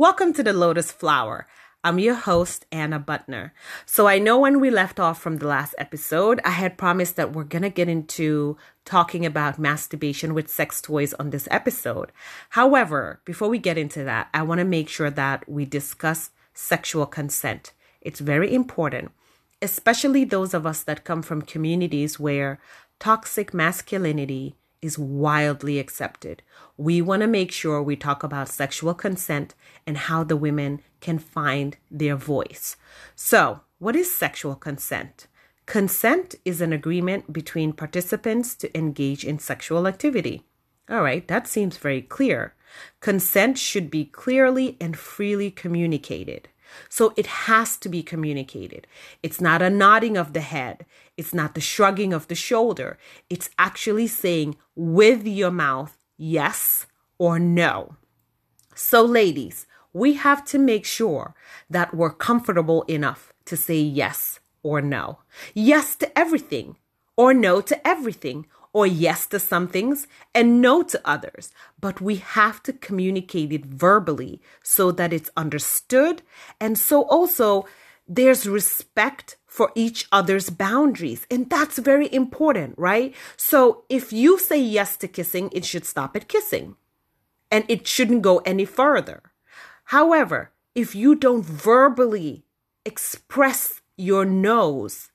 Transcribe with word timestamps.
Welcome 0.00 0.32
to 0.32 0.42
the 0.42 0.54
Lotus 0.54 0.90
Flower. 0.90 1.46
I'm 1.84 1.98
your 1.98 2.14
host, 2.14 2.64
Anna 2.72 2.98
Butner. 2.98 3.50
So 3.84 4.08
I 4.08 4.18
know 4.18 4.38
when 4.38 4.58
we 4.58 4.70
left 4.70 4.98
off 4.98 5.20
from 5.20 5.36
the 5.36 5.46
last 5.46 5.74
episode, 5.76 6.40
I 6.42 6.52
had 6.52 6.78
promised 6.78 7.16
that 7.16 7.34
we're 7.34 7.44
going 7.44 7.64
to 7.64 7.68
get 7.68 7.86
into 7.86 8.56
talking 8.86 9.26
about 9.26 9.58
masturbation 9.58 10.32
with 10.32 10.48
sex 10.48 10.80
toys 10.80 11.12
on 11.12 11.28
this 11.28 11.46
episode. 11.50 12.12
However, 12.48 13.20
before 13.26 13.50
we 13.50 13.58
get 13.58 13.76
into 13.76 14.02
that, 14.04 14.30
I 14.32 14.40
want 14.40 14.60
to 14.60 14.64
make 14.64 14.88
sure 14.88 15.10
that 15.10 15.46
we 15.46 15.66
discuss 15.66 16.30
sexual 16.54 17.04
consent. 17.04 17.74
It's 18.00 18.20
very 18.20 18.54
important, 18.54 19.10
especially 19.60 20.24
those 20.24 20.54
of 20.54 20.64
us 20.64 20.82
that 20.84 21.04
come 21.04 21.20
from 21.20 21.42
communities 21.42 22.18
where 22.18 22.58
toxic 23.00 23.52
masculinity 23.52 24.56
is 24.82 24.98
wildly 24.98 25.78
accepted. 25.78 26.42
We 26.76 27.02
want 27.02 27.22
to 27.22 27.26
make 27.26 27.52
sure 27.52 27.82
we 27.82 27.96
talk 27.96 28.22
about 28.22 28.48
sexual 28.48 28.94
consent 28.94 29.54
and 29.86 29.96
how 29.96 30.24
the 30.24 30.36
women 30.36 30.80
can 31.00 31.18
find 31.18 31.76
their 31.90 32.16
voice. 32.16 32.76
So, 33.14 33.60
what 33.78 33.96
is 33.96 34.14
sexual 34.14 34.54
consent? 34.54 35.26
Consent 35.66 36.34
is 36.44 36.60
an 36.60 36.72
agreement 36.72 37.32
between 37.32 37.72
participants 37.72 38.54
to 38.56 38.76
engage 38.76 39.24
in 39.24 39.38
sexual 39.38 39.86
activity. 39.86 40.42
All 40.88 41.02
right, 41.02 41.26
that 41.28 41.46
seems 41.46 41.76
very 41.76 42.02
clear. 42.02 42.54
Consent 43.00 43.58
should 43.58 43.90
be 43.90 44.04
clearly 44.04 44.76
and 44.80 44.98
freely 44.98 45.50
communicated. 45.50 46.48
So 46.88 47.12
it 47.16 47.26
has 47.26 47.76
to 47.78 47.88
be 47.88 48.02
communicated. 48.02 48.86
It's 49.22 49.40
not 49.40 49.62
a 49.62 49.70
nodding 49.70 50.16
of 50.16 50.32
the 50.32 50.40
head. 50.40 50.86
It's 51.16 51.34
not 51.34 51.54
the 51.54 51.60
shrugging 51.60 52.12
of 52.12 52.28
the 52.28 52.34
shoulder. 52.34 52.98
It's 53.28 53.50
actually 53.58 54.06
saying 54.06 54.56
with 54.74 55.26
your 55.26 55.50
mouth, 55.50 55.96
yes 56.16 56.86
or 57.18 57.38
no. 57.38 57.96
So, 58.74 59.02
ladies, 59.04 59.66
we 59.92 60.14
have 60.14 60.44
to 60.46 60.58
make 60.58 60.84
sure 60.84 61.34
that 61.68 61.94
we're 61.94 62.12
comfortable 62.12 62.82
enough 62.82 63.32
to 63.46 63.56
say 63.56 63.78
yes 63.78 64.40
or 64.62 64.80
no. 64.80 65.18
Yes 65.54 65.96
to 65.96 66.18
everything 66.18 66.76
or 67.16 67.34
no 67.34 67.60
to 67.60 67.86
everything 67.86 68.46
or 68.72 68.86
yes 68.86 69.26
to 69.26 69.38
some 69.38 69.66
things 69.68 70.06
and 70.34 70.60
no 70.60 70.82
to 70.82 71.00
others. 71.04 71.52
But 71.80 72.00
we 72.00 72.16
have 72.16 72.62
to 72.64 72.72
communicate 72.72 73.52
it 73.52 73.64
verbally 73.64 74.40
so 74.62 74.92
that 74.92 75.12
it's 75.12 75.30
understood. 75.36 76.22
And 76.60 76.78
so 76.78 77.02
also 77.02 77.66
there's 78.06 78.48
respect 78.48 79.36
for 79.46 79.72
each 79.74 80.06
other's 80.12 80.50
boundaries. 80.50 81.26
And 81.30 81.50
that's 81.50 81.78
very 81.78 82.12
important, 82.12 82.74
right? 82.78 83.14
So 83.36 83.84
if 83.88 84.12
you 84.12 84.38
say 84.38 84.60
yes 84.60 84.96
to 84.98 85.08
kissing, 85.08 85.50
it 85.52 85.64
should 85.64 85.84
stop 85.84 86.16
at 86.16 86.28
kissing 86.28 86.76
and 87.50 87.64
it 87.68 87.86
shouldn't 87.86 88.22
go 88.22 88.38
any 88.38 88.64
further. 88.64 89.22
However, 89.84 90.52
if 90.74 90.94
you 90.94 91.16
don't 91.16 91.44
verbally 91.44 92.44
express 92.84 93.80
your 93.96 94.24
no's, 94.24 95.10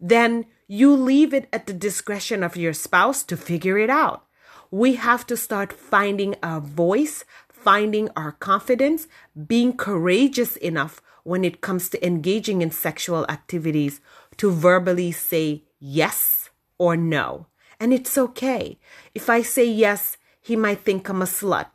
then 0.00 0.46
you 0.68 0.94
leave 0.94 1.32
it 1.32 1.48
at 1.52 1.66
the 1.66 1.72
discretion 1.72 2.42
of 2.42 2.56
your 2.56 2.72
spouse 2.72 3.22
to 3.24 3.36
figure 3.36 3.78
it 3.78 3.90
out. 3.90 4.24
We 4.70 4.96
have 4.96 5.26
to 5.28 5.36
start 5.36 5.72
finding 5.72 6.34
our 6.42 6.60
voice, 6.60 7.24
finding 7.48 8.08
our 8.16 8.32
confidence, 8.32 9.06
being 9.46 9.76
courageous 9.76 10.56
enough 10.56 11.00
when 11.22 11.44
it 11.44 11.60
comes 11.60 11.88
to 11.90 12.06
engaging 12.06 12.62
in 12.62 12.70
sexual 12.70 13.26
activities 13.28 14.00
to 14.36 14.50
verbally 14.50 15.12
say 15.12 15.64
yes 15.78 16.50
or 16.78 16.96
no. 16.96 17.46
And 17.78 17.92
it's 17.92 18.18
okay. 18.18 18.78
If 19.14 19.30
I 19.30 19.42
say 19.42 19.64
yes, 19.64 20.16
he 20.40 20.56
might 20.56 20.80
think 20.80 21.08
I'm 21.08 21.22
a 21.22 21.26
slut. 21.26 21.66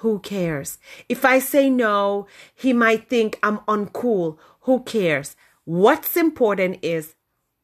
Who 0.00 0.18
cares? 0.18 0.78
If 1.08 1.24
I 1.24 1.38
say 1.38 1.70
no, 1.70 2.26
he 2.54 2.72
might 2.72 3.08
think 3.08 3.38
I'm 3.42 3.58
uncool. 3.60 4.36
Who 4.62 4.80
cares? 4.82 5.36
What's 5.64 6.16
important 6.16 6.78
is 6.82 7.14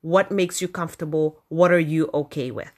what 0.09 0.31
makes 0.31 0.63
you 0.63 0.69
comfortable? 0.69 1.43
What 1.49 1.71
are 1.71 1.79
you 1.79 2.09
okay 2.15 2.51
with? 2.51 2.73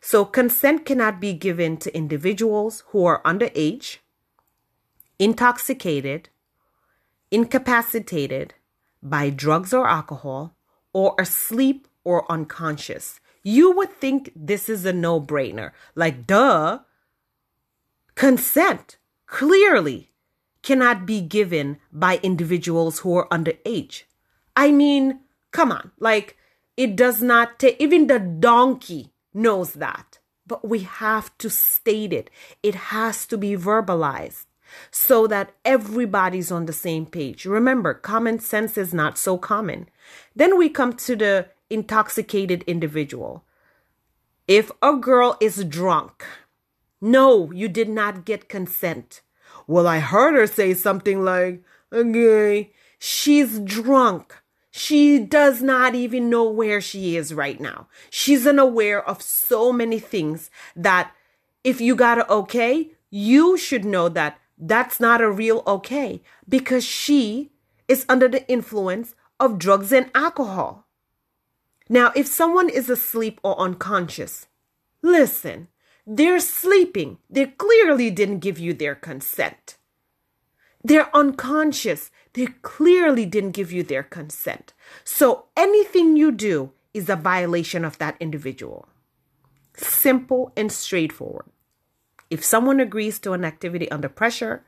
So, 0.00 0.24
consent 0.24 0.86
cannot 0.86 1.20
be 1.20 1.32
given 1.32 1.76
to 1.78 1.94
individuals 1.94 2.84
who 2.88 3.04
are 3.04 3.22
underage, 3.24 3.98
intoxicated, 5.18 6.30
incapacitated 7.30 8.54
by 9.02 9.30
drugs 9.30 9.74
or 9.74 9.86
alcohol, 9.86 10.56
or 10.92 11.14
asleep 11.18 11.88
or 12.04 12.30
unconscious. 12.32 13.20
You 13.42 13.72
would 13.72 13.92
think 13.92 14.32
this 14.34 14.68
is 14.68 14.84
a 14.86 14.92
no 14.92 15.20
brainer. 15.20 15.72
Like, 15.94 16.26
duh, 16.26 16.80
Consent 18.14 18.96
clearly 19.26 20.10
cannot 20.62 21.04
be 21.04 21.20
given 21.20 21.78
by 21.92 22.18
individuals 22.22 23.00
who 23.00 23.14
are 23.14 23.28
underage. 23.28 24.04
I 24.56 24.72
mean, 24.72 25.20
come 25.52 25.70
on, 25.70 25.92
like 25.98 26.36
it 26.76 26.96
does 26.96 27.22
not 27.22 27.58
take, 27.58 27.76
even 27.80 28.06
the 28.06 28.18
donkey 28.18 29.12
knows 29.32 29.74
that. 29.74 30.18
But 30.46 30.68
we 30.68 30.80
have 30.80 31.36
to 31.38 31.50
state 31.50 32.12
it. 32.12 32.30
It 32.62 32.74
has 32.74 33.26
to 33.26 33.38
be 33.38 33.56
verbalized 33.56 34.44
so 34.90 35.26
that 35.26 35.54
everybody's 35.64 36.52
on 36.52 36.66
the 36.66 36.72
same 36.72 37.06
page. 37.06 37.44
Remember, 37.46 37.94
common 37.94 38.38
sense 38.38 38.78
is 38.78 38.94
not 38.94 39.18
so 39.18 39.38
common. 39.38 39.88
Then 40.34 40.56
we 40.58 40.68
come 40.68 40.92
to 40.94 41.16
the 41.16 41.48
intoxicated 41.70 42.62
individual. 42.66 43.44
If 44.46 44.70
a 44.80 44.94
girl 44.94 45.36
is 45.40 45.64
drunk, 45.64 46.24
no, 47.00 47.50
you 47.52 47.68
did 47.68 47.88
not 47.88 48.24
get 48.24 48.48
consent. 48.48 49.22
Well, 49.66 49.86
I 49.86 49.98
heard 49.98 50.34
her 50.34 50.46
say 50.46 50.74
something 50.74 51.24
like, 51.24 51.62
okay, 51.92 52.70
she's 52.98 53.58
drunk. 53.58 54.34
She 54.76 55.18
does 55.18 55.62
not 55.62 55.94
even 55.94 56.28
know 56.28 56.44
where 56.44 56.82
she 56.82 57.16
is 57.16 57.32
right 57.32 57.58
now. 57.58 57.88
She's 58.10 58.46
unaware 58.46 59.02
of 59.02 59.22
so 59.22 59.72
many 59.72 59.98
things 59.98 60.50
that 60.76 61.12
if 61.64 61.80
you 61.80 61.96
got 61.96 62.18
a 62.18 62.30
okay, 62.30 62.90
you 63.08 63.56
should 63.56 63.86
know 63.86 64.10
that 64.10 64.38
that's 64.58 65.00
not 65.00 65.22
a 65.22 65.30
real 65.30 65.62
okay 65.66 66.20
because 66.46 66.84
she 66.84 67.52
is 67.88 68.04
under 68.06 68.28
the 68.28 68.46
influence 68.50 69.14
of 69.40 69.58
drugs 69.58 69.92
and 69.92 70.10
alcohol. 70.14 70.86
Now, 71.88 72.12
if 72.14 72.26
someone 72.26 72.68
is 72.68 72.90
asleep 72.90 73.40
or 73.42 73.58
unconscious, 73.58 74.46
listen, 75.00 75.68
they're 76.06 76.38
sleeping. 76.38 77.16
They 77.30 77.46
clearly 77.46 78.10
didn't 78.10 78.40
give 78.40 78.58
you 78.58 78.74
their 78.74 78.94
consent. 78.94 79.78
They're 80.84 81.08
unconscious. 81.16 82.10
They 82.36 82.48
clearly 82.60 83.24
didn't 83.24 83.52
give 83.52 83.72
you 83.72 83.82
their 83.82 84.02
consent. 84.02 84.74
So 85.04 85.46
anything 85.56 86.18
you 86.18 86.30
do 86.30 86.72
is 86.92 87.08
a 87.08 87.16
violation 87.16 87.82
of 87.82 87.96
that 87.96 88.16
individual. 88.20 88.88
Simple 89.74 90.52
and 90.54 90.70
straightforward. 90.70 91.46
If 92.28 92.44
someone 92.44 92.78
agrees 92.78 93.18
to 93.20 93.32
an 93.32 93.42
activity 93.42 93.90
under 93.90 94.10
pressure 94.10 94.64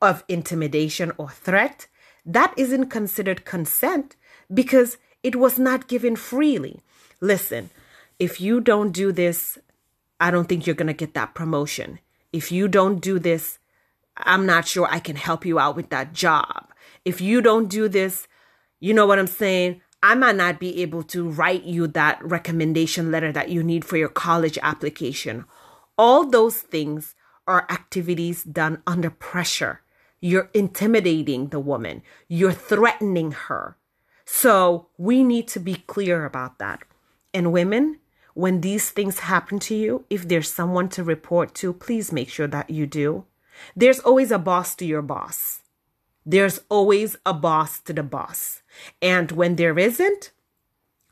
of 0.00 0.24
intimidation 0.26 1.12
or 1.18 1.28
threat, 1.28 1.86
that 2.24 2.54
isn't 2.56 2.86
considered 2.86 3.44
consent 3.44 4.16
because 4.52 4.96
it 5.22 5.36
was 5.36 5.58
not 5.58 5.88
given 5.88 6.16
freely. 6.16 6.80
Listen, 7.20 7.68
if 8.18 8.40
you 8.40 8.58
don't 8.58 8.90
do 8.90 9.12
this, 9.12 9.58
I 10.18 10.30
don't 10.30 10.48
think 10.48 10.66
you're 10.66 10.76
going 10.76 10.86
to 10.86 10.94
get 10.94 11.12
that 11.12 11.34
promotion. 11.34 11.98
If 12.32 12.50
you 12.50 12.68
don't 12.68 13.00
do 13.00 13.18
this, 13.18 13.58
I'm 14.26 14.46
not 14.46 14.66
sure 14.66 14.86
I 14.90 14.98
can 14.98 15.16
help 15.16 15.44
you 15.44 15.58
out 15.58 15.76
with 15.76 15.90
that 15.90 16.12
job. 16.12 16.72
If 17.04 17.20
you 17.20 17.40
don't 17.40 17.68
do 17.68 17.88
this, 17.88 18.28
you 18.80 18.94
know 18.94 19.06
what 19.06 19.18
I'm 19.18 19.26
saying? 19.26 19.80
I 20.02 20.14
might 20.16 20.36
not 20.36 20.58
be 20.58 20.82
able 20.82 21.04
to 21.04 21.28
write 21.28 21.62
you 21.62 21.86
that 21.88 22.22
recommendation 22.24 23.12
letter 23.12 23.30
that 23.32 23.50
you 23.50 23.62
need 23.62 23.84
for 23.84 23.96
your 23.96 24.08
college 24.08 24.58
application. 24.62 25.44
All 25.96 26.24
those 26.28 26.58
things 26.58 27.14
are 27.46 27.66
activities 27.70 28.42
done 28.42 28.82
under 28.86 29.10
pressure. 29.10 29.82
You're 30.20 30.50
intimidating 30.54 31.48
the 31.48 31.60
woman, 31.60 32.02
you're 32.28 32.52
threatening 32.52 33.32
her. 33.32 33.76
So 34.24 34.88
we 34.96 35.22
need 35.22 35.48
to 35.48 35.60
be 35.60 35.74
clear 35.74 36.24
about 36.24 36.58
that. 36.58 36.82
And 37.34 37.52
women, 37.52 37.98
when 38.34 38.60
these 38.60 38.90
things 38.90 39.20
happen 39.20 39.58
to 39.60 39.74
you, 39.74 40.04
if 40.08 40.26
there's 40.26 40.52
someone 40.52 40.88
to 40.90 41.04
report 41.04 41.54
to, 41.56 41.72
please 41.72 42.12
make 42.12 42.28
sure 42.28 42.46
that 42.46 42.70
you 42.70 42.86
do. 42.86 43.24
There's 43.76 44.00
always 44.00 44.30
a 44.30 44.38
boss 44.38 44.74
to 44.76 44.84
your 44.84 45.02
boss. 45.02 45.60
There's 46.24 46.60
always 46.68 47.16
a 47.26 47.34
boss 47.34 47.80
to 47.80 47.92
the 47.92 48.02
boss. 48.02 48.62
And 49.00 49.32
when 49.32 49.56
there 49.56 49.78
isn't, 49.78 50.30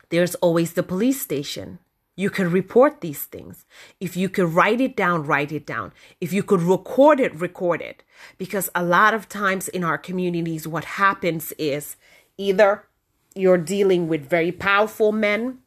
there's 0.09 0.35
always 0.35 0.73
the 0.73 0.83
police 0.83 1.21
station. 1.21 1.79
You 2.15 2.29
can 2.29 2.51
report 2.51 3.01
these 3.01 3.23
things. 3.23 3.65
If 3.99 4.15
you 4.15 4.29
could 4.29 4.53
write 4.53 4.81
it 4.81 4.95
down, 4.95 5.23
write 5.23 5.51
it 5.51 5.65
down. 5.65 5.93
If 6.19 6.33
you 6.33 6.43
could 6.43 6.61
record 6.61 7.19
it, 7.19 7.33
record 7.35 7.81
it. 7.81 8.03
Because 8.37 8.69
a 8.75 8.83
lot 8.83 9.13
of 9.13 9.29
times 9.29 9.67
in 9.67 9.83
our 9.83 9.97
communities, 9.97 10.67
what 10.67 10.85
happens 10.85 11.51
is 11.53 11.95
either 12.37 12.85
you're 13.33 13.57
dealing 13.57 14.07
with 14.07 14.29
very 14.29 14.51
powerful 14.51 15.11
men 15.11 15.59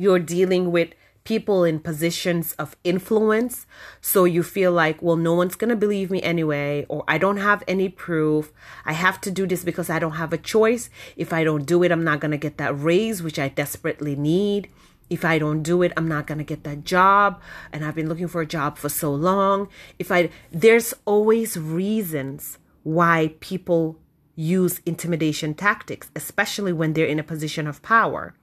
you're 0.00 0.18
dealing 0.18 0.72
with 0.72 0.94
people 1.24 1.64
in 1.64 1.80
positions 1.80 2.54
of 2.54 2.76
influence. 2.84 3.66
So 4.00 4.24
you 4.24 4.42
feel 4.42 4.72
like, 4.72 5.02
well, 5.02 5.16
no 5.16 5.34
one's 5.34 5.54
going 5.54 5.68
to 5.70 5.76
believe 5.76 6.10
me 6.10 6.22
anyway, 6.22 6.86
or 6.88 7.04
I 7.06 7.18
don't 7.18 7.36
have 7.36 7.62
any 7.68 7.88
proof. 7.88 8.52
I 8.84 8.92
have 8.92 9.20
to 9.22 9.30
do 9.30 9.46
this 9.46 9.64
because 9.64 9.90
I 9.90 9.98
don't 9.98 10.12
have 10.12 10.32
a 10.32 10.38
choice. 10.38 10.90
If 11.16 11.32
I 11.32 11.44
don't 11.44 11.66
do 11.66 11.82
it, 11.82 11.92
I'm 11.92 12.04
not 12.04 12.20
going 12.20 12.32
to 12.32 12.36
get 12.36 12.58
that 12.58 12.78
raise, 12.78 13.22
which 13.22 13.38
I 13.38 13.48
desperately 13.48 14.16
need. 14.16 14.68
If 15.08 15.24
I 15.24 15.38
don't 15.38 15.62
do 15.62 15.82
it, 15.82 15.92
I'm 15.96 16.06
not 16.06 16.26
going 16.26 16.38
to 16.38 16.44
get 16.44 16.64
that 16.64 16.84
job. 16.84 17.40
And 17.72 17.84
I've 17.84 17.96
been 17.96 18.08
looking 18.08 18.28
for 18.28 18.40
a 18.40 18.46
job 18.46 18.78
for 18.78 18.88
so 18.88 19.12
long. 19.12 19.68
If 19.98 20.12
I, 20.12 20.30
there's 20.52 20.94
always 21.04 21.56
reasons 21.56 22.58
why 22.84 23.34
people 23.40 23.98
use 24.36 24.80
intimidation 24.86 25.52
tactics, 25.52 26.10
especially 26.16 26.72
when 26.72 26.92
they're 26.92 27.06
in 27.06 27.18
a 27.18 27.24
position 27.24 27.66
of 27.66 27.82
power. 27.82 28.34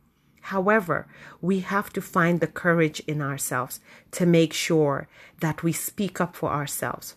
However, 0.47 1.07
we 1.41 1.59
have 1.59 1.91
to 1.91 2.01
find 2.01 2.39
the 2.39 2.47
courage 2.47 3.01
in 3.01 3.21
ourselves 3.21 3.81
to 4.11 4.25
make 4.25 4.53
sure 4.53 5.09
that 5.41 5.61
we 5.61 5.73
speak 5.73 6.21
up 6.21 6.37
for 6.37 6.51
ourselves. 6.51 7.15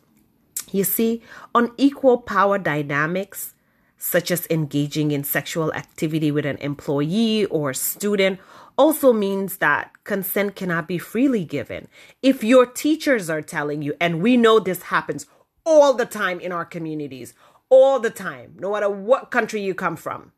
You 0.73 0.83
see, 0.83 1.23
unequal 1.55 2.19
power 2.19 2.59
dynamics, 2.59 3.55
such 3.97 4.33
as 4.33 4.49
engaging 4.51 5.13
in 5.13 5.23
sexual 5.23 5.73
activity 5.75 6.33
with 6.33 6.45
an 6.45 6.57
employee 6.57 7.45
or 7.45 7.73
student, 7.73 8.41
also 8.77 9.13
means 9.13 9.59
that 9.59 9.93
consent 10.03 10.57
cannot 10.57 10.89
be 10.89 10.99
freely 10.99 11.45
given. 11.45 11.87
If 12.23 12.43
your 12.43 12.67
teachers 12.67 13.31
are 13.31 13.43
telling 13.43 13.81
you, 13.81 13.95
and 14.01 14.21
we 14.23 14.37
know 14.37 14.59
this 14.59 14.83
happens 14.95 15.27
all 15.65 15.95
the 15.95 16.07
time 16.07 16.41
in 16.41 16.51
our 16.51 16.65
communities, 16.65 17.35
all 17.69 18.01
the 18.01 18.11
time, 18.11 18.57
no 18.59 18.73
matter 18.73 18.91
what 18.91 19.31
country 19.31 19.61
you 19.63 19.73
come 19.73 19.95
from, 19.95 20.33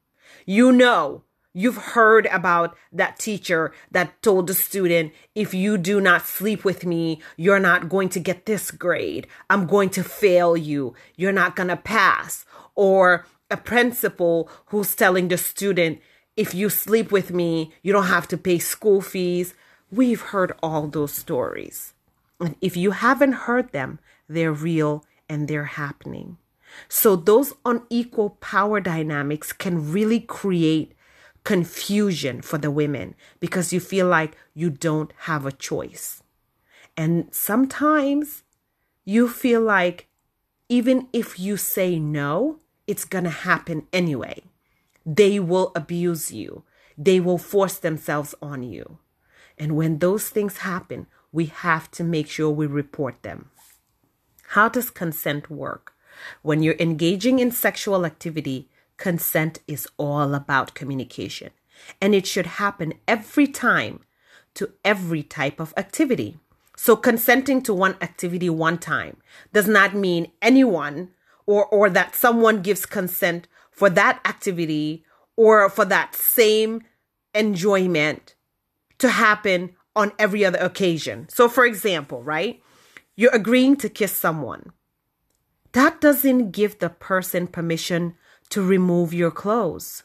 you 0.45 0.73
know 0.73 1.25
You've 1.55 1.77
heard 1.77 2.27
about 2.27 2.77
that 2.93 3.19
teacher 3.19 3.73
that 3.91 4.23
told 4.23 4.47
the 4.47 4.55
student, 4.55 5.13
if 5.35 5.53
you 5.53 5.77
do 5.77 6.01
not 6.01 6.27
sleep 6.27 6.65
with 6.65 6.87
me, 6.87 7.21
you're 7.37 7.61
not 7.61 7.91
going 7.91 8.09
to 8.11 8.21
get 8.21 8.47
this 8.47 8.71
grade. 8.71 9.27
I'm 9.51 9.67
going 9.67 9.91
to 9.91 10.03
fail 10.03 10.57
you. 10.57 10.95
You're 11.15 11.33
not 11.33 11.55
going 11.55 11.69
to 11.69 11.77
pass. 11.77 12.47
Or 12.75 13.27
a 13.51 13.59
principal 13.59 14.49
who's 14.67 14.95
telling 14.95 15.29
the 15.29 15.37
student, 15.37 16.01
if 16.39 16.55
you 16.55 16.71
sleep 16.71 17.13
with 17.13 17.31
me, 17.31 17.73
you 17.83 17.93
don't 17.93 18.07
have 18.07 18.27
to 18.29 18.39
pay 18.39 18.59
school 18.59 19.03
fees. 19.03 19.53
We've 19.91 20.23
heard 20.23 20.53
all 20.63 20.87
those 20.87 21.13
stories. 21.13 21.93
And 22.41 22.57
if 22.63 22.79
you 22.79 22.93
haven't 22.93 23.33
heard 23.45 23.73
them, 23.73 23.99
they're 24.27 24.53
real 24.53 25.05
and 25.29 25.49
they're 25.49 25.65
happening. 25.65 26.39
So 26.89 27.15
those 27.15 27.53
unequal 27.67 28.31
power 28.41 28.81
dynamics 28.81 29.53
can 29.53 29.93
really 29.93 30.21
create 30.21 30.95
confusion 31.45 32.41
for 32.43 32.59
the 32.59 32.71
women 32.71 33.15
because 33.41 33.73
you 33.73 33.81
feel 33.81 34.07
like 34.07 34.37
you 34.55 34.71
don't 34.71 35.13
have 35.21 35.45
a 35.45 35.53
choice. 35.53 36.23
And 36.97 37.29
sometimes 37.33 38.45
you 39.05 39.29
feel 39.29 39.61
like 39.61 40.09
even 40.69 41.09
if 41.13 41.39
you 41.39 41.57
say 41.57 41.99
no, 41.99 42.61
it's 42.87 43.05
going 43.05 43.25
to 43.25 43.31
happen 43.31 43.87
anyway. 43.93 44.43
They 45.05 45.41
will 45.41 45.73
abuse 45.75 46.33
you, 46.33 46.65
they 46.97 47.19
will 47.21 47.39
force 47.39 47.79
themselves 47.79 48.35
on 48.41 48.63
you. 48.63 48.99
And 49.59 49.77
when 49.77 49.99
those 49.99 50.29
things 50.29 50.59
happen, 50.59 51.07
we 51.31 51.47
have 51.47 51.91
to 51.93 52.05
make 52.05 52.29
sure 52.29 52.51
we 52.51 52.67
report 52.67 53.23
them. 53.23 53.51
How 54.49 54.69
does 54.69 54.91
consent 54.91 55.51
work? 55.51 55.95
When 56.43 56.63
you're 56.63 56.77
engaging 56.79 57.39
in 57.39 57.51
sexual 57.51 58.05
activity, 58.05 58.69
consent 59.03 59.59
is 59.67 59.89
all 59.97 60.33
about 60.33 60.75
communication, 60.75 61.51
and 62.01 62.15
it 62.15 62.25
should 62.25 62.47
happen 62.47 62.95
every 63.09 63.49
time 63.49 63.99
to 64.55 64.71
every 64.85 65.25
type 65.25 65.59
of 65.59 65.75
activity. 65.77 66.39
So 66.77 66.95
consenting 66.95 67.63
to 67.63 67.75
one 67.75 67.97
activity 68.01 68.49
one 68.49 68.79
time 68.79 69.17
does 69.53 69.67
not 69.67 69.93
mean 69.97 70.31
anyone 70.41 71.09
or 71.47 71.67
or 71.67 71.91
that 71.91 72.15
someone 72.15 72.63
gives 72.63 72.87
consent 72.87 73.49
for 73.73 73.91
that 73.91 74.21
activity 74.25 75.05
or 75.37 75.69
for 75.69 75.85
that 75.87 76.15
same 76.15 76.85
enjoyment 77.35 78.37
to 78.99 79.09
happen 79.09 79.75
on 79.97 80.13
every 80.17 80.45
other 80.45 80.61
occasion. 80.61 81.27
So 81.29 81.49
for 81.49 81.67
example, 81.67 82.23
right? 82.23 82.63
You're 83.17 83.35
agreeing 83.35 83.75
to 83.79 83.89
kiss 83.89 84.13
someone. 84.13 84.71
That 85.73 86.01
doesn't 86.01 86.53
give 86.53 86.79
the 86.79 86.91
person 86.91 87.49
permission 87.49 88.15
to 88.53 88.63
remove 88.63 89.15
your 89.15 89.31
clothes. 89.31 90.03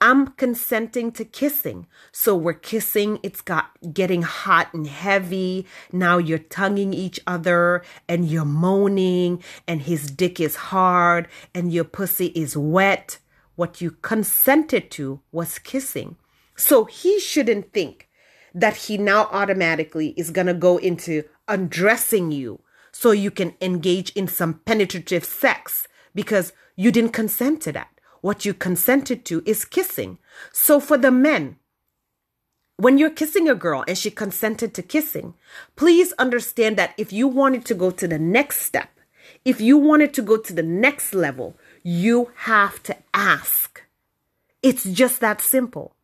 I'm 0.00 0.26
consenting 0.32 1.12
to 1.12 1.24
kissing. 1.24 1.86
So 2.10 2.34
we're 2.34 2.52
kissing, 2.54 3.20
it's 3.22 3.40
got 3.40 3.70
getting 3.94 4.22
hot 4.22 4.74
and 4.74 4.88
heavy. 4.88 5.68
Now 5.92 6.18
you're 6.18 6.40
tonguing 6.40 6.92
each 6.92 7.20
other 7.24 7.84
and 8.08 8.28
you're 8.28 8.44
moaning 8.44 9.40
and 9.68 9.82
his 9.82 10.10
dick 10.10 10.40
is 10.40 10.56
hard 10.56 11.28
and 11.54 11.72
your 11.72 11.84
pussy 11.84 12.32
is 12.34 12.56
wet. 12.56 13.18
What 13.54 13.80
you 13.80 13.92
consented 13.92 14.90
to 14.92 15.20
was 15.30 15.60
kissing. 15.60 16.16
So 16.56 16.86
he 16.86 17.20
shouldn't 17.20 17.72
think 17.72 18.08
that 18.52 18.76
he 18.76 18.98
now 18.98 19.28
automatically 19.30 20.08
is 20.16 20.32
going 20.32 20.48
to 20.48 20.54
go 20.54 20.76
into 20.78 21.22
undressing 21.46 22.32
you 22.32 22.62
so 22.90 23.12
you 23.12 23.30
can 23.30 23.54
engage 23.60 24.10
in 24.10 24.26
some 24.26 24.54
penetrative 24.54 25.24
sex 25.24 25.86
because 26.14 26.52
you 26.76 26.90
didn't 26.90 27.12
consent 27.12 27.62
to 27.62 27.72
that. 27.72 27.88
What 28.20 28.44
you 28.44 28.54
consented 28.54 29.24
to 29.26 29.42
is 29.44 29.64
kissing. 29.64 30.18
So 30.52 30.78
for 30.78 30.96
the 30.96 31.10
men, 31.10 31.56
when 32.76 32.98
you're 32.98 33.10
kissing 33.10 33.48
a 33.48 33.54
girl 33.54 33.84
and 33.86 33.96
she 33.96 34.10
consented 34.10 34.74
to 34.74 34.82
kissing, 34.82 35.34
please 35.76 36.12
understand 36.14 36.76
that 36.76 36.94
if 36.96 37.12
you 37.12 37.28
wanted 37.28 37.64
to 37.66 37.74
go 37.74 37.90
to 37.90 38.08
the 38.08 38.18
next 38.18 38.60
step, 38.60 38.90
if 39.44 39.60
you 39.60 39.76
wanted 39.76 40.14
to 40.14 40.22
go 40.22 40.36
to 40.36 40.52
the 40.52 40.62
next 40.62 41.14
level, 41.14 41.56
you 41.82 42.30
have 42.36 42.82
to 42.84 42.96
ask. 43.12 43.82
It's 44.62 44.84
just 44.84 45.20
that 45.20 45.40
simple. 45.40 45.94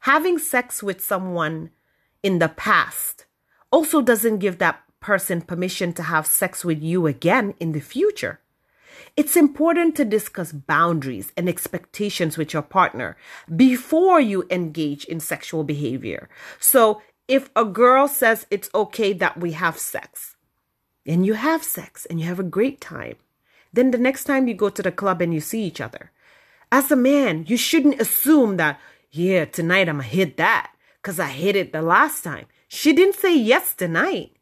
Having 0.00 0.38
sex 0.38 0.82
with 0.82 1.04
someone 1.04 1.70
in 2.22 2.38
the 2.38 2.48
past 2.48 3.26
also 3.70 4.00
doesn't 4.00 4.38
give 4.38 4.58
that 4.58 4.82
person 5.00 5.40
permission 5.42 5.92
to 5.94 6.04
have 6.04 6.26
sex 6.26 6.64
with 6.64 6.82
you 6.82 7.06
again 7.06 7.54
in 7.60 7.72
the 7.72 7.80
future. 7.80 8.40
It's 9.16 9.36
important 9.36 9.96
to 9.96 10.04
discuss 10.04 10.52
boundaries 10.52 11.32
and 11.36 11.48
expectations 11.48 12.38
with 12.38 12.52
your 12.52 12.62
partner 12.62 13.16
before 13.54 14.20
you 14.20 14.46
engage 14.50 15.04
in 15.04 15.20
sexual 15.20 15.64
behavior. 15.64 16.28
So, 16.58 17.02
if 17.28 17.48
a 17.54 17.64
girl 17.64 18.08
says 18.08 18.46
it's 18.50 18.70
okay 18.74 19.12
that 19.12 19.38
we 19.38 19.52
have 19.52 19.78
sex, 19.78 20.36
and 21.06 21.24
you 21.24 21.34
have 21.34 21.62
sex 21.62 22.06
and 22.06 22.20
you 22.20 22.26
have 22.26 22.40
a 22.40 22.44
great 22.44 22.80
time, 22.80 23.16
then 23.72 23.90
the 23.90 23.98
next 23.98 24.24
time 24.24 24.48
you 24.48 24.54
go 24.54 24.68
to 24.68 24.82
the 24.82 24.92
club 24.92 25.22
and 25.22 25.32
you 25.32 25.40
see 25.40 25.62
each 25.62 25.80
other, 25.80 26.10
as 26.72 26.90
a 26.90 26.96
man, 26.96 27.44
you 27.46 27.56
shouldn't 27.56 28.00
assume 28.00 28.56
that, 28.56 28.80
yeah, 29.10 29.44
tonight 29.44 29.88
I'm 29.88 29.96
gonna 29.96 30.08
hit 30.08 30.36
that 30.36 30.72
because 31.02 31.18
I 31.18 31.28
hit 31.28 31.56
it 31.56 31.72
the 31.72 31.82
last 31.82 32.22
time. 32.22 32.46
She 32.68 32.92
didn't 32.92 33.16
say 33.16 33.36
yes 33.36 33.74
tonight. 33.74 34.36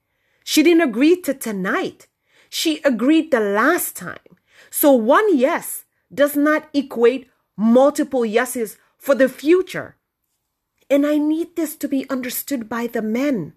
She 0.44 0.62
didn't 0.62 0.88
agree 0.88 1.20
to 1.22 1.34
tonight. 1.34 2.06
She 2.50 2.80
agreed 2.84 3.30
the 3.30 3.40
last 3.40 3.96
time. 3.96 4.27
So 4.70 4.92
one 4.92 5.36
yes 5.36 5.84
does 6.12 6.36
not 6.36 6.68
equate 6.72 7.28
multiple 7.56 8.24
yeses 8.24 8.78
for 8.96 9.14
the 9.14 9.28
future. 9.28 9.96
And 10.90 11.06
I 11.06 11.18
need 11.18 11.56
this 11.56 11.76
to 11.76 11.88
be 11.88 12.08
understood 12.08 12.68
by 12.68 12.86
the 12.86 13.02
men. 13.02 13.54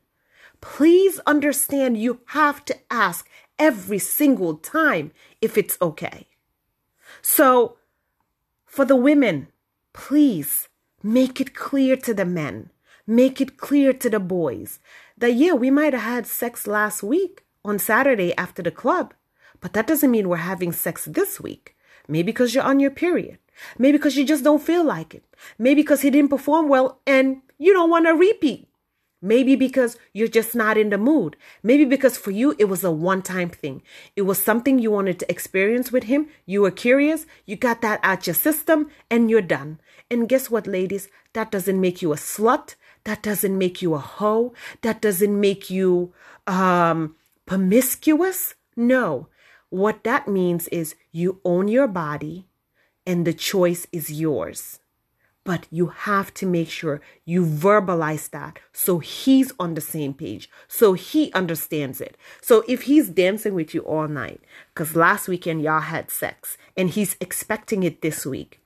Please 0.60 1.20
understand 1.26 1.98
you 1.98 2.22
have 2.28 2.64
to 2.66 2.78
ask 2.90 3.28
every 3.58 4.00
single 4.00 4.56
time 4.56 5.12
if 5.42 5.58
it's 5.58 5.78
okay. 5.82 6.28
So, 7.22 7.78
for 8.66 8.86
the 8.86 8.96
women, 8.96 9.48
please 9.94 10.70
make 11.04 11.42
it 11.42 11.54
clear 11.54 11.96
to 11.98 12.14
the 12.14 12.26
men, 12.26 12.70
make 13.06 13.42
it 13.42 13.58
clear 13.58 13.94
to 13.94 14.10
the 14.10 14.20
boys 14.20 14.80
that, 15.18 15.34
yeah, 15.34 15.54
we 15.54 15.70
might 15.70 15.94
have 15.94 16.04
had 16.04 16.28
sex 16.28 16.68
last 16.68 17.04
week 17.04 17.46
on 17.64 17.80
Saturday 17.80 18.36
after 18.38 18.62
the 18.62 18.72
club, 18.72 19.14
but 19.62 19.74
that 19.74 19.88
doesn't 19.88 20.12
mean 20.12 20.28
we're 20.28 20.38
having 20.38 20.72
sex 20.72 21.06
this 21.06 21.40
week. 21.40 21.76
Maybe 22.08 22.28
because 22.28 22.54
you're 22.54 22.64
on 22.64 22.80
your 22.80 22.92
period. 22.92 23.38
Maybe 23.78 23.98
because 23.98 24.18
you 24.18 24.26
just 24.26 24.44
don't 24.44 24.62
feel 24.62 24.84
like 24.84 25.14
it. 25.14 25.24
Maybe 25.58 25.82
because 25.82 26.02
he 26.02 26.10
didn't 26.10 26.32
perform 26.32 26.68
well 26.68 27.00
and 27.06 27.42
you 27.58 27.74
don't 27.74 27.90
want 27.90 28.08
to 28.08 28.14
repeat. 28.14 28.68
Maybe 29.22 29.56
because 29.56 29.98
you're 30.14 30.28
just 30.28 30.56
not 30.56 30.80
in 30.80 30.90
the 30.90 30.98
mood. 30.98 31.38
Maybe 31.62 31.86
because 31.86 32.18
for 32.18 32.32
you 32.32 32.56
it 32.58 32.66
was 32.66 32.84
a 32.84 32.90
one 32.90 33.22
time 33.22 33.50
thing. 33.50 33.84
It 34.16 34.24
was 34.24 34.44
something 34.44 34.80
you 34.80 34.90
wanted 34.90 35.20
to 35.20 35.32
experience 35.32 35.92
with 35.92 36.06
him. 36.06 36.28
You 36.48 36.64
were 36.64 36.72
curious. 36.72 37.28
You 37.46 37.56
got 37.56 37.82
that 37.82 38.00
out 38.02 38.26
your 38.26 38.34
system 38.34 38.90
and 39.12 39.30
you're 39.30 39.42
done. 39.42 39.80
And 40.10 40.28
guess 40.28 40.50
what, 40.50 40.66
ladies? 40.66 41.08
That 41.34 41.52
doesn't 41.52 41.80
make 41.80 42.02
you 42.02 42.14
a 42.14 42.18
slut. 42.18 42.76
That 43.04 43.22
doesn't 43.22 43.56
make 43.56 43.82
you 43.82 43.94
a 43.94 44.00
hoe. 44.00 44.54
That 44.82 45.02
doesn't 45.02 45.40
make 45.40 45.70
you 45.70 46.14
um, 46.48 47.16
promiscuous. 47.46 48.56
No, 48.76 49.28
what 49.72 50.04
that 50.04 50.28
means 50.28 50.68
is 50.68 50.96
you 51.12 51.40
own 51.44 51.70
your 51.70 51.88
body 51.88 52.46
and 53.08 53.26
the 53.26 53.34
choice 53.34 53.88
is 53.92 54.12
yours. 54.12 54.80
But 55.44 55.66
you 55.72 55.88
have 55.88 56.32
to 56.36 56.46
make 56.46 56.70
sure 56.70 57.02
you 57.26 57.44
verbalize 57.44 58.30
that 58.30 58.60
so 58.74 59.00
he's 59.00 59.52
on 59.60 59.74
the 59.74 59.82
same 59.82 60.14
page, 60.14 60.50
so 60.68 60.94
he 60.94 61.32
understands 61.34 62.00
it. 62.00 62.16
So 62.42 62.64
if 62.68 62.84
he's 62.84 63.10
dancing 63.10 63.56
with 63.56 63.74
you 63.74 63.82
all 63.82 64.08
night, 64.08 64.42
because 64.68 64.96
last 64.96 65.28
weekend 65.28 65.64
y'all 65.64 65.80
had 65.80 66.12
sex 66.12 66.58
and 66.78 66.92
he's 66.92 67.16
expecting 67.20 67.82
it 67.82 68.02
this 68.02 68.24
week, 68.24 68.60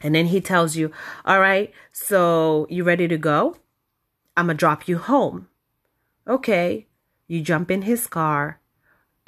and 0.00 0.14
then 0.14 0.26
he 0.26 0.40
tells 0.40 0.76
you, 0.76 0.92
All 1.26 1.40
right, 1.40 1.74
so 1.92 2.66
you 2.70 2.84
ready 2.84 3.08
to 3.08 3.18
go? 3.18 3.56
I'm 4.36 4.46
to 4.46 4.54
drop 4.54 4.86
you 4.86 4.98
home. 4.98 5.48
Okay. 6.26 6.86
You 7.26 7.42
jump 7.42 7.70
in 7.70 7.82
his 7.82 8.06
car 8.06 8.60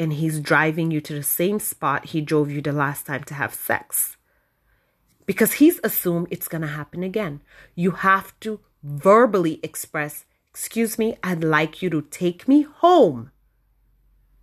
and 0.01 0.15
he's 0.15 0.41
driving 0.41 0.91
you 0.91 1.01
to 1.03 1.15
the 1.15 1.23
same 1.23 1.61
spot 1.61 2.07
he 2.07 2.21
drove 2.23 2.51
you 2.51 2.63
the 2.63 2.73
last 2.73 3.07
time 3.07 3.23
to 3.25 3.35
have 3.35 3.55
sex 3.55 4.17
because 5.27 5.53
he's 5.55 5.79
assumed 5.85 6.27
it's 6.31 6.49
going 6.49 6.63
to 6.63 6.67
happen 6.67 7.05
again. 7.05 7.41
You 7.77 7.93
have 7.93 8.33
to 8.41 8.59
verbally 8.83 9.61
express, 9.63 10.25
Excuse 10.51 10.99
me, 10.99 11.17
I'd 11.23 11.45
like 11.45 11.81
you 11.81 11.91
to 11.91 12.03
take 12.03 12.49
me 12.49 12.63
home 12.63 13.31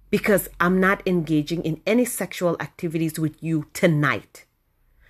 because 0.09 0.47
I'm 0.61 0.79
not 0.79 1.03
engaging 1.05 1.63
in 1.63 1.81
any 1.85 2.05
sexual 2.05 2.55
activities 2.61 3.19
with 3.19 3.43
you 3.43 3.65
tonight. 3.73 4.45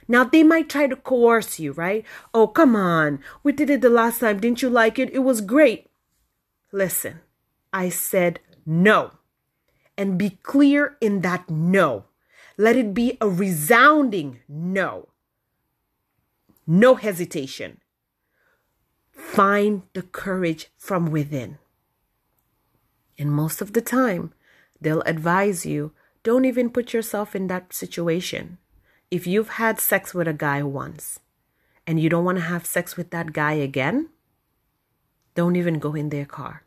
Now, 0.08 0.24
they 0.24 0.42
might 0.42 0.68
try 0.68 0.88
to 0.88 0.96
coerce 0.96 1.60
you, 1.60 1.74
right? 1.74 2.04
Oh, 2.34 2.48
come 2.48 2.76
on. 2.76 3.20
We 3.44 3.52
did 3.52 3.70
it 3.70 3.82
the 3.82 3.90
last 3.90 4.22
time. 4.22 4.40
Didn't 4.40 4.64
you 4.64 4.70
like 4.72 4.98
it? 4.98 5.12
It 5.14 5.20
was 5.20 5.42
great. 5.42 5.92
Listen, 6.72 7.20
I 7.72 7.90
said 7.90 8.40
no. 8.66 9.12
And 9.98 10.18
be 10.18 10.38
clear 10.44 10.98
in 11.02 11.22
that 11.22 11.50
no. 11.50 12.06
Let 12.58 12.76
it 12.76 12.94
be 12.94 13.18
a 13.20 13.28
resounding 13.28 14.40
no. 14.48 15.10
No 16.66 16.96
hesitation. 16.96 17.80
Find 19.12 19.84
the 19.94 20.04
courage 20.04 20.70
from 20.78 21.12
within. 21.12 21.58
And 23.18 23.32
most 23.32 23.62
of 23.62 23.74
the 23.74 23.82
time, 23.82 24.34
they'll 24.80 25.02
advise 25.02 25.66
you 25.66 25.94
don't 26.24 26.46
even 26.46 26.70
put 26.70 26.94
yourself 26.94 27.36
in 27.36 27.48
that 27.48 27.74
situation. 27.74 28.58
If 29.10 29.26
you've 29.26 29.58
had 29.58 29.80
sex 29.80 30.14
with 30.14 30.28
a 30.28 30.34
guy 30.34 30.62
once 30.62 31.20
and 31.88 32.00
you 32.00 32.10
don't 32.10 32.26
want 32.26 32.38
to 32.38 32.44
have 32.44 32.66
sex 32.66 32.98
with 32.98 33.12
that 33.12 33.32
guy 33.34 33.54
again, 33.54 34.10
don't 35.34 35.56
even 35.56 35.80
go 35.80 35.96
in 35.96 36.10
their 36.10 36.26
car. 36.26 36.67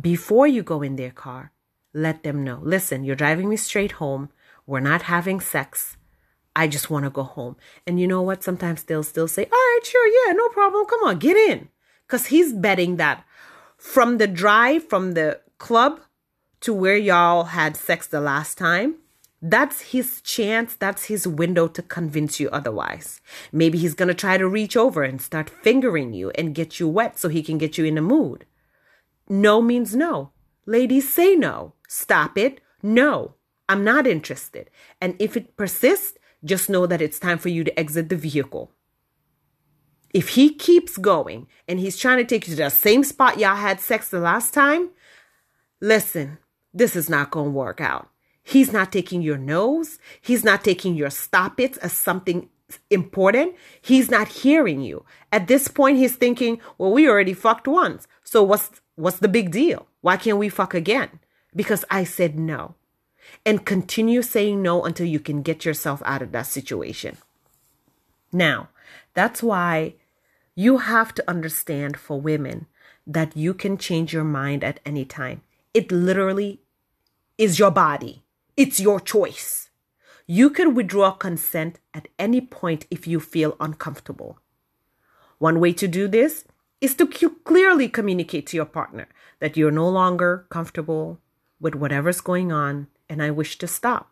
Before 0.00 0.46
you 0.46 0.62
go 0.62 0.82
in 0.82 0.96
their 0.96 1.10
car, 1.10 1.52
let 1.94 2.22
them 2.22 2.44
know 2.44 2.60
listen, 2.62 3.04
you're 3.04 3.16
driving 3.16 3.48
me 3.48 3.56
straight 3.56 3.92
home. 3.92 4.30
We're 4.66 4.80
not 4.80 5.02
having 5.02 5.40
sex. 5.40 5.96
I 6.54 6.68
just 6.68 6.90
want 6.90 7.04
to 7.04 7.10
go 7.10 7.22
home. 7.22 7.56
And 7.86 7.98
you 7.98 8.06
know 8.06 8.22
what? 8.22 8.44
Sometimes 8.44 8.82
they'll 8.82 9.02
still 9.02 9.28
say, 9.28 9.44
All 9.44 9.50
right, 9.50 9.80
sure, 9.84 10.26
yeah, 10.26 10.32
no 10.32 10.48
problem. 10.48 10.86
Come 10.86 11.00
on, 11.04 11.18
get 11.18 11.36
in. 11.36 11.68
Because 12.06 12.26
he's 12.26 12.52
betting 12.52 12.96
that 12.96 13.24
from 13.78 14.18
the 14.18 14.28
drive 14.28 14.88
from 14.88 15.12
the 15.12 15.40
club 15.58 16.00
to 16.60 16.72
where 16.72 16.96
y'all 16.96 17.44
had 17.44 17.76
sex 17.76 18.06
the 18.06 18.20
last 18.20 18.58
time, 18.58 18.96
that's 19.40 19.80
his 19.80 20.20
chance, 20.20 20.76
that's 20.76 21.06
his 21.06 21.26
window 21.26 21.66
to 21.66 21.82
convince 21.82 22.38
you 22.38 22.48
otherwise. 22.50 23.20
Maybe 23.50 23.78
he's 23.78 23.94
going 23.94 24.08
to 24.08 24.14
try 24.14 24.38
to 24.38 24.46
reach 24.46 24.76
over 24.76 25.02
and 25.02 25.20
start 25.20 25.50
fingering 25.50 26.12
you 26.12 26.30
and 26.36 26.54
get 26.54 26.78
you 26.78 26.86
wet 26.86 27.18
so 27.18 27.28
he 27.28 27.42
can 27.42 27.58
get 27.58 27.76
you 27.76 27.84
in 27.84 27.98
a 27.98 28.02
mood. 28.02 28.46
No 29.28 29.62
means 29.62 29.94
no. 29.94 30.32
Ladies, 30.66 31.12
say 31.12 31.34
no. 31.34 31.74
Stop 31.88 32.38
it. 32.38 32.60
No, 32.82 33.34
I'm 33.68 33.84
not 33.84 34.06
interested. 34.06 34.70
And 35.00 35.16
if 35.18 35.36
it 35.36 35.56
persists, 35.56 36.18
just 36.44 36.68
know 36.68 36.86
that 36.86 37.02
it's 37.02 37.18
time 37.18 37.38
for 37.38 37.48
you 37.48 37.64
to 37.64 37.78
exit 37.78 38.08
the 38.08 38.16
vehicle. 38.16 38.72
If 40.12 40.30
he 40.30 40.52
keeps 40.52 40.98
going 40.98 41.46
and 41.66 41.78
he's 41.80 41.96
trying 41.96 42.18
to 42.18 42.24
take 42.24 42.46
you 42.46 42.54
to 42.54 42.62
the 42.62 42.70
same 42.70 43.04
spot 43.04 43.38
y'all 43.38 43.56
had 43.56 43.80
sex 43.80 44.08
the 44.08 44.20
last 44.20 44.52
time, 44.52 44.90
listen, 45.80 46.38
this 46.74 46.96
is 46.96 47.08
not 47.08 47.30
going 47.30 47.46
to 47.46 47.50
work 47.58 47.80
out. 47.80 48.08
He's 48.42 48.72
not 48.72 48.92
taking 48.92 49.22
your 49.22 49.38
nose. 49.38 49.98
He's 50.20 50.44
not 50.44 50.64
taking 50.64 50.96
your 50.96 51.10
stop 51.10 51.60
it 51.60 51.78
as 51.78 51.92
something 51.92 52.48
important. 52.90 53.54
He's 53.80 54.10
not 54.10 54.28
hearing 54.28 54.80
you. 54.80 55.04
At 55.30 55.46
this 55.46 55.68
point, 55.68 55.98
he's 55.98 56.16
thinking, 56.16 56.60
well, 56.76 56.92
we 56.92 57.08
already 57.08 57.34
fucked 57.34 57.68
once. 57.68 58.06
So 58.24 58.42
what's, 58.42 58.81
what's 58.96 59.18
the 59.18 59.28
big 59.28 59.50
deal? 59.50 59.86
Why 60.00 60.16
can't 60.16 60.38
we 60.38 60.48
fuck 60.48 60.74
again? 60.74 61.20
Because 61.54 61.84
I 61.90 62.04
said 62.04 62.38
no 62.38 62.74
and 63.44 63.64
continue 63.64 64.22
saying 64.22 64.62
no 64.62 64.84
until 64.84 65.06
you 65.06 65.20
can 65.20 65.42
get 65.42 65.64
yourself 65.64 66.02
out 66.04 66.22
of 66.22 66.32
that 66.32 66.46
situation. 66.46 67.18
Now, 68.32 68.70
that's 69.14 69.42
why 69.42 69.94
you 70.54 70.78
have 70.78 71.14
to 71.14 71.30
understand 71.30 71.96
for 71.96 72.20
women 72.20 72.66
that 73.06 73.36
you 73.36 73.54
can 73.54 73.78
change 73.78 74.12
your 74.12 74.24
mind 74.24 74.62
at 74.64 74.80
any 74.84 75.04
time. 75.04 75.42
It 75.74 75.90
literally 75.90 76.60
is 77.38 77.58
your 77.58 77.70
body, 77.70 78.22
it's 78.56 78.80
your 78.80 79.00
choice. 79.00 79.70
You 80.26 80.50
can 80.50 80.74
withdraw 80.74 81.12
consent 81.12 81.80
at 81.92 82.08
any 82.18 82.40
point 82.40 82.86
if 82.90 83.06
you 83.06 83.18
feel 83.18 83.56
uncomfortable. 83.58 84.38
One 85.38 85.58
way 85.58 85.72
to 85.72 85.88
do 85.88 86.06
this 86.06 86.44
is 86.82 86.96
to 86.96 87.06
clearly 87.06 87.88
communicate 87.88 88.44
to 88.48 88.56
your 88.56 88.66
partner 88.66 89.06
that 89.38 89.56
you're 89.56 89.70
no 89.70 89.88
longer 89.88 90.44
comfortable 90.50 91.20
with 91.60 91.76
whatever's 91.76 92.20
going 92.20 92.50
on 92.50 92.88
and 93.08 93.22
I 93.22 93.30
wish 93.30 93.56
to 93.58 93.68
stop. 93.68 94.10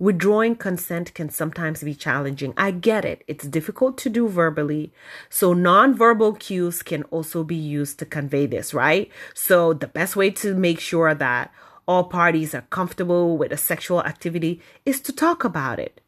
Withdrawing 0.00 0.56
consent 0.56 1.14
can 1.14 1.30
sometimes 1.30 1.82
be 1.82 1.94
challenging. 1.94 2.54
I 2.56 2.72
get 2.72 3.04
it. 3.04 3.22
It's 3.28 3.46
difficult 3.46 3.96
to 3.98 4.10
do 4.10 4.28
verbally. 4.28 4.92
So 5.28 5.54
nonverbal 5.54 6.40
cues 6.40 6.82
can 6.82 7.04
also 7.04 7.44
be 7.44 7.56
used 7.56 8.00
to 8.00 8.04
convey 8.04 8.46
this, 8.46 8.74
right? 8.74 9.08
So 9.32 9.72
the 9.72 9.88
best 9.88 10.16
way 10.16 10.30
to 10.42 10.54
make 10.54 10.80
sure 10.80 11.14
that 11.14 11.52
all 11.86 12.04
parties 12.04 12.54
are 12.54 12.66
comfortable 12.70 13.38
with 13.38 13.52
a 13.52 13.56
sexual 13.56 14.02
activity 14.02 14.60
is 14.84 15.00
to 15.02 15.12
talk 15.12 15.44
about 15.44 15.78
it. 15.78 16.00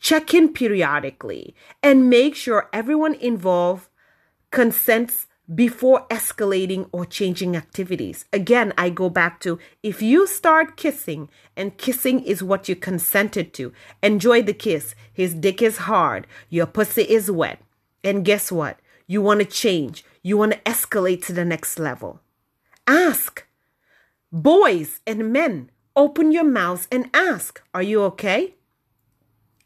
Check 0.00 0.34
in 0.34 0.52
periodically 0.52 1.54
and 1.82 2.10
make 2.10 2.34
sure 2.34 2.68
everyone 2.72 3.14
involved 3.14 3.88
consents 4.50 5.26
before 5.54 6.06
escalating 6.08 6.88
or 6.90 7.06
changing 7.06 7.56
activities. 7.56 8.24
Again, 8.32 8.72
I 8.76 8.90
go 8.90 9.08
back 9.08 9.40
to 9.40 9.58
if 9.82 10.02
you 10.02 10.26
start 10.26 10.76
kissing 10.76 11.28
and 11.56 11.78
kissing 11.78 12.20
is 12.24 12.42
what 12.42 12.68
you 12.68 12.74
consented 12.74 13.54
to, 13.54 13.72
enjoy 14.02 14.42
the 14.42 14.54
kiss. 14.54 14.94
His 15.12 15.34
dick 15.34 15.62
is 15.62 15.78
hard, 15.78 16.26
your 16.48 16.66
pussy 16.66 17.02
is 17.02 17.30
wet. 17.30 17.60
And 18.02 18.24
guess 18.24 18.50
what? 18.50 18.80
You 19.06 19.22
want 19.22 19.40
to 19.40 19.46
change, 19.46 20.04
you 20.22 20.36
want 20.36 20.52
to 20.52 20.58
escalate 20.60 21.24
to 21.26 21.32
the 21.32 21.44
next 21.44 21.78
level. 21.78 22.20
Ask. 22.86 23.46
Boys 24.32 25.00
and 25.06 25.32
men, 25.32 25.70
open 25.94 26.32
your 26.32 26.44
mouths 26.44 26.88
and 26.90 27.08
ask, 27.14 27.62
Are 27.72 27.82
you 27.82 28.02
okay? 28.02 28.54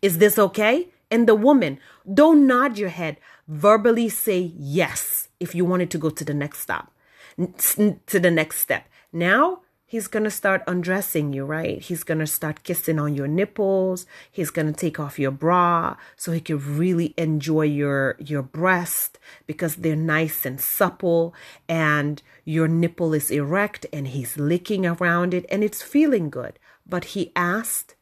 Is 0.03 0.19
this 0.19 0.39
okay? 0.39 0.89
And 1.11 1.27
the 1.27 1.35
woman, 1.35 1.81
don't 2.13 2.47
nod 2.47 2.79
your 2.79 2.91
head, 2.91 3.17
verbally 3.51 4.09
say 4.09 4.53
yes 4.57 5.29
if 5.41 5.57
you 5.57 5.65
wanted 5.65 5.91
to 5.91 5.99
go 5.99 6.09
to 6.09 6.25
the 6.25 6.33
next 6.33 6.61
stop, 6.61 6.93
to 7.37 8.21
the 8.21 8.31
next 8.31 8.61
step. 8.61 8.89
Now 9.13 9.63
he's 9.87 10.07
going 10.07 10.23
to 10.23 10.31
start 10.31 10.63
undressing 10.69 11.33
you, 11.33 11.45
right? 11.45 11.83
He's 11.83 12.05
going 12.05 12.21
to 12.21 12.27
start 12.29 12.63
kissing 12.63 13.01
on 13.01 13.17
your 13.17 13.27
nipples. 13.27 14.07
He's 14.31 14.51
going 14.51 14.73
to 14.73 14.73
take 14.73 15.01
off 15.01 15.19
your 15.19 15.33
bra 15.33 15.97
so 16.15 16.31
he 16.31 16.41
can 16.41 16.79
really 16.79 17.13
enjoy 17.17 17.63
your 17.63 18.15
your 18.21 18.43
breast 18.43 19.19
because 19.49 19.77
they're 19.77 19.97
nice 19.97 20.47
and 20.47 20.61
supple 20.61 21.35
and 21.69 22.23
your 22.45 22.69
nipple 22.69 23.13
is 23.15 23.33
erect 23.33 23.85
and 23.93 24.09
he's 24.09 24.39
licking 24.39 24.87
around 24.87 25.35
it 25.35 25.45
and 25.51 25.65
it's 25.65 25.83
feeling 25.83 26.31
good. 26.31 26.61
But 26.87 27.17
he 27.17 27.33
asked 27.35 27.97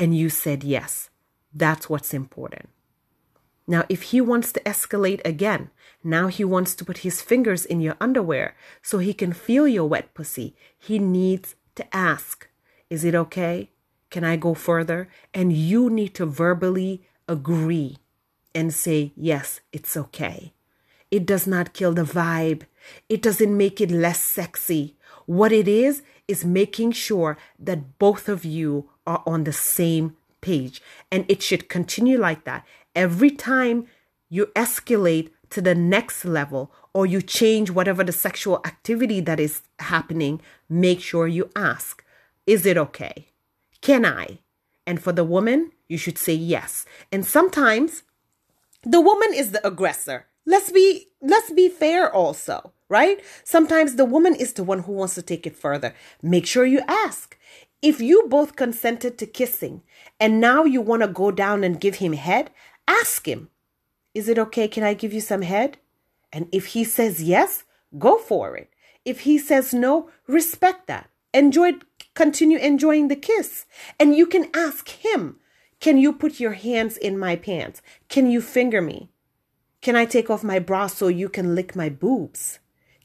and 0.00 0.16
you 0.16 0.28
said 0.28 0.64
yes. 0.64 1.08
That's 1.54 1.88
what's 1.88 2.12
important. 2.12 2.68
Now, 3.70 3.84
if 3.88 4.10
he 4.10 4.20
wants 4.20 4.50
to 4.52 4.60
escalate 4.64 5.20
again, 5.24 5.70
now 6.02 6.26
he 6.26 6.44
wants 6.44 6.74
to 6.74 6.84
put 6.84 7.06
his 7.06 7.22
fingers 7.22 7.64
in 7.64 7.80
your 7.80 7.96
underwear 8.00 8.56
so 8.82 8.98
he 8.98 9.14
can 9.14 9.32
feel 9.32 9.68
your 9.68 9.88
wet 9.88 10.12
pussy. 10.12 10.56
He 10.76 10.98
needs 10.98 11.54
to 11.76 11.86
ask, 11.94 12.48
Is 12.90 13.04
it 13.04 13.14
okay? 13.14 13.70
Can 14.10 14.24
I 14.24 14.34
go 14.34 14.54
further? 14.54 15.08
And 15.32 15.52
you 15.52 15.88
need 15.88 16.16
to 16.16 16.26
verbally 16.26 17.06
agree 17.28 17.98
and 18.56 18.74
say, 18.74 19.12
Yes, 19.14 19.60
it's 19.72 19.96
okay. 19.96 20.52
It 21.12 21.24
does 21.24 21.46
not 21.46 21.72
kill 21.72 21.92
the 21.92 22.02
vibe, 22.02 22.62
it 23.08 23.22
doesn't 23.22 23.56
make 23.56 23.80
it 23.80 23.92
less 23.92 24.20
sexy. 24.20 24.96
What 25.26 25.52
it 25.52 25.68
is, 25.68 26.02
is 26.26 26.44
making 26.44 26.90
sure 26.90 27.38
that 27.56 28.00
both 28.00 28.28
of 28.28 28.44
you 28.44 28.90
are 29.06 29.22
on 29.26 29.44
the 29.44 29.52
same 29.52 30.16
page. 30.40 30.82
And 31.10 31.24
it 31.28 31.42
should 31.42 31.68
continue 31.68 32.18
like 32.18 32.44
that. 32.44 32.64
Every 32.94 33.30
time 33.30 33.86
you 34.28 34.46
escalate 34.56 35.30
to 35.50 35.60
the 35.60 35.74
next 35.74 36.24
level 36.24 36.72
or 36.94 37.06
you 37.06 37.20
change 37.22 37.70
whatever 37.70 38.04
the 38.04 38.12
sexual 38.12 38.60
activity 38.64 39.20
that 39.20 39.40
is 39.40 39.62
happening, 39.78 40.40
make 40.68 41.00
sure 41.00 41.26
you 41.26 41.50
ask, 41.54 42.04
is 42.46 42.66
it 42.66 42.76
okay? 42.76 43.28
Can 43.80 44.04
I? 44.04 44.38
And 44.86 45.02
for 45.02 45.12
the 45.12 45.24
woman, 45.24 45.72
you 45.88 45.98
should 45.98 46.18
say 46.18 46.34
yes. 46.34 46.86
And 47.12 47.24
sometimes 47.24 48.02
the 48.82 49.00
woman 49.00 49.34
is 49.34 49.52
the 49.52 49.66
aggressor. 49.66 50.26
Let's 50.46 50.72
be 50.72 51.08
let's 51.20 51.52
be 51.52 51.68
fair 51.68 52.12
also, 52.12 52.72
right? 52.88 53.22
Sometimes 53.44 53.96
the 53.96 54.04
woman 54.04 54.34
is 54.34 54.54
the 54.54 54.64
one 54.64 54.80
who 54.80 54.92
wants 54.92 55.14
to 55.14 55.22
take 55.22 55.46
it 55.46 55.56
further. 55.56 55.94
Make 56.22 56.46
sure 56.46 56.64
you 56.64 56.80
ask. 56.88 57.36
If 57.82 58.00
you 58.00 58.24
both 58.28 58.56
consented 58.56 59.16
to 59.18 59.26
kissing 59.26 59.82
and 60.18 60.40
now 60.40 60.64
you 60.64 60.80
want 60.82 61.02
to 61.02 61.08
go 61.08 61.30
down 61.30 61.64
and 61.64 61.80
give 61.80 61.96
him 61.96 62.12
head, 62.12 62.50
ask 63.00 63.26
him, 63.26 63.50
Is 64.14 64.28
it 64.28 64.38
okay? 64.38 64.68
Can 64.68 64.82
I 64.82 64.94
give 64.94 65.12
you 65.12 65.20
some 65.20 65.42
head? 65.42 65.78
And 66.32 66.48
if 66.52 66.66
he 66.66 66.84
says 66.84 67.22
yes, 67.22 67.64
go 67.98 68.18
for 68.18 68.56
it. 68.56 68.70
If 69.04 69.20
he 69.20 69.38
says 69.38 69.72
no, 69.74 70.10
respect 70.26 70.86
that. 70.86 71.10
Enjoy, 71.32 71.72
continue 72.14 72.58
enjoying 72.58 73.08
the 73.08 73.16
kiss. 73.16 73.66
And 73.98 74.14
you 74.14 74.26
can 74.26 74.50
ask 74.54 74.88
him, 74.88 75.38
Can 75.80 75.96
you 75.98 76.12
put 76.12 76.40
your 76.40 76.52
hands 76.52 76.96
in 76.96 77.18
my 77.18 77.36
pants? 77.36 77.82
Can 78.08 78.30
you 78.30 78.40
finger 78.40 78.80
me? 78.80 79.10
Can 79.80 79.96
I 79.96 80.04
take 80.04 80.28
off 80.28 80.44
my 80.44 80.58
bra 80.58 80.86
so 80.86 81.08
you 81.08 81.28
can 81.28 81.54
lick 81.54 81.74
my 81.74 81.88
boobs? 81.88 82.58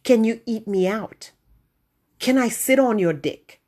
Can 0.03 0.23
you 0.23 0.41
eat 0.45 0.67
me 0.67 0.87
out? 0.87 1.31
Can 2.19 2.37
I 2.37 2.49
sit 2.49 2.79
on 2.79 2.99
your 2.99 3.13
dick? 3.13 3.61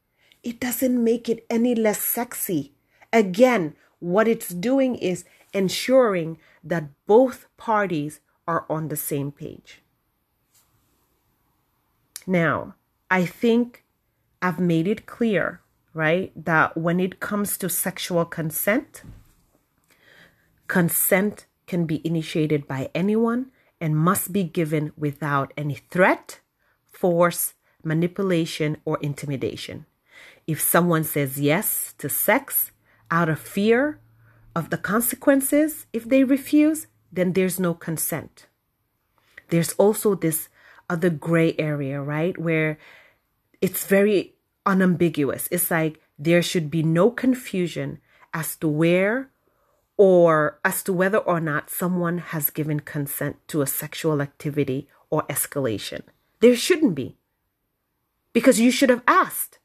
it 0.48 0.62
doesn't 0.62 1.04
make 1.04 1.28
it 1.28 1.46
any 1.50 1.76
less 1.76 2.00
sexy. 2.00 2.72
Again, 3.12 3.76
what 4.00 4.30
it's 4.30 4.48
doing 4.48 4.96
is 4.96 5.26
ensuring 5.58 6.38
that 6.64 6.92
both 7.08 7.48
parties 7.58 8.22
are 8.48 8.66
on 8.70 8.88
the 8.88 8.96
same 8.96 9.32
page. 9.32 9.82
Now, 12.26 12.76
I 13.10 13.26
think 13.26 13.84
I've 14.42 14.60
made 14.60 14.88
it 14.88 15.06
clear, 15.06 15.62
right, 15.94 16.32
that 16.46 16.78
when 16.78 17.00
it 17.00 17.20
comes 17.20 17.58
to 17.58 17.70
sexual 17.70 18.26
consent, 18.26 19.02
consent 20.68 21.48
can 21.66 21.86
be 21.86 22.06
initiated 22.06 22.68
by 22.68 22.90
anyone 22.94 23.52
and 23.82 23.98
must 23.98 24.32
be 24.32 24.44
given 24.44 24.92
without 24.98 25.54
any 25.58 25.76
threat, 25.76 26.40
force, 26.86 27.54
manipulation, 27.84 28.78
or 28.86 28.98
intimidation. 29.02 29.86
If 30.46 30.62
someone 30.62 31.04
says 31.04 31.40
yes 31.40 31.94
to 31.98 32.10
sex 32.10 32.72
out 33.10 33.30
of 33.30 33.40
fear 33.40 34.00
of 34.58 34.72
the 34.72 34.78
consequences 34.78 35.86
if 35.94 36.04
they 36.10 36.24
refuse, 36.24 36.88
then 37.14 37.34
there's 37.34 37.60
no 37.60 37.76
consent. 37.76 38.48
There's 39.50 39.74
also 39.74 40.16
this 40.16 40.50
other 40.90 41.12
gray 41.12 41.54
area, 41.60 42.02
right? 42.02 42.36
Where 42.40 42.80
it's 43.62 43.86
very 43.86 44.34
unambiguous. 44.66 45.48
It's 45.52 45.70
like 45.70 46.02
there 46.18 46.42
should 46.42 46.72
be 46.72 46.82
no 46.82 47.12
confusion 47.12 48.00
as 48.34 48.56
to 48.56 48.68
where 48.68 49.30
or 49.96 50.60
as 50.66 50.82
to 50.84 50.92
whether 50.92 51.20
or 51.20 51.40
not 51.40 51.70
someone 51.70 52.18
has 52.18 52.50
given 52.50 52.80
consent 52.80 53.38
to 53.50 53.62
a 53.62 53.68
sexual 53.68 54.24
activity 54.24 54.88
or 55.12 55.22
escalation. 55.28 56.02
There 56.40 56.56
shouldn't 56.56 56.96
be. 56.96 57.16
Because 58.34 58.60
you 58.60 58.72
should 58.72 58.90
have 58.90 59.04
asked 59.08 59.60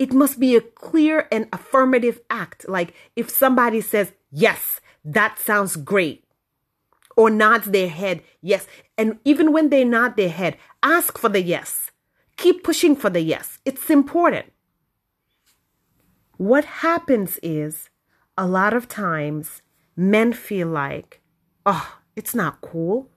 it 0.00 0.14
must 0.14 0.40
be 0.40 0.56
a 0.56 0.62
clear 0.62 1.28
and 1.30 1.46
affirmative 1.52 2.22
act. 2.30 2.66
Like 2.66 2.94
if 3.16 3.28
somebody 3.28 3.82
says, 3.82 4.12
yes, 4.30 4.80
that 5.04 5.38
sounds 5.38 5.76
great, 5.76 6.24
or 7.16 7.30
nods 7.30 7.66
their 7.66 7.88
head, 7.88 8.22
yes. 8.40 8.66
And 8.96 9.18
even 9.24 9.52
when 9.52 9.70
they 9.70 9.84
nod 9.84 10.16
their 10.16 10.28
head, 10.28 10.56
ask 10.82 11.18
for 11.18 11.28
the 11.28 11.42
yes. 11.42 11.90
Keep 12.36 12.64
pushing 12.64 12.96
for 12.96 13.10
the 13.10 13.20
yes. 13.20 13.58
It's 13.64 13.90
important. 13.90 14.52
What 16.36 16.64
happens 16.64 17.38
is 17.42 17.90
a 18.38 18.46
lot 18.46 18.72
of 18.72 18.88
times 18.88 19.60
men 19.94 20.32
feel 20.32 20.68
like, 20.68 21.20
oh, 21.66 21.98
it's 22.16 22.34
not 22.34 22.62
cool. 22.62 23.10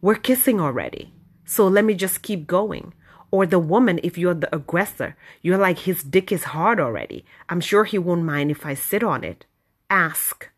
We're 0.00 0.16
kissing 0.16 0.60
already. 0.60 1.14
So 1.44 1.68
let 1.68 1.84
me 1.84 1.94
just 1.94 2.22
keep 2.22 2.46
going. 2.46 2.94
Or 3.30 3.46
the 3.46 3.60
woman, 3.60 4.00
if 4.02 4.18
you're 4.18 4.34
the 4.34 4.52
aggressor, 4.52 5.16
you're 5.42 5.58
like, 5.58 5.80
his 5.80 6.02
dick 6.02 6.32
is 6.32 6.44
hard 6.44 6.80
already. 6.80 7.24
I'm 7.48 7.60
sure 7.60 7.84
he 7.84 7.98
won't 7.98 8.24
mind 8.24 8.50
if 8.50 8.66
I 8.66 8.74
sit 8.74 9.04
on 9.04 9.22
it. 9.22 9.46
Ask. 9.90 10.50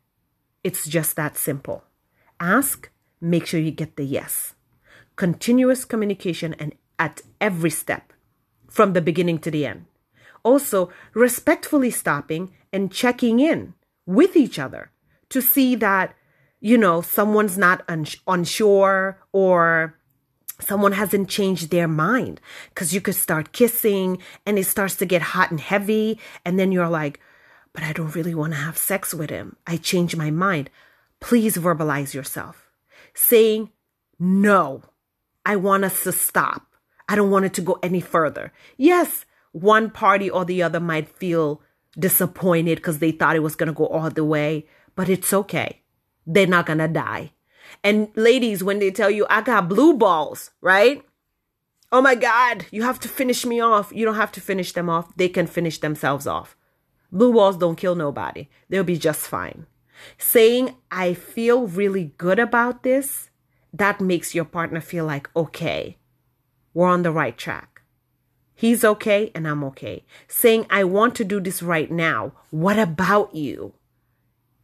It's 0.62 0.86
just 0.86 1.16
that 1.16 1.38
simple. 1.38 1.84
Ask, 2.38 2.90
make 3.20 3.46
sure 3.46 3.58
you 3.58 3.70
get 3.70 3.96
the 3.96 4.04
yes. 4.04 4.54
Continuous 5.16 5.86
communication 5.86 6.54
and 6.54 6.74
at 6.98 7.22
every 7.40 7.70
step, 7.70 8.12
from 8.68 8.92
the 8.92 9.00
beginning 9.00 9.38
to 9.38 9.50
the 9.50 9.66
end. 9.66 9.86
Also, 10.44 10.90
respectfully 11.14 11.90
stopping 11.90 12.52
and 12.72 12.92
checking 12.92 13.40
in 13.40 13.74
with 14.06 14.36
each 14.36 14.58
other 14.58 14.90
to 15.30 15.40
see 15.40 15.74
that, 15.76 16.14
you 16.60 16.76
know, 16.76 17.00
someone's 17.00 17.56
not 17.56 17.82
uns- 17.88 18.16
unsure 18.26 19.18
or 19.32 19.96
someone 20.60 20.92
hasn't 20.92 21.28
changed 21.28 21.70
their 21.70 21.88
mind 21.88 22.40
because 22.68 22.94
you 22.94 23.00
could 23.00 23.14
start 23.14 23.52
kissing 23.52 24.18
and 24.46 24.58
it 24.58 24.64
starts 24.64 24.96
to 24.96 25.06
get 25.06 25.22
hot 25.22 25.50
and 25.50 25.60
heavy 25.60 26.18
and 26.44 26.58
then 26.58 26.70
you're 26.70 26.88
like 26.88 27.18
but 27.72 27.82
i 27.82 27.92
don't 27.92 28.14
really 28.14 28.34
want 28.34 28.52
to 28.52 28.58
have 28.58 28.76
sex 28.78 29.14
with 29.14 29.30
him 29.30 29.56
i 29.66 29.76
changed 29.76 30.16
my 30.16 30.30
mind 30.30 30.70
please 31.20 31.56
verbalize 31.56 32.14
yourself 32.14 32.70
saying 33.14 33.70
no 34.18 34.82
i 35.44 35.56
want 35.56 35.84
us 35.84 36.02
to 36.02 36.12
stop 36.12 36.66
i 37.08 37.14
don't 37.14 37.30
want 37.30 37.44
it 37.44 37.54
to 37.54 37.60
go 37.60 37.78
any 37.82 38.00
further 38.00 38.52
yes 38.76 39.24
one 39.52 39.90
party 39.90 40.30
or 40.30 40.44
the 40.44 40.62
other 40.62 40.80
might 40.80 41.08
feel 41.08 41.60
disappointed 41.98 42.76
because 42.76 42.98
they 42.98 43.12
thought 43.12 43.36
it 43.36 43.42
was 43.42 43.54
going 43.54 43.66
to 43.66 43.72
go 43.72 43.86
all 43.86 44.10
the 44.10 44.24
way 44.24 44.66
but 44.94 45.08
it's 45.08 45.32
okay 45.32 45.82
they're 46.26 46.46
not 46.46 46.66
going 46.66 46.78
to 46.78 46.88
die 46.88 47.32
and 47.82 48.08
ladies, 48.14 48.62
when 48.62 48.78
they 48.78 48.90
tell 48.90 49.10
you, 49.10 49.26
I 49.28 49.40
got 49.42 49.68
blue 49.68 49.94
balls, 49.94 50.50
right? 50.60 51.02
Oh 51.90 52.00
my 52.00 52.14
God, 52.14 52.66
you 52.70 52.82
have 52.82 53.00
to 53.00 53.08
finish 53.08 53.44
me 53.44 53.60
off. 53.60 53.92
You 53.94 54.04
don't 54.04 54.16
have 54.16 54.32
to 54.32 54.40
finish 54.40 54.72
them 54.72 54.88
off. 54.88 55.14
They 55.16 55.28
can 55.28 55.46
finish 55.46 55.78
themselves 55.78 56.26
off. 56.26 56.56
Blue 57.12 57.32
balls 57.32 57.58
don't 57.58 57.76
kill 57.76 57.94
nobody. 57.94 58.48
They'll 58.68 58.82
be 58.82 58.96
just 58.96 59.20
fine. 59.20 59.66
Saying, 60.16 60.74
I 60.90 61.12
feel 61.14 61.66
really 61.66 62.14
good 62.16 62.38
about 62.38 62.82
this, 62.82 63.28
that 63.72 64.00
makes 64.00 64.34
your 64.34 64.46
partner 64.46 64.80
feel 64.80 65.04
like, 65.04 65.28
okay, 65.36 65.98
we're 66.74 66.88
on 66.88 67.02
the 67.02 67.12
right 67.12 67.36
track. 67.36 67.82
He's 68.54 68.84
okay 68.84 69.30
and 69.34 69.46
I'm 69.46 69.62
okay. 69.64 70.04
Saying, 70.28 70.66
I 70.70 70.84
want 70.84 71.14
to 71.16 71.24
do 71.24 71.40
this 71.40 71.62
right 71.62 71.90
now. 71.90 72.32
What 72.50 72.78
about 72.78 73.34
you? 73.34 73.74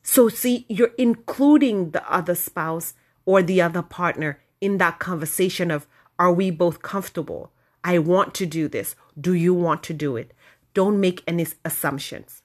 So, 0.03 0.29
see, 0.29 0.65
you're 0.69 0.95
including 0.97 1.91
the 1.91 2.11
other 2.11 2.35
spouse 2.35 2.95
or 3.27 3.43
the 3.43 3.61
other 3.61 3.83
partner 3.83 4.41
in 4.61 4.79
that 4.79 4.99
conversation 4.99 5.71
of, 5.71 5.87
are 6.19 6.33
we 6.33 6.51
both 6.51 6.81
comfortable? 6.81 7.53
I 7.85 7.99
want 7.99 8.35
to 8.37 8.47
do 8.47 8.69
this. 8.69 8.97
Do 9.21 9.35
you 9.35 9.53
want 9.53 9.83
to 9.85 9.93
do 9.93 10.17
it? 10.17 10.33
Don't 10.79 11.01
make 11.01 11.25
any 11.27 11.45
assumptions. 11.65 12.43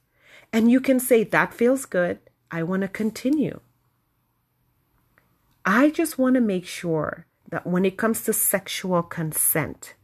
And 0.52 0.68
you 0.68 0.80
can 0.80 0.98
say, 0.98 1.22
that 1.22 1.54
feels 1.54 1.84
good. 1.86 2.18
I 2.50 2.64
want 2.64 2.82
to 2.82 2.88
continue. 2.88 3.60
I 5.64 5.90
just 5.90 6.18
want 6.18 6.34
to 6.34 6.40
make 6.40 6.66
sure 6.66 7.26
that 7.50 7.64
when 7.64 7.84
it 7.84 7.96
comes 7.96 8.24
to 8.24 8.32
sexual 8.32 9.04
consent, 9.04 9.94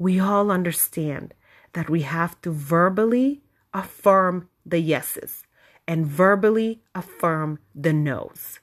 we 0.00 0.18
all 0.18 0.50
understand 0.50 1.32
that 1.74 1.88
we 1.88 2.02
have 2.02 2.40
to 2.42 2.50
verbally 2.50 3.40
affirm 3.72 4.48
the 4.66 4.80
yeses 4.80 5.44
and 5.86 6.04
verbally 6.04 6.82
affirm 6.92 7.60
the 7.72 7.92
no's. 7.92 8.58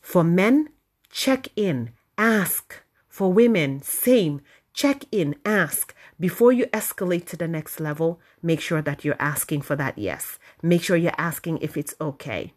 For 0.00 0.22
men, 0.22 0.68
check 1.10 1.48
in, 1.56 1.90
ask. 2.16 2.84
For 3.08 3.32
women, 3.32 3.82
same, 3.82 4.42
check 4.76 5.06
in, 5.10 5.34
ask. 5.44 5.94
Before 6.20 6.52
you 6.52 6.66
escalate 6.66 7.26
to 7.26 7.36
the 7.36 7.48
next 7.48 7.80
level, 7.80 8.20
make 8.42 8.60
sure 8.60 8.82
that 8.82 9.04
you're 9.04 9.20
asking 9.20 9.62
for 9.62 9.74
that 9.74 9.98
yes. 9.98 10.38
Make 10.62 10.82
sure 10.82 10.96
you're 10.96 11.12
asking 11.18 11.58
if 11.58 11.76
it's 11.76 11.94
okay. 12.00 12.52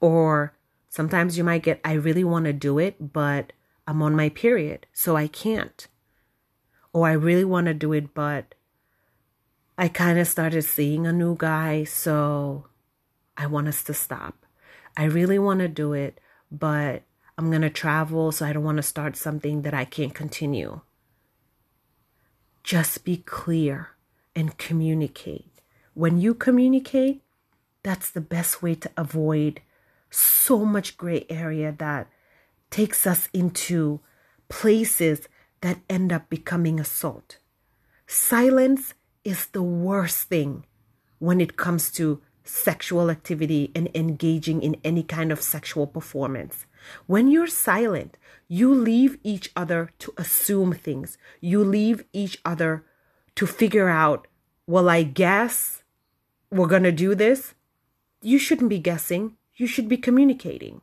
Or 0.00 0.54
sometimes 0.88 1.38
you 1.38 1.44
might 1.44 1.62
get, 1.62 1.80
I 1.84 1.92
really 1.92 2.24
want 2.24 2.44
to 2.46 2.52
do 2.52 2.78
it, 2.78 3.12
but 3.12 3.52
I'm 3.86 4.02
on 4.02 4.16
my 4.16 4.28
period, 4.28 4.86
so 4.92 5.16
I 5.16 5.28
can't. 5.28 5.86
Or 6.92 7.06
I 7.06 7.12
really 7.12 7.44
want 7.44 7.68
to 7.68 7.74
do 7.74 7.92
it, 7.92 8.12
but 8.12 8.56
I 9.78 9.86
kind 9.86 10.18
of 10.18 10.26
started 10.26 10.62
seeing 10.62 11.06
a 11.06 11.12
new 11.12 11.36
guy, 11.36 11.84
so 11.84 12.66
I 13.36 13.46
want 13.46 13.68
us 13.68 13.84
to 13.84 13.94
stop. 13.94 14.44
I 14.96 15.04
really 15.04 15.38
want 15.38 15.60
to 15.60 15.68
do 15.68 15.92
it, 15.92 16.20
but 16.50 17.04
I'm 17.40 17.48
going 17.48 17.62
to 17.62 17.70
travel, 17.70 18.32
so 18.32 18.44
I 18.44 18.52
don't 18.52 18.64
want 18.64 18.76
to 18.76 18.82
start 18.82 19.16
something 19.16 19.62
that 19.62 19.72
I 19.72 19.86
can't 19.86 20.14
continue. 20.14 20.82
Just 22.62 23.02
be 23.02 23.16
clear 23.16 23.96
and 24.36 24.58
communicate. 24.58 25.62
When 25.94 26.20
you 26.20 26.34
communicate, 26.34 27.22
that's 27.82 28.10
the 28.10 28.20
best 28.20 28.62
way 28.62 28.74
to 28.74 28.90
avoid 28.94 29.62
so 30.10 30.66
much 30.66 30.98
gray 30.98 31.24
area 31.30 31.74
that 31.78 32.08
takes 32.68 33.06
us 33.06 33.30
into 33.32 34.00
places 34.50 35.26
that 35.62 35.80
end 35.88 36.12
up 36.12 36.28
becoming 36.28 36.78
assault. 36.78 37.38
Silence 38.06 38.92
is 39.24 39.46
the 39.46 39.62
worst 39.62 40.28
thing 40.28 40.66
when 41.18 41.40
it 41.40 41.56
comes 41.56 41.90
to 41.92 42.20
sexual 42.50 43.10
activity 43.10 43.70
and 43.74 43.88
engaging 43.94 44.62
in 44.62 44.76
any 44.82 45.02
kind 45.02 45.30
of 45.30 45.40
sexual 45.40 45.86
performance. 45.86 46.66
When 47.06 47.28
you're 47.28 47.46
silent, 47.46 48.18
you 48.48 48.74
leave 48.74 49.18
each 49.22 49.50
other 49.54 49.92
to 50.00 50.12
assume 50.16 50.72
things. 50.72 51.16
You 51.40 51.62
leave 51.62 52.04
each 52.12 52.40
other 52.44 52.84
to 53.36 53.46
figure 53.46 53.88
out, 53.88 54.26
well, 54.66 54.88
I 54.88 55.04
guess 55.04 55.82
we're 56.50 56.66
going 56.66 56.82
to 56.82 56.92
do 56.92 57.14
this. 57.14 57.54
You 58.20 58.38
shouldn't 58.38 58.70
be 58.70 58.78
guessing. 58.78 59.36
You 59.54 59.66
should 59.66 59.88
be 59.88 59.96
communicating. 59.96 60.80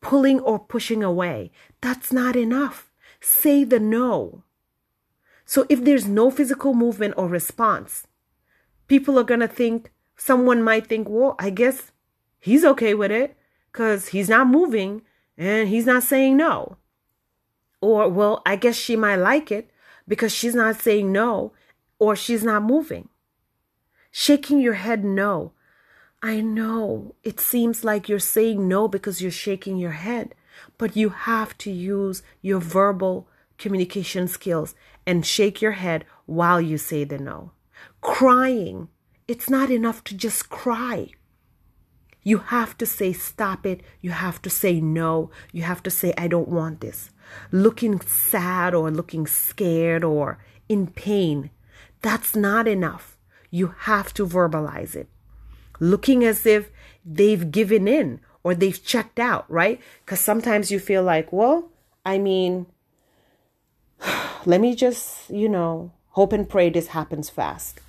Pulling 0.00 0.40
or 0.40 0.58
pushing 0.58 1.02
away. 1.02 1.52
That's 1.80 2.12
not 2.12 2.36
enough. 2.36 2.90
Say 3.20 3.64
the 3.64 3.78
no. 3.78 4.42
So 5.46 5.66
if 5.68 5.84
there's 5.84 6.06
no 6.06 6.30
physical 6.30 6.74
movement 6.74 7.14
or 7.16 7.28
response, 7.28 8.06
people 8.88 9.18
are 9.18 9.24
going 9.24 9.40
to 9.40 9.48
think, 9.48 9.92
someone 10.16 10.62
might 10.62 10.86
think, 10.86 11.08
well, 11.08 11.34
I 11.38 11.50
guess 11.50 11.92
he's 12.38 12.64
okay 12.64 12.94
with 12.94 13.10
it 13.10 13.36
because 13.72 14.08
he's 14.08 14.28
not 14.28 14.46
moving 14.46 15.02
and 15.36 15.68
he's 15.68 15.86
not 15.86 16.02
saying 16.02 16.36
no. 16.36 16.76
Or, 17.80 18.08
well, 18.08 18.42
I 18.46 18.56
guess 18.56 18.76
she 18.76 18.96
might 18.96 19.16
like 19.16 19.50
it 19.50 19.70
because 20.06 20.32
she's 20.32 20.54
not 20.54 20.80
saying 20.80 21.12
no 21.12 21.52
or 21.98 22.16
she's 22.16 22.44
not 22.44 22.62
moving. 22.62 23.08
Shaking 24.10 24.60
your 24.60 24.74
head 24.74 25.04
no. 25.04 25.52
I 26.22 26.40
know 26.40 27.14
it 27.22 27.40
seems 27.40 27.84
like 27.84 28.08
you're 28.08 28.18
saying 28.18 28.66
no 28.66 28.88
because 28.88 29.20
you're 29.20 29.30
shaking 29.30 29.76
your 29.76 29.92
head, 29.92 30.34
but 30.78 30.96
you 30.96 31.10
have 31.10 31.58
to 31.58 31.70
use 31.70 32.22
your 32.40 32.60
verbal 32.60 33.28
communication 33.58 34.28
skills 34.28 34.74
and 35.06 35.26
shake 35.26 35.60
your 35.60 35.72
head 35.72 36.04
while 36.26 36.60
you 36.60 36.78
say 36.78 37.04
the 37.04 37.18
no. 37.18 37.52
Crying, 38.00 38.88
it's 39.26 39.48
not 39.48 39.70
enough 39.70 40.04
to 40.04 40.14
just 40.14 40.48
cry. 40.48 41.08
You 42.22 42.38
have 42.38 42.76
to 42.78 42.86
say, 42.86 43.12
stop 43.12 43.66
it. 43.66 43.82
You 44.00 44.10
have 44.10 44.40
to 44.42 44.50
say, 44.50 44.80
no. 44.80 45.30
You 45.52 45.62
have 45.62 45.82
to 45.84 45.90
say, 45.90 46.14
I 46.16 46.26
don't 46.28 46.48
want 46.48 46.80
this. 46.80 47.10
Looking 47.50 48.00
sad 48.00 48.74
or 48.74 48.90
looking 48.90 49.26
scared 49.26 50.04
or 50.04 50.38
in 50.68 50.86
pain, 50.88 51.50
that's 52.00 52.34
not 52.34 52.66
enough. 52.66 53.18
You 53.50 53.74
have 53.80 54.12
to 54.14 54.26
verbalize 54.26 54.94
it. 54.94 55.08
Looking 55.80 56.24
as 56.24 56.46
if 56.46 56.70
they've 57.04 57.50
given 57.50 57.86
in 57.86 58.20
or 58.42 58.54
they've 58.54 58.82
checked 58.82 59.18
out, 59.18 59.50
right? 59.50 59.80
Because 60.04 60.20
sometimes 60.20 60.70
you 60.70 60.78
feel 60.78 61.02
like, 61.02 61.32
well, 61.32 61.70
I 62.04 62.18
mean, 62.18 62.66
let 64.46 64.60
me 64.60 64.74
just, 64.74 65.30
you 65.30 65.48
know, 65.48 65.92
hope 66.10 66.32
and 66.32 66.48
pray 66.48 66.70
this 66.70 66.88
happens 66.88 67.28
fast 67.28 67.80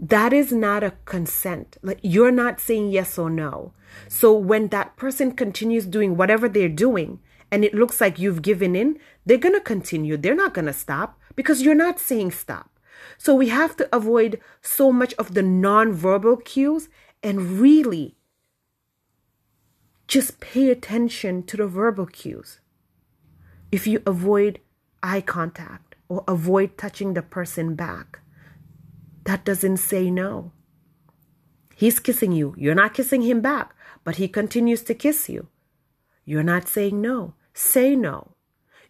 that 0.00 0.32
is 0.32 0.50
not 0.50 0.82
a 0.82 0.94
consent. 1.04 1.76
Like 1.82 1.98
you're 2.02 2.30
not 2.30 2.58
saying 2.58 2.90
yes 2.90 3.18
or 3.18 3.28
no. 3.28 3.74
So 4.08 4.32
when 4.32 4.68
that 4.68 4.96
person 4.96 5.32
continues 5.32 5.84
doing 5.84 6.16
whatever 6.16 6.48
they're 6.48 6.68
doing 6.68 7.20
and 7.50 7.64
it 7.64 7.74
looks 7.74 8.00
like 8.00 8.18
you've 8.18 8.42
given 8.42 8.74
in, 8.74 8.98
they're 9.26 9.36
going 9.36 9.54
to 9.54 9.60
continue. 9.60 10.16
They're 10.16 10.34
not 10.34 10.54
going 10.54 10.66
to 10.66 10.72
stop 10.72 11.18
because 11.36 11.62
you're 11.62 11.74
not 11.74 11.98
saying 11.98 12.30
stop. 12.30 12.70
So 13.18 13.34
we 13.34 13.48
have 13.48 13.76
to 13.76 13.94
avoid 13.94 14.40
so 14.62 14.90
much 14.90 15.12
of 15.14 15.34
the 15.34 15.42
nonverbal 15.42 16.44
cues 16.44 16.88
and 17.22 17.60
really 17.60 18.16
just 20.08 20.40
pay 20.40 20.70
attention 20.70 21.42
to 21.44 21.56
the 21.56 21.66
verbal 21.66 22.06
cues. 22.06 22.60
If 23.70 23.86
you 23.86 24.02
avoid 24.06 24.60
eye 25.02 25.20
contact 25.20 25.94
or 26.08 26.24
avoid 26.26 26.78
touching 26.78 27.14
the 27.14 27.22
person 27.22 27.74
back, 27.74 28.20
that 29.24 29.44
doesn't 29.44 29.78
say 29.78 30.10
no. 30.10 30.52
He's 31.74 32.00
kissing 32.00 32.32
you. 32.32 32.54
You're 32.58 32.74
not 32.74 32.94
kissing 32.94 33.22
him 33.22 33.40
back, 33.40 33.74
but 34.04 34.16
he 34.16 34.28
continues 34.28 34.82
to 34.82 34.94
kiss 34.94 35.28
you. 35.28 35.48
You're 36.24 36.42
not 36.42 36.68
saying 36.68 37.00
no. 37.00 37.34
Say 37.54 37.96
no. 37.96 38.36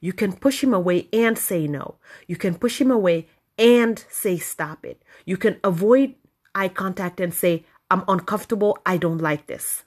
You 0.01 0.13
can 0.13 0.33
push 0.33 0.63
him 0.63 0.75
away 0.75 1.09
and 1.13 1.39
say 1.39 1.67
no. 1.67 1.97
You 2.27 2.37
can 2.37 2.55
push 2.55 2.81
him 2.81 2.91
away 2.91 3.29
and 3.59 4.05
say 4.09 4.39
stop 4.39 4.85
it. 4.85 5.03
You 5.25 5.37
can 5.37 5.61
avoid 5.63 6.15
eye 6.55 6.69
contact 6.69 7.21
and 7.21 7.33
say, 7.33 7.65
I'm 7.91 8.05
uncomfortable. 8.09 8.79
I 8.87 8.97
don't 8.97 9.19
like 9.19 9.47
this. 9.47 9.85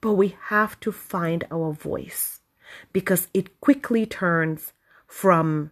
But 0.00 0.12
we 0.14 0.36
have 0.48 0.78
to 0.80 0.92
find 0.92 1.44
our 1.50 1.72
voice 1.72 2.40
because 2.92 3.28
it 3.32 3.60
quickly 3.60 4.04
turns 4.04 4.72
from 5.06 5.70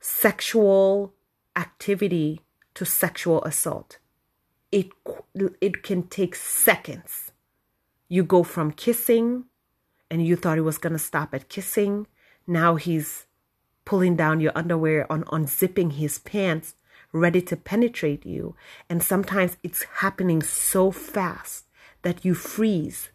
sexual 0.00 1.15
activity 1.56 2.42
to 2.74 2.84
sexual 2.84 3.42
assault. 3.44 3.98
It, 4.70 4.88
it 5.60 5.82
can 5.82 6.04
take 6.04 6.34
seconds. 6.34 7.32
You 8.08 8.22
go 8.22 8.42
from 8.42 8.72
kissing 8.72 9.44
and 10.10 10.24
you 10.24 10.36
thought 10.36 10.58
he 10.58 10.60
was 10.60 10.78
going 10.78 10.92
to 10.92 10.98
stop 10.98 11.34
at 11.34 11.48
kissing. 11.48 12.06
Now 12.46 12.76
he's 12.76 13.26
pulling 13.84 14.16
down 14.16 14.40
your 14.40 14.52
underwear 14.54 15.10
on 15.10 15.24
unzipping 15.24 15.92
his 15.92 16.18
pants, 16.18 16.74
ready 17.12 17.40
to 17.40 17.56
penetrate 17.56 18.26
you. 18.26 18.54
And 18.90 19.02
sometimes 19.02 19.56
it's 19.62 19.84
happening 20.00 20.42
so 20.42 20.90
fast 20.90 21.64
that 22.02 22.24
you 22.24 22.34
freeze. 22.34 23.10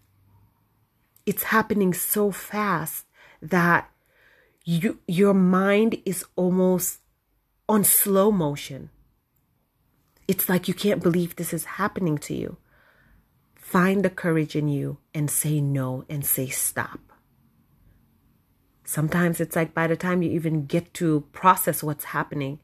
It's 1.26 1.44
happening 1.44 1.94
so 1.94 2.32
fast 2.32 3.06
that 3.42 3.90
you 4.66 5.00
your 5.08 5.34
mind 5.34 6.02
is 6.06 6.26
almost 6.36 7.00
on 7.72 7.86
slow 7.86 8.34
motion. 8.34 8.90
It's 10.28 10.50
like 10.50 10.68
you 10.68 10.74
can't 10.74 11.02
believe 11.02 11.38
this 11.38 11.54
is 11.54 11.80
happening 11.80 12.18
to 12.18 12.34
you. 12.34 12.58
Find 13.56 14.04
the 14.04 14.10
courage 14.10 14.58
in 14.58 14.68
you 14.68 14.98
and 15.14 15.32
say 15.32 15.62
no 15.62 16.04
and 16.10 16.26
say 16.26 16.50
stop. 16.50 17.00
Sometimes 18.84 19.40
it's 19.40 19.56
like 19.56 19.74
by 19.74 19.88
the 19.88 19.96
time 19.96 20.22
you 20.22 20.32
even 20.32 20.66
get 20.66 20.94
to 20.96 21.22
process 21.32 21.82
what's 21.82 22.12
happening, 22.12 22.60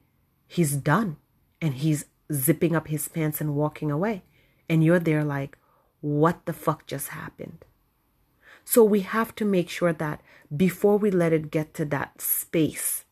he's 0.46 0.76
done 0.76 1.16
and 1.62 1.76
he's 1.76 2.04
zipping 2.34 2.76
up 2.76 2.90
his 2.90 3.08
pants 3.08 3.40
and 3.40 3.56
walking 3.56 3.90
away. 3.90 4.24
And 4.68 4.84
you're 4.84 5.00
there 5.00 5.24
like, 5.24 5.58
what 6.02 6.46
the 6.46 6.52
fuck 6.52 6.86
just 6.86 7.10
happened? 7.10 7.64
So 8.66 8.84
we 8.84 9.00
have 9.00 9.34
to 9.36 9.46
make 9.46 9.70
sure 9.70 9.94
that 9.94 10.20
before 10.54 10.98
we 10.98 11.12
let 11.12 11.32
it 11.32 11.50
get 11.50 11.74
to 11.76 11.86
that 11.86 12.20
space 12.20 13.06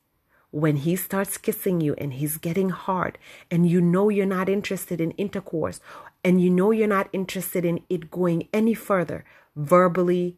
when 0.56 0.78
he 0.78 0.96
starts 0.96 1.38
kissing 1.38 1.82
you 1.82 1.94
and 1.98 2.14
he's 2.14 2.38
getting 2.38 2.70
hard 2.70 3.18
and 3.52 3.70
you 3.70 3.82
know 3.82 4.08
you're 4.08 4.26
not 4.26 4.48
interested 4.48 5.02
in 5.02 5.12
intercourse 5.12 5.82
and 6.24 6.42
you 6.42 6.50
know 6.50 6.72
you're 6.72 6.88
not 6.88 7.10
interested 7.12 7.66
in 7.66 7.82
it 7.90 8.10
going 8.10 8.48
any 8.54 8.74
further, 8.74 9.26
verbally 9.58 10.38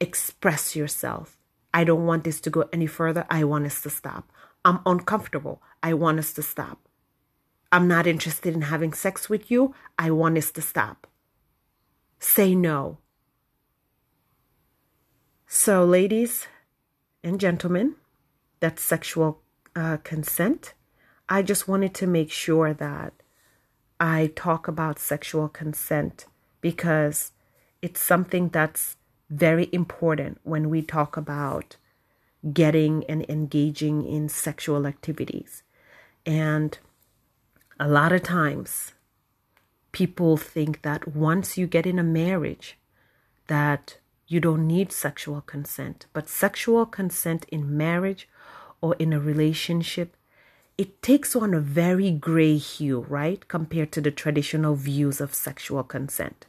express 0.00 0.74
yourself. 0.74 1.36
I 1.74 1.84
don't 1.84 2.06
want 2.06 2.24
this 2.24 2.40
to 2.40 2.50
go 2.50 2.64
any 2.72 2.86
further. 2.86 3.26
I 3.28 3.44
want 3.44 3.66
us 3.66 3.82
to 3.82 3.90
stop. 3.90 4.32
I'm 4.64 4.80
uncomfortable. 4.86 5.60
I 5.82 5.92
want 5.92 6.18
us 6.18 6.32
to 6.32 6.42
stop. 6.42 6.88
I'm 7.70 7.86
not 7.86 8.06
interested 8.06 8.54
in 8.54 8.62
having 8.62 8.94
sex 8.94 9.28
with 9.28 9.50
you. 9.50 9.74
I 9.98 10.12
want 10.12 10.38
us 10.38 10.50
to 10.52 10.62
stop. 10.62 11.06
Say 12.18 12.54
no. 12.54 12.96
So, 15.46 15.84
ladies 15.84 16.46
and 17.22 17.38
gentlemen, 17.38 17.96
that 18.64 18.80
sexual 18.80 19.42
uh, 19.76 19.98
consent. 19.98 20.72
I 21.28 21.42
just 21.42 21.68
wanted 21.68 21.92
to 21.96 22.06
make 22.06 22.30
sure 22.30 22.72
that 22.72 23.12
I 24.00 24.32
talk 24.34 24.66
about 24.68 24.98
sexual 24.98 25.50
consent 25.50 26.24
because 26.62 27.32
it's 27.82 28.00
something 28.00 28.48
that's 28.48 28.96
very 29.28 29.68
important 29.70 30.38
when 30.44 30.70
we 30.70 30.80
talk 30.80 31.18
about 31.18 31.76
getting 32.54 33.04
and 33.04 33.28
engaging 33.28 34.06
in 34.06 34.30
sexual 34.30 34.86
activities. 34.86 35.62
And 36.24 36.78
a 37.78 37.86
lot 37.86 38.12
of 38.12 38.22
times 38.22 38.92
people 39.92 40.38
think 40.38 40.80
that 40.80 41.14
once 41.14 41.58
you 41.58 41.66
get 41.66 41.84
in 41.84 41.98
a 41.98 42.10
marriage 42.22 42.78
that 43.46 43.98
you 44.26 44.40
don't 44.40 44.66
need 44.66 44.90
sexual 44.90 45.42
consent, 45.42 46.06
but 46.14 46.30
sexual 46.30 46.86
consent 46.86 47.44
in 47.52 47.76
marriage 47.76 48.26
or 48.84 48.94
in 48.98 49.14
a 49.14 49.18
relationship, 49.18 50.14
it 50.76 51.00
takes 51.00 51.34
on 51.34 51.54
a 51.54 51.58
very 51.60 52.10
gray 52.10 52.58
hue, 52.58 53.00
right? 53.08 53.48
Compared 53.48 53.90
to 53.92 54.02
the 54.02 54.10
traditional 54.10 54.74
views 54.74 55.22
of 55.22 55.34
sexual 55.34 55.82
consent. 55.82 56.44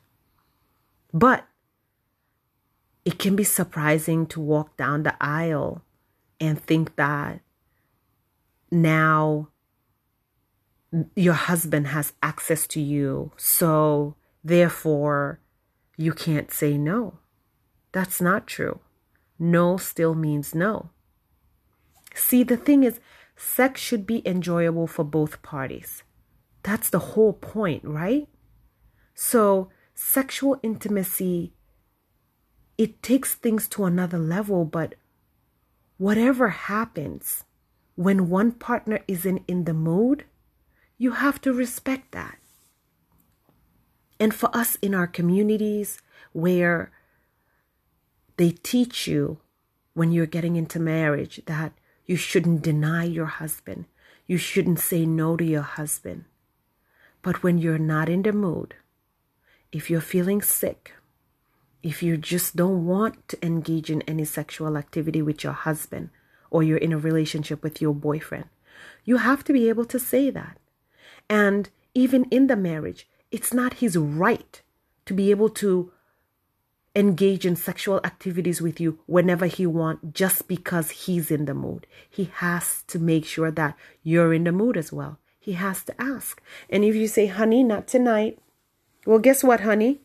But 1.14 1.48
it 3.06 3.18
can 3.20 3.38
be 3.38 3.46
surprising 3.46 4.26
to 4.28 4.42
walk 4.42 4.76
down 4.76 5.04
the 5.04 5.16
aisle 5.22 5.82
and 6.42 6.62
think 6.62 6.98
that 6.98 7.40
now 8.70 9.48
your 11.16 11.36
husband 11.36 11.88
has 11.88 12.12
access 12.22 12.68
to 12.68 12.82
you, 12.82 13.32
so 13.38 14.16
therefore 14.44 15.40
you 15.96 16.12
can't 16.12 16.52
say 16.52 16.78
no. 16.78 17.20
That's 17.94 18.20
not 18.20 18.46
true. 18.46 18.82
No 19.40 19.78
still 19.78 20.16
means 20.16 20.54
no. 20.54 20.90
See, 22.16 22.44
the 22.44 22.58
thing 22.58 22.84
is, 22.84 23.00
sex 23.36 23.82
should 23.82 24.08
be 24.08 24.26
enjoyable 24.26 24.88
for 24.88 25.04
both 25.04 25.42
parties. 25.42 26.04
That's 26.64 26.90
the 26.90 27.14
whole 27.14 27.34
point, 27.34 27.84
right? 27.84 28.28
So, 29.14 29.70
sexual 29.94 30.58
intimacy, 30.64 31.54
it 32.78 33.04
takes 33.04 33.36
things 33.36 33.68
to 33.70 33.84
another 33.84 34.18
level, 34.18 34.64
but 34.66 34.96
whatever 35.98 36.50
happens 36.50 37.44
when 37.96 38.30
one 38.30 38.54
partner 38.54 39.00
isn't 39.08 39.44
in 39.48 39.66
the 39.66 39.74
mood, 39.74 40.24
you 40.98 41.12
have 41.12 41.42
to 41.42 41.54
respect 41.54 42.14
that. 42.14 42.38
And 44.20 44.34
for 44.34 44.50
us 44.56 44.76
in 44.76 44.96
our 44.96 45.08
communities 45.08 46.00
where 46.32 46.92
they 48.38 48.52
teach 48.52 49.06
you 49.06 49.40
when 49.94 50.12
you're 50.12 50.26
getting 50.26 50.56
into 50.56 50.80
marriage 50.80 51.42
that 51.46 51.74
you 52.06 52.16
shouldn't 52.16 52.62
deny 52.62 53.04
your 53.04 53.26
husband, 53.26 53.86
you 54.28 54.38
shouldn't 54.38 54.80
say 54.80 55.06
no 55.06 55.36
to 55.38 55.44
your 55.44 55.62
husband. 55.62 56.26
But 57.22 57.42
when 57.42 57.58
you're 57.58 57.80
not 57.80 58.10
in 58.10 58.22
the 58.22 58.32
mood, 58.32 58.76
if 59.72 59.90
you're 59.90 60.02
feeling 60.02 60.42
sick, 60.42 60.94
if 61.82 62.02
you 62.02 62.18
just 62.18 62.56
don't 62.56 62.86
want 62.86 63.28
to 63.30 63.46
engage 63.46 63.90
in 63.90 64.02
any 64.04 64.26
sexual 64.26 64.78
activity 64.78 65.22
with 65.22 65.44
your 65.44 65.54
husband 65.54 66.10
or 66.50 66.64
you're 66.64 66.78
in 66.78 66.94
a 66.94 66.98
relationship 66.98 67.62
with 67.64 67.82
your 67.82 67.94
boyfriend, 67.94 68.46
you 69.04 69.18
have 69.18 69.44
to 69.44 69.54
be 69.54 69.70
able 69.70 69.86
to 69.86 70.00
say 70.00 70.30
that. 70.30 70.58
And 71.30 71.70
even 71.94 72.26
in 72.26 72.48
the 72.48 72.56
marriage, 72.56 73.08
it's 73.32 73.54
not 73.54 73.76
his 73.76 73.98
right 73.98 74.62
to 75.06 75.14
be 75.14 75.32
able 75.32 75.50
to 75.50 75.92
engage 76.96 77.46
in 77.46 77.56
sexual 77.56 78.00
activities 78.04 78.62
with 78.62 78.80
you 78.80 79.00
whenever 79.06 79.46
he 79.48 79.66
wants 79.66 80.02
just 80.14 80.48
because 80.48 80.92
he's 80.92 81.30
in 81.30 81.46
the 81.46 81.54
mood. 81.54 81.86
He 82.10 82.32
has 82.36 82.84
to 82.88 82.98
make 82.98 83.26
sure 83.26 83.52
that 83.52 83.76
you're 84.02 84.34
in 84.34 84.46
the 84.46 84.52
mood 84.52 84.78
as 84.78 84.94
well. 84.94 85.20
He 85.40 85.54
has 85.54 85.84
to 85.84 86.02
ask. 86.02 86.42
And 86.70 86.86
if 86.86 86.96
you 86.96 87.08
say, 87.08 87.28
honey, 87.28 87.64
not 87.64 87.88
tonight, 87.88 88.40
well, 89.06 89.20
guess 89.20 89.44
what, 89.44 89.62
honey? 89.62 90.00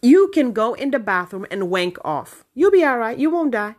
You 0.00 0.30
can 0.32 0.52
go 0.52 0.74
in 0.74 0.92
the 0.92 1.00
bathroom 1.00 1.44
and 1.50 1.70
wank 1.70 1.98
off. 2.04 2.44
You'll 2.54 2.70
be 2.70 2.84
all 2.84 2.98
right. 2.98 3.18
You 3.18 3.30
won't 3.30 3.50
die. 3.50 3.74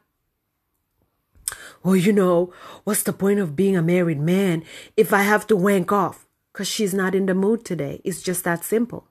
Well, 1.82 1.96
you 1.96 2.12
know, 2.12 2.54
what's 2.84 3.04
the 3.04 3.14
point 3.14 3.40
of 3.40 3.56
being 3.56 3.78
a 3.78 3.82
married 3.82 4.20
man 4.20 4.64
if 4.98 5.14
I 5.14 5.22
have 5.22 5.48
to 5.48 5.56
wank 5.56 5.92
off? 5.94 6.28
Because 6.52 6.68
she's 6.68 6.94
not 6.94 7.16
in 7.16 7.26
the 7.26 7.34
mood 7.34 7.64
today. 7.64 8.02
It's 8.04 8.22
just 8.22 8.44
that 8.44 8.66
simple. 8.66 9.08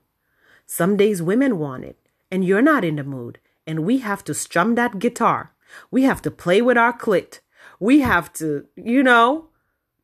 Some 0.67 0.95
days 0.95 1.21
women 1.21 1.57
want 1.57 1.83
it 1.83 1.97
and 2.31 2.45
you're 2.45 2.61
not 2.61 2.85
in 2.85 2.95
the 2.97 3.03
mood, 3.03 3.39
and 3.65 3.85
we 3.85 3.99
have 3.99 4.23
to 4.25 4.33
strum 4.33 4.75
that 4.75 4.99
guitar. 4.99 5.53
We 5.91 6.03
have 6.03 6.21
to 6.23 6.31
play 6.31 6.61
with 6.61 6.77
our 6.77 6.97
clit. 6.97 7.39
We 7.79 7.99
have 8.01 8.33
to, 8.33 8.65
you 8.75 9.03
know, 9.03 9.49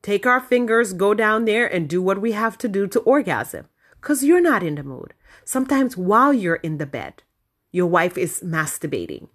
take 0.01 0.25
our 0.25 0.39
fingers, 0.39 0.93
go 0.93 1.13
down 1.13 1.45
there, 1.45 1.65
and 1.65 1.89
do 1.89 2.01
what 2.01 2.21
we 2.21 2.33
have 2.33 2.57
to 2.59 2.67
do 2.67 2.87
to 2.87 2.99
orgasm. 3.01 3.67
Because 3.99 4.23
you're 4.23 4.41
not 4.41 4.61
in 4.61 4.75
the 4.75 4.83
mood. 4.83 5.13
Sometimes 5.43 5.97
while 5.97 6.33
you're 6.33 6.55
in 6.57 6.77
the 6.77 6.85
bed, 6.85 7.23
your 7.71 7.87
wife 7.87 8.17
is 8.17 8.41
masturbating 8.41 9.27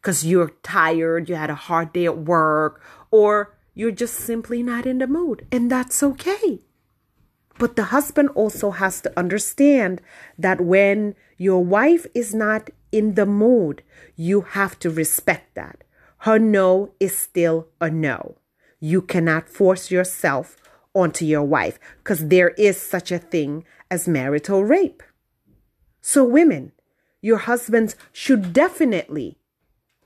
because 0.00 0.24
you're 0.24 0.52
tired, 0.62 1.28
you 1.28 1.34
had 1.34 1.50
a 1.50 1.54
hard 1.54 1.92
day 1.92 2.06
at 2.06 2.18
work, 2.18 2.82
or 3.10 3.56
you're 3.74 3.90
just 3.90 4.14
simply 4.14 4.62
not 4.62 4.86
in 4.86 4.98
the 4.98 5.06
mood. 5.06 5.46
And 5.50 5.70
that's 5.70 6.02
okay. 6.02 6.60
But 7.58 7.76
the 7.76 7.84
husband 7.84 8.30
also 8.34 8.70
has 8.70 9.00
to 9.02 9.12
understand 9.18 10.00
that 10.38 10.60
when 10.60 11.14
your 11.38 11.64
wife 11.64 12.06
is 12.14 12.34
not 12.34 12.70
in 12.92 13.14
the 13.14 13.26
mood, 13.26 13.82
you 14.16 14.42
have 14.42 14.78
to 14.80 14.90
respect 14.90 15.54
that. 15.54 15.84
Her 16.18 16.38
no 16.38 16.92
is 16.98 17.16
still 17.16 17.68
a 17.80 17.88
no. 17.88 18.36
You 18.80 19.00
cannot 19.00 19.48
force 19.48 19.90
yourself 19.90 20.56
onto 20.94 21.24
your 21.24 21.44
wife 21.44 21.78
because 21.98 22.28
there 22.28 22.50
is 22.50 22.80
such 22.80 23.12
a 23.12 23.18
thing 23.18 23.64
as 23.90 24.08
marital 24.08 24.64
rape. 24.64 25.02
So, 26.00 26.24
women, 26.24 26.72
your 27.20 27.38
husbands 27.38 27.96
should 28.12 28.52
definitely 28.52 29.38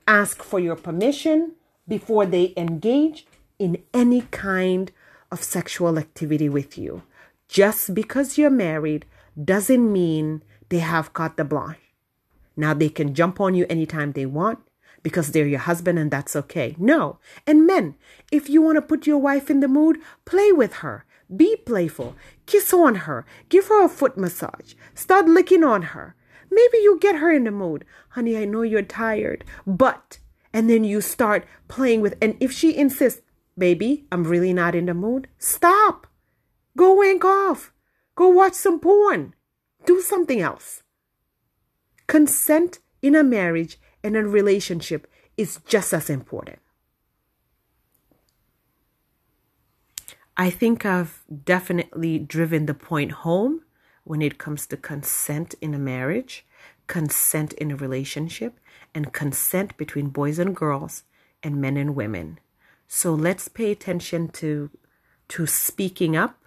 ask 0.07 0.43
for 0.43 0.59
your 0.59 0.75
permission 0.75 1.53
before 1.87 2.25
they 2.25 2.53
engage 2.57 3.25
in 3.59 3.81
any 3.93 4.21
kind 4.31 4.91
of 5.31 5.43
sexual 5.43 5.97
activity 5.97 6.49
with 6.49 6.77
you. 6.77 7.03
Just 7.47 7.93
because 7.93 8.37
you're 8.37 8.49
married 8.49 9.05
doesn't 9.41 9.91
mean 9.91 10.43
they 10.73 10.79
have 10.79 11.13
carte 11.13 11.37
the 11.37 11.45
blanche. 11.45 11.77
Now 12.55 12.73
they 12.73 12.89
can 12.89 13.13
jump 13.13 13.39
on 13.39 13.55
you 13.55 13.65
anytime 13.69 14.11
they 14.11 14.25
want 14.25 14.59
because 15.03 15.31
they're 15.31 15.47
your 15.47 15.59
husband 15.59 15.99
and 15.99 16.09
that's 16.09 16.35
okay. 16.35 16.75
No. 16.79 17.19
And 17.45 17.67
men, 17.67 17.95
if 18.31 18.49
you 18.49 18.61
want 18.61 18.77
to 18.77 18.81
put 18.81 19.05
your 19.05 19.17
wife 19.17 19.49
in 19.49 19.59
the 19.59 19.67
mood, 19.67 19.97
play 20.25 20.51
with 20.51 20.75
her. 20.75 21.05
Be 21.35 21.55
playful. 21.57 22.15
Kiss 22.45 22.73
on 22.73 22.95
her. 23.07 23.25
Give 23.49 23.67
her 23.67 23.85
a 23.85 23.89
foot 23.89 24.17
massage. 24.17 24.73
Start 24.93 25.27
licking 25.27 25.63
on 25.63 25.81
her. 25.93 26.15
Maybe 26.49 26.77
you 26.77 26.99
get 26.99 27.15
her 27.15 27.31
in 27.31 27.43
the 27.43 27.51
mood. 27.51 27.85
Honey, 28.09 28.37
I 28.37 28.45
know 28.45 28.61
you're 28.61 28.83
tired, 28.83 29.43
but, 29.65 30.19
and 30.53 30.69
then 30.69 30.83
you 30.83 31.01
start 31.01 31.45
playing 31.67 32.01
with, 32.01 32.15
and 32.21 32.37
if 32.39 32.51
she 32.51 32.77
insists, 32.77 33.21
baby, 33.57 34.05
I'm 34.11 34.23
really 34.23 34.53
not 34.53 34.75
in 34.75 34.85
the 34.85 34.93
mood, 34.93 35.27
stop. 35.39 36.05
Go 36.77 36.93
wank 36.93 37.25
off. 37.25 37.73
Go 38.15 38.29
watch 38.29 38.53
some 38.53 38.79
porn. 38.79 39.33
Do 39.85 40.01
something 40.01 40.39
else. 40.39 40.83
Consent 42.07 42.79
in 43.01 43.15
a 43.15 43.23
marriage 43.23 43.77
and 44.03 44.15
a 44.15 44.23
relationship 44.23 45.07
is 45.37 45.59
just 45.67 45.93
as 45.93 46.09
important. 46.09 46.59
I 50.35 50.49
think 50.49 50.85
I've 50.85 51.23
definitely 51.45 52.17
driven 52.17 52.65
the 52.65 52.73
point 52.73 53.11
home 53.11 53.61
when 54.03 54.21
it 54.21 54.37
comes 54.37 54.65
to 54.67 54.77
consent 54.77 55.55
in 55.61 55.73
a 55.73 55.79
marriage, 55.79 56.45
consent 56.87 57.53
in 57.53 57.71
a 57.71 57.75
relationship, 57.75 58.59
and 58.95 59.13
consent 59.13 59.77
between 59.77 60.09
boys 60.09 60.39
and 60.39 60.55
girls 60.55 61.03
and 61.41 61.61
men 61.61 61.77
and 61.77 61.95
women. 61.95 62.39
So 62.87 63.13
let's 63.13 63.47
pay 63.47 63.71
attention 63.71 64.29
to 64.29 64.69
to 65.29 65.47
speaking 65.47 66.15
up 66.15 66.43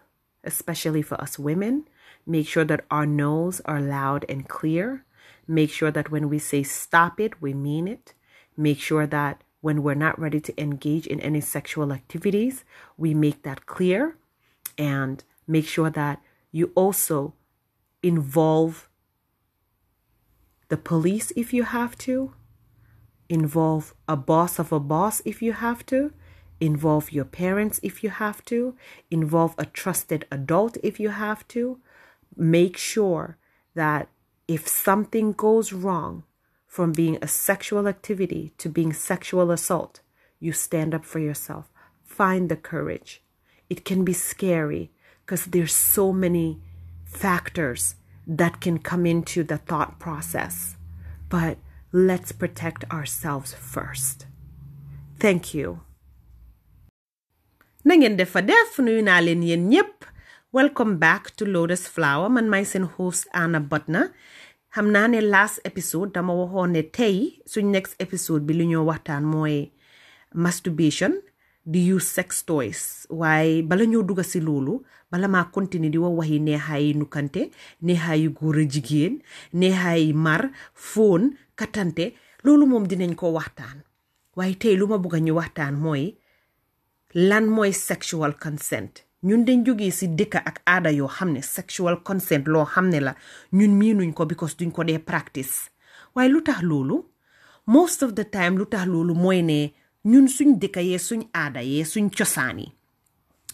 especially 0.47 1.03
for 1.03 1.21
us 1.21 1.39
women. 1.39 1.87
Make 2.27 2.49
sure 2.49 2.65
that 2.65 2.85
our 2.91 3.07
no's 3.07 3.61
are 3.65 3.81
loud 3.81 4.25
and 4.29 4.49
clear. 4.49 5.05
Make 5.47 5.71
sure 5.71 5.91
that 5.91 6.11
when 6.11 6.29
we 6.29 6.39
say 6.39 6.63
stop 6.63 7.21
it, 7.21 7.41
we 7.41 7.55
mean 7.55 7.87
it. 7.87 8.15
Make 8.57 8.81
sure 8.81 9.07
that 9.07 9.43
when 9.61 9.83
we're 9.83 9.95
not 9.95 10.19
ready 10.19 10.41
to 10.41 10.61
engage 10.61 11.07
in 11.07 11.21
any 11.21 11.41
sexual 11.41 11.93
activities, 11.93 12.65
we 12.97 13.15
make 13.15 13.43
that 13.43 13.67
clear. 13.67 14.17
And 14.77 15.23
make 15.47 15.67
sure 15.67 15.91
that 15.91 16.21
you 16.51 16.73
also 16.75 17.35
involve 18.03 18.89
the 20.69 20.77
police 20.77 21.33
if 21.37 21.53
you 21.53 21.63
have 21.63 21.97
to, 21.99 22.35
involve 23.29 23.95
a 24.09 24.17
boss 24.17 24.59
of 24.59 24.73
a 24.73 24.81
boss 24.81 25.23
if 25.25 25.41
you 25.41 25.53
have 25.53 25.87
to, 25.87 26.13
Involve 26.61 27.13
your 27.13 27.25
parents 27.25 27.81
if 27.83 28.03
you 28.03 28.11
have 28.11 28.45
to. 28.47 28.77
Involve 29.11 29.55
a 29.59 29.67
trusted 29.67 30.27
adult 30.31 30.79
if 30.83 30.99
you 30.99 31.11
have 31.11 31.47
to. 31.49 31.79
Make 32.37 32.77
sure 32.77 33.39
that 33.75 34.09
if 34.47 34.69
something 34.69 35.33
goes 35.33 35.73
wrong 35.73 36.25
from 36.67 36.93
being 36.93 37.19
a 37.21 37.29
sexual 37.29 37.89
activity 37.89 38.53
to 38.59 38.69
being 38.69 38.93
sexual 38.93 39.51
assault, 39.51 40.01
you 40.39 40.53
stand 40.53 40.95
up 40.95 41.05
for 41.05 41.19
yourself. 41.19 41.73
Find 42.05 42.49
the 42.49 42.57
courage. 42.57 43.23
It 43.69 43.85
can 43.85 44.05
be 44.05 44.13
scary 44.13 44.91
because 45.25 45.47
there's 45.47 45.73
so 45.73 46.13
many 46.13 46.61
factors 47.05 47.97
that 48.27 48.61
can 48.61 48.79
come 48.79 49.07
into 49.07 49.43
the 49.43 49.59
thought 49.59 49.99
process. 49.99 50.77
But 51.29 51.59
let's 51.93 52.33
protect 52.33 52.85
ourselves 52.93 53.55
first. 53.55 54.27
Thank 55.19 55.55
you. 55.55 55.81
Welcome 60.53 60.99
back 60.99 61.35
to 61.37 61.45
Lotus 61.45 61.87
Flower. 61.89 62.29
Man 62.29 62.49
may 62.51 62.65
seen 62.65 62.83
host 62.83 63.27
Anna 63.35 63.61
Butner. 63.61 64.13
Xam 64.75 64.91
naa 64.93 65.07
ne 65.09 65.21
last 65.21 65.61
episode 65.65 66.13
dama 66.13 66.35
waxoon 66.37 66.73
ne 66.77 66.83
tey 66.83 67.41
suñ 67.49 67.71
next 67.77 67.95
episode 67.99 68.43
bi 68.47 68.55
lu 68.55 68.65
ñoo 68.67 68.85
waxtaan 68.85 69.25
mooy 69.25 69.73
masturbation. 70.35 71.23
Di 71.67 71.81
use 71.95 72.07
sex 72.07 72.45
toys? 72.45 73.07
Waaye 73.11 73.63
bala 73.63 73.85
ñoo 73.87 74.03
dugga 74.03 74.23
si 74.25 74.41
loolu 74.41 74.83
bala 75.11 75.29
maa 75.29 75.45
continuer 75.55 75.91
di 75.91 75.99
wax 75.99 76.15
waxi 76.19 76.39
neexaayi 76.41 76.95
nukkante 76.95 77.51
neexaayi 77.83 78.29
góor 78.29 78.57
a 78.63 78.65
jigéen 78.73 79.15
neexaayi 79.53 80.13
mar 80.13 80.51
fóon 80.75 81.33
katante 81.57 82.13
loolu 82.45 82.67
moom 82.67 82.85
dinañ 82.87 83.15
ko 83.17 83.33
waxtaan. 83.33 83.83
Waaye 84.37 84.55
tey 84.61 84.77
lu 84.77 84.87
ma 84.87 84.99
bugg 84.99 85.17
ñu 85.19 85.33
waxtaan 85.41 85.75
mooy 85.81 86.15
lan 87.15 87.49
mooy 87.49 87.73
sexual 87.73 88.37
consent? 88.39 89.06
Ñun 89.23 89.45
dañ 89.45 89.65
jógee 89.67 89.91
si 89.91 90.07
dëkk 90.09 90.35
ak 90.45 90.57
aada 90.67 90.91
yoo 90.93 91.09
xam 91.09 91.33
ne 91.33 91.41
sexual 91.43 92.03
consent 92.05 92.45
loo 92.47 92.65
xam 92.65 92.89
ne 92.89 93.01
la 93.01 93.15
ñun 93.53 93.73
miinuñ 93.79 94.13
ko 94.13 94.27
because 94.27 94.57
duñ 94.59 94.71
ko 94.71 94.85
dee 94.85 94.99
practice. 94.99 95.71
Waaye 96.15 96.29
lu 96.29 96.43
tax 96.43 96.61
loolu? 96.63 97.05
Most 97.67 98.03
of 98.03 98.15
the 98.15 98.25
time 98.25 98.57
lu 98.59 98.67
tax 98.67 98.87
loolu 98.87 99.15
mooy 99.15 99.43
ne 99.43 99.73
ñun 100.05 100.29
suñ 100.29 100.59
dëkka 100.61 100.81
yee 100.83 100.99
suñ 100.99 101.23
aada 101.33 101.61
yee 101.63 101.85
suñ 101.85 102.11
cosaan 102.11 102.59
yi 102.59 102.73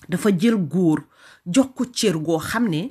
dafa 0.08 0.30
jël 0.36 0.56
góor 0.56 1.00
jox 1.46 1.68
ko 1.76 1.84
cër 1.84 2.16
goo 2.18 2.38
xam 2.38 2.68
ne 2.68 2.82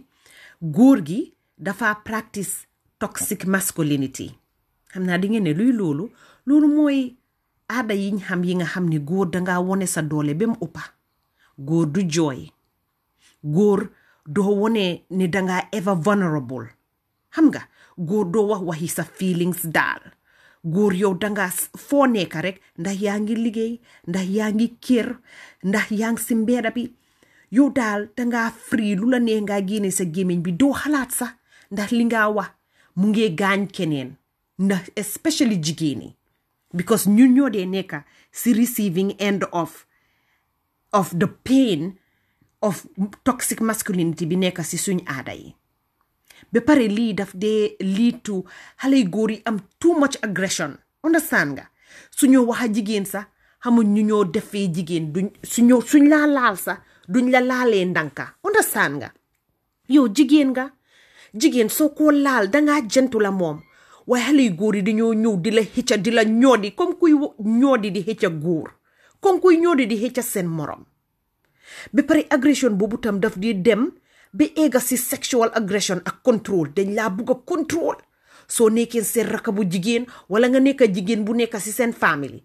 góor 0.62 1.04
gi 1.06 1.34
dafa 1.58 1.96
practice 2.06 2.66
toxic 3.00 3.46
masculinity. 3.46 4.32
Xam 4.94 5.04
naa 5.06 5.18
di 5.18 5.28
ngeen 5.30 5.44
ne 5.44 5.54
luy 5.54 5.72
loolu? 5.72 6.10
Loolu 6.46 6.68
mooy 6.68 7.16
aada 7.68 7.94
yiñ 7.94 8.18
xam 8.28 8.44
yi 8.44 8.56
nga 8.56 8.66
xam 8.66 8.86
ne 8.90 8.98
góor 9.00 9.28
danga 9.30 9.60
wone 9.60 9.86
sa 9.88 10.02
doole 10.02 10.34
ba 10.34 10.46
mu 10.48 10.56
ëppa 10.66 10.84
góor 11.60 11.86
du 11.92 12.02
jooy. 12.10 12.50
Góor 13.44 13.90
doo 14.26 14.54
wone 14.62 15.04
ne 15.10 15.28
danga 15.28 15.68
ever 15.72 15.96
vulnerable. 15.96 16.68
Xam 17.34 17.48
nga 17.52 17.68
góor 17.98 18.26
doo 18.32 18.48
wax 18.48 18.62
feelings 19.18 19.62
daal 19.72 20.02
góor 20.64 20.94
yow 20.94 21.14
danga 21.18 21.50
foo 21.78 22.06
nekk 22.06 22.36
rek 22.46 22.58
ndax 22.78 22.98
yaa 23.02 23.18
ngi 23.20 23.36
liggéey 23.36 23.74
ndax 24.08 24.28
yaa 24.38 24.52
ngi 24.54 24.68
kër 24.86 25.08
ndax 25.64 25.88
yaa 26.00 26.14
bi 26.76 26.84
yow 27.52 27.70
daal 27.74 28.10
danga 28.18 28.52
free 28.52 28.96
sa 29.92 30.04
gémmiñ 30.06 30.42
bi 30.46 30.52
doo 30.52 30.74
xalaat 30.74 31.12
sax 31.12 31.34
especially 34.96 35.58
jigéen 35.58 36.02
yi 36.02 36.16
because 36.74 37.08
ñun 37.10 37.34
ñoo 37.36 37.50
dee 37.50 37.66
nekka 37.66 38.06
si 38.32 38.54
receiving 38.54 39.16
end 39.20 39.44
of 39.52 39.86
of 40.94 41.10
the 41.20 41.28
pain 41.28 41.98
of 42.62 42.86
toxic 43.24 43.60
masculinity 43.62 44.26
bi 44.26 44.36
nekk 44.38 44.62
si 44.64 44.78
suñ 44.78 45.00
aada 45.08 45.34
yi. 45.34 45.56
Ba 46.52 46.62
pare 46.62 46.88
lii 46.88 47.14
daf 47.14 47.32
dee 47.36 47.76
lead 47.80 48.24
to 48.24 48.44
xale 48.82 48.98
yu 49.02 49.10
góor 49.10 49.32
yi 49.32 49.42
am 49.46 49.60
too 49.80 49.94
much 50.00 50.18
aggression. 50.22 50.78
Understand 51.04 51.52
nga? 51.58 51.66
Suñoo 52.18 52.46
wax 52.50 52.70
jigéen 52.76 53.06
sax 53.06 53.26
xamuñ 53.64 53.88
ñu 53.96 54.02
ñoo 54.10 54.24
defee 54.26 54.68
jigéen 54.76 55.06
duñ 55.14 55.28
suñ 55.92 56.06
laa 56.12 56.28
laal 56.28 56.58
sax 56.58 56.80
duñ 57.08 57.26
la 57.34 57.42
laalee 57.42 57.86
ndanka 57.86 58.36
understand 58.44 58.96
nga? 59.00 59.10
Yow 59.90 60.08
jigéen 60.16 60.50
nga. 60.52 60.66
Jigéen 61.34 61.70
soo 61.70 61.90
ko 61.90 62.12
laal 62.12 62.50
dangaa 62.54 62.82
jentu 62.92 63.20
la 63.20 63.32
moom. 63.32 63.58
Waaye 64.08 64.26
xale 64.26 64.42
yu 64.44 64.54
góor 64.60 64.76
yi 64.76 64.82
dañoo 64.84 65.14
ñëw 65.14 65.36
di 65.44 65.52
la 65.52 65.62
xëcca 65.74 65.98
di 65.98 66.12
la 66.12 66.24
ñoodi 66.24 66.76
comme 66.76 66.96
kuy 67.00 67.12
ñoodi 67.60 67.92
di 67.92 68.02
xëcca 68.08 68.30
góor. 68.44 68.70
Comme 69.22 69.40
kuy 69.40 69.58
ñoodi 69.58 69.86
di 69.88 69.96
xëcca 70.02 70.22
seen 70.22 70.48
morom. 70.48 70.84
Ba 71.94 72.04
pare 72.04 72.26
agression 72.30 72.74
boobu 72.78 72.98
tam 72.98 73.20
daf 73.20 73.38
di 73.38 73.54
dem 73.54 73.92
ba 74.34 74.46
egga 74.56 74.80
si 74.80 74.98
sexual 74.98 75.52
aggression 75.54 76.02
ak 76.06 76.22
contrôle 76.24 76.74
dañ 76.76 76.94
laa 76.96 77.10
bugg 77.10 77.30
a 77.32 77.36
soo 78.48 78.70
nekkee 78.70 79.04
seen 79.04 79.28
raka 79.28 79.52
bu 79.52 79.64
jigéen 79.64 80.06
wala 80.30 80.48
nga 80.50 80.60
nekk 80.60 80.84
jigéen 80.94 81.24
bu 81.24 81.34
nekk 81.34 81.56
si 81.60 81.72
seen 81.72 81.94
famille 81.94 82.44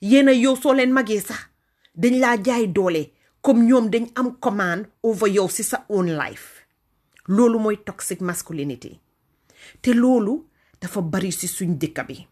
yéena 0.00 0.32
yow 0.32 0.56
soo 0.56 0.72
leen 0.74 0.92
magee 0.92 1.20
sax 1.20 1.40
dañ 1.94 2.18
laa 2.20 2.36
jaay 2.42 2.66
doole 2.66 3.12
comme 3.42 3.64
ñoom 3.66 3.88
dañ 3.90 4.06
am 4.14 4.36
command 4.40 4.86
over 5.02 5.28
yow 5.28 5.48
si 5.48 5.62
sa 5.64 5.84
own 5.88 6.06
life. 6.16 6.64
Loolu 7.28 7.58
mooy 7.58 7.76
toxic 7.84 8.20
masculinity. 8.20 8.98
Te 9.82 9.92
loolu 9.94 10.44
dafa 10.80 11.00
bari 11.02 11.32
si 11.32 11.46
suñ 11.48 11.76
dëkk 11.78 12.06
bi. 12.06 12.26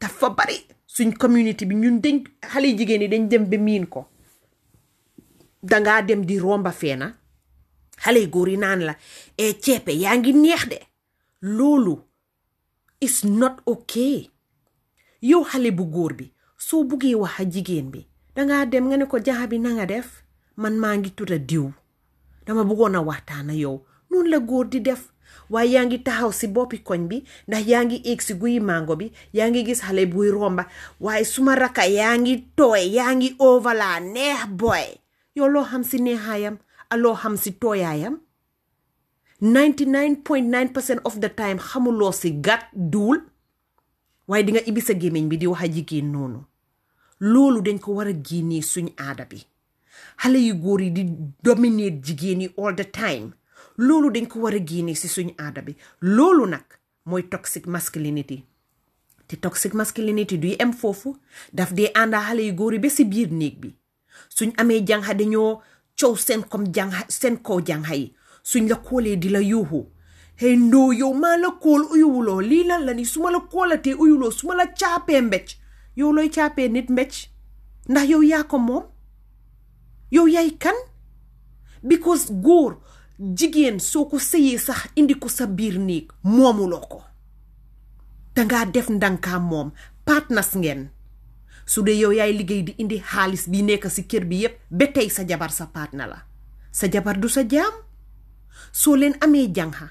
Dafa 0.00 0.30
bari 0.30 0.56
suñ 0.86 1.12
community 1.18 1.64
bi. 1.66 1.74
Ñun 1.74 2.00
dañ 2.00 2.24
xale 2.52 2.76
jigéen 2.78 3.02
yi 3.02 3.08
dañ 3.08 3.28
dem 3.28 3.44
ba 3.50 3.56
miin 3.58 3.86
ko. 3.86 4.06
Dangaa 5.62 6.02
dem 6.02 6.24
di 6.26 6.38
romba 6.38 6.72
feena. 6.72 7.14
Xale 8.02 8.26
góor 8.26 8.48
yi 8.48 8.56
naan 8.56 8.80
la 8.88 8.94
e 9.36 9.52
ceepe 9.62 9.92
yaa 10.02 10.16
ngi 10.16 10.32
neex 10.32 10.68
de. 10.68 10.78
Loolu 11.42 11.94
is 13.00 13.24
not 13.24 13.60
okay. 13.66 14.30
Yow 15.20 15.44
xale 15.44 15.70
bu 15.72 15.84
góor 15.84 16.12
bi 16.16 16.32
soo 16.56 16.84
buggee 16.84 17.14
wax 17.14 17.40
a 17.40 17.44
jigéen 17.44 17.90
bi 17.90 18.06
dangaa 18.36 18.66
dem 18.66 18.86
nga 18.88 18.96
ne 18.96 19.04
ko 19.06 19.18
jaxa 19.18 19.46
bi 19.46 19.58
na 19.58 19.86
def? 19.86 20.22
Man 20.56 20.78
maa 20.78 20.96
ngi 20.96 21.10
tudda 21.16 21.38
diw. 21.38 21.72
Dama 22.46 22.64
bëggoon 22.64 22.96
a 22.96 23.00
waxtaan 23.00 23.50
a 23.50 23.54
yow. 23.54 23.84
Noonu 24.10 24.28
la 24.30 24.38
góor 24.38 24.66
di 24.68 24.80
def. 24.80 25.12
Waaye 25.50 25.70
yaa 25.72 25.84
ngi 25.86 25.98
taxaw 26.02 26.32
si 26.32 26.46
boppi 26.48 26.78
koñ 26.88 27.02
bi 27.08 27.16
ndax 27.48 27.64
yaa 27.70 27.84
ngi 27.84 27.96
eeg 28.04 28.20
si 28.20 28.34
guyi 28.34 28.60
mango 28.60 28.96
bi 28.96 29.06
yaa 29.32 29.48
ngi 29.50 29.62
gis 29.66 29.80
xale 29.86 30.06
buy 30.06 30.28
romba. 30.30 30.64
Waaye 31.00 31.24
suma 31.24 31.54
raka 31.54 31.84
yaa 31.86 32.18
ngi 32.18 32.34
tooy 32.56 32.82
yaa 32.96 33.12
ngi 33.16 33.28
overla 33.38 34.00
neex 34.00 34.46
boy. 34.60 34.99
Yow 35.40 35.48
loo 35.54 35.64
xam 35.70 35.82
si 35.90 35.98
neexaayam 36.04 36.56
aloo 36.94 37.14
xam 37.22 37.36
si 37.36 37.50
tooyaayam 37.62 38.14
99.9 39.42 40.72
percent 40.74 41.00
of 41.08 41.14
the 41.24 41.28
time 41.40 41.58
xamuloo 41.58 42.12
si 42.12 42.30
gàtt 42.46 42.68
duul 42.92 43.18
waaye 44.28 44.44
di 44.44 44.52
nga 44.52 44.62
ibbi 44.68 44.80
sa 44.80 44.92
gémmiñ 45.00 45.28
bi 45.28 45.36
di 45.40 45.46
wax 45.46 45.62
a 45.64 45.68
jigéen 45.74 46.08
noonu 46.12 46.40
loolu 47.20 47.60
dañ 47.66 47.78
ko 47.80 47.94
war 47.96 48.08
a 48.08 48.12
génnee 48.28 48.62
suñ 48.72 48.88
aada 48.96 49.24
bi 49.30 49.38
xale 50.22 50.38
yu 50.46 50.54
di 50.96 51.02
dominate 51.42 52.00
jigéen 52.04 52.40
yi 52.42 52.48
all 52.56 52.74
the 52.76 52.84
time. 52.84 53.32
Loolu 53.80 54.10
dañ 54.12 54.26
ko 54.28 54.40
war 54.44 54.54
a 54.54 54.58
génnee 54.60 54.94
si 54.94 55.08
suñ 55.08 55.30
aada 55.38 55.62
bi 55.62 55.72
loolu 56.02 56.46
nag 56.46 56.64
mooy 57.06 57.22
toxic 57.32 57.66
masculinity. 57.66 58.44
Te 59.26 59.36
toxic 59.36 59.72
masculinity 59.74 60.36
duy 60.38 60.54
em 60.58 60.72
foofu 60.72 61.16
daf 61.52 61.72
dee 61.72 61.88
àndaa 61.94 62.20
xale 62.26 62.42
yu 62.46 62.52
góor 62.54 62.72
yi 62.74 62.78
ba 62.78 62.90
si 62.90 63.04
biir 63.04 63.28
bi 63.60 63.70
suñ 64.36 64.50
amee 64.60 64.80
jànxa 64.88 65.14
dañoo 65.20 65.60
coow 66.00 66.14
seen 66.16 66.42
kom 66.50 66.64
jànxa 66.74 67.02
seen 67.18 67.36
kaw 67.46 67.58
jànxa 67.68 67.94
yi. 68.00 68.06
suñ 68.50 68.68
la 68.68 68.76
koolee 68.76 69.16
di 69.16 69.28
la 69.28 69.40
yuuxu. 69.40 69.80
ndoo 70.42 70.92
yow 71.00 71.12
maa 71.14 71.36
lii 72.50 72.64
lan 72.64 72.84
la 72.86 72.92
ni 72.94 73.04
su 73.04 73.20
ma 73.22 73.30
la 73.30 73.40
koolatee 73.40 73.94
uyuloo 73.94 74.30
su 74.30 74.46
ma 74.46 74.54
la 74.54 74.66
caapee 74.66 75.20
mbécc 75.20 75.48
yow 75.96 76.12
looy 76.12 76.28
caapee 76.30 76.68
nit 76.68 76.88
mbécc 76.90 77.14
ndax 77.88 78.08
yow 78.08 78.22
yaa 78.22 78.42
ko 78.44 78.58
moom? 78.58 78.84
Yow 80.10 80.26
yaay 80.28 80.50
kan? 80.58 80.74
Because 81.82 82.30
góor 82.32 82.78
jigéen 83.18 83.78
soo 83.80 84.04
ko 84.10 84.18
sëyee 84.18 84.58
sax 84.58 84.88
indi 84.96 85.14
ko 85.14 85.28
sa 85.28 85.46
biir 85.46 85.78
néeg 85.78 86.12
moomuloo 86.22 86.86
ko. 86.88 87.02
Dangaa 88.34 88.64
def 88.66 88.88
ndankaa 88.90 89.38
moom. 89.38 89.70
Partners 90.04 90.54
ngeen. 90.56 90.88
Su 91.70 91.82
dee 91.86 91.94
yow 92.02 92.10
yaay 92.12 92.32
liggéey 92.34 92.62
di 92.66 92.72
indi 92.82 92.96
xaalis 92.98 93.44
bi 93.50 93.60
nekk 93.62 93.84
si 93.94 94.02
kër 94.10 94.24
bi 94.26 94.40
yépp 94.42 94.56
ba 94.78 94.86
tey 94.90 95.06
sa 95.08 95.22
jabar 95.22 95.52
sa 95.54 95.66
partner 95.70 96.08
la. 96.10 96.18
Sa 96.74 96.88
jabar 96.90 97.14
du 97.22 97.28
sa 97.30 97.44
jaam. 97.46 97.74
Soo 98.72 98.96
leen 98.98 99.14
amee 99.22 99.46
jànxa 99.54 99.86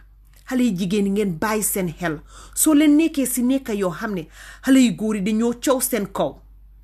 xale 0.49 0.63
yu 0.67 0.75
jigéen 0.75 1.05
yi 1.07 1.11
ngeen 1.11 1.31
bàyyi 1.39 1.63
seen 1.63 1.93
xel. 1.99 2.19
Soo 2.55 2.73
leen 2.75 2.97
nekkee 2.97 3.25
si 3.25 3.43
nekka 3.43 3.73
yoo 3.73 3.91
xam 3.95 4.13
ne 4.17 4.27
xale 4.65 4.79
yu 4.83 4.91
góor 4.99 5.15
yi 5.15 5.21
dañoo 5.23 5.53
coow 5.63 5.79
seen 5.79 6.05
kaw 6.11 6.35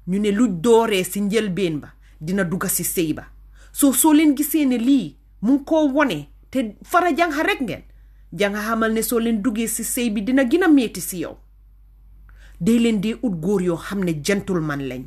ñu 0.08 0.20
ne 0.20 0.32
lu 0.32 0.48
dooree 0.64 1.04
si 1.04 1.20
njëlbeen 1.22 1.80
ba 1.84 1.90
dina 2.22 2.44
dugga 2.44 2.70
si 2.70 2.84
sëy 2.84 3.14
ba. 3.14 3.28
Soo 3.74 3.92
soo 3.94 4.14
leen 4.14 4.32
gisee 4.38 4.66
ne 4.66 4.78
lii 4.78 5.16
mu 5.42 5.54
ngi 5.54 5.64
koo 5.66 5.90
wone 5.92 6.30
te 6.52 6.60
fara 6.84 7.12
jànxa 7.12 7.44
rek 7.44 7.62
ngeen. 7.62 7.84
Jànxa 8.32 8.62
xamal 8.68 8.94
ne 8.94 9.02
soo 9.02 9.20
leen 9.20 9.42
duggee 9.44 9.68
si 9.68 9.84
sëy 9.84 10.10
bi 10.14 10.22
dina 10.24 10.44
gën 10.48 10.64
a 10.64 10.68
metti 10.72 11.02
si 11.02 11.20
yow. 11.20 11.36
Day 12.60 12.80
leen 12.80 13.02
dee 13.02 13.16
ut 13.24 13.34
góor 13.42 13.62
yoo 13.62 13.78
xam 13.78 14.04
ne 14.04 14.14
gentleman 14.24 14.82
lañ. 14.90 15.04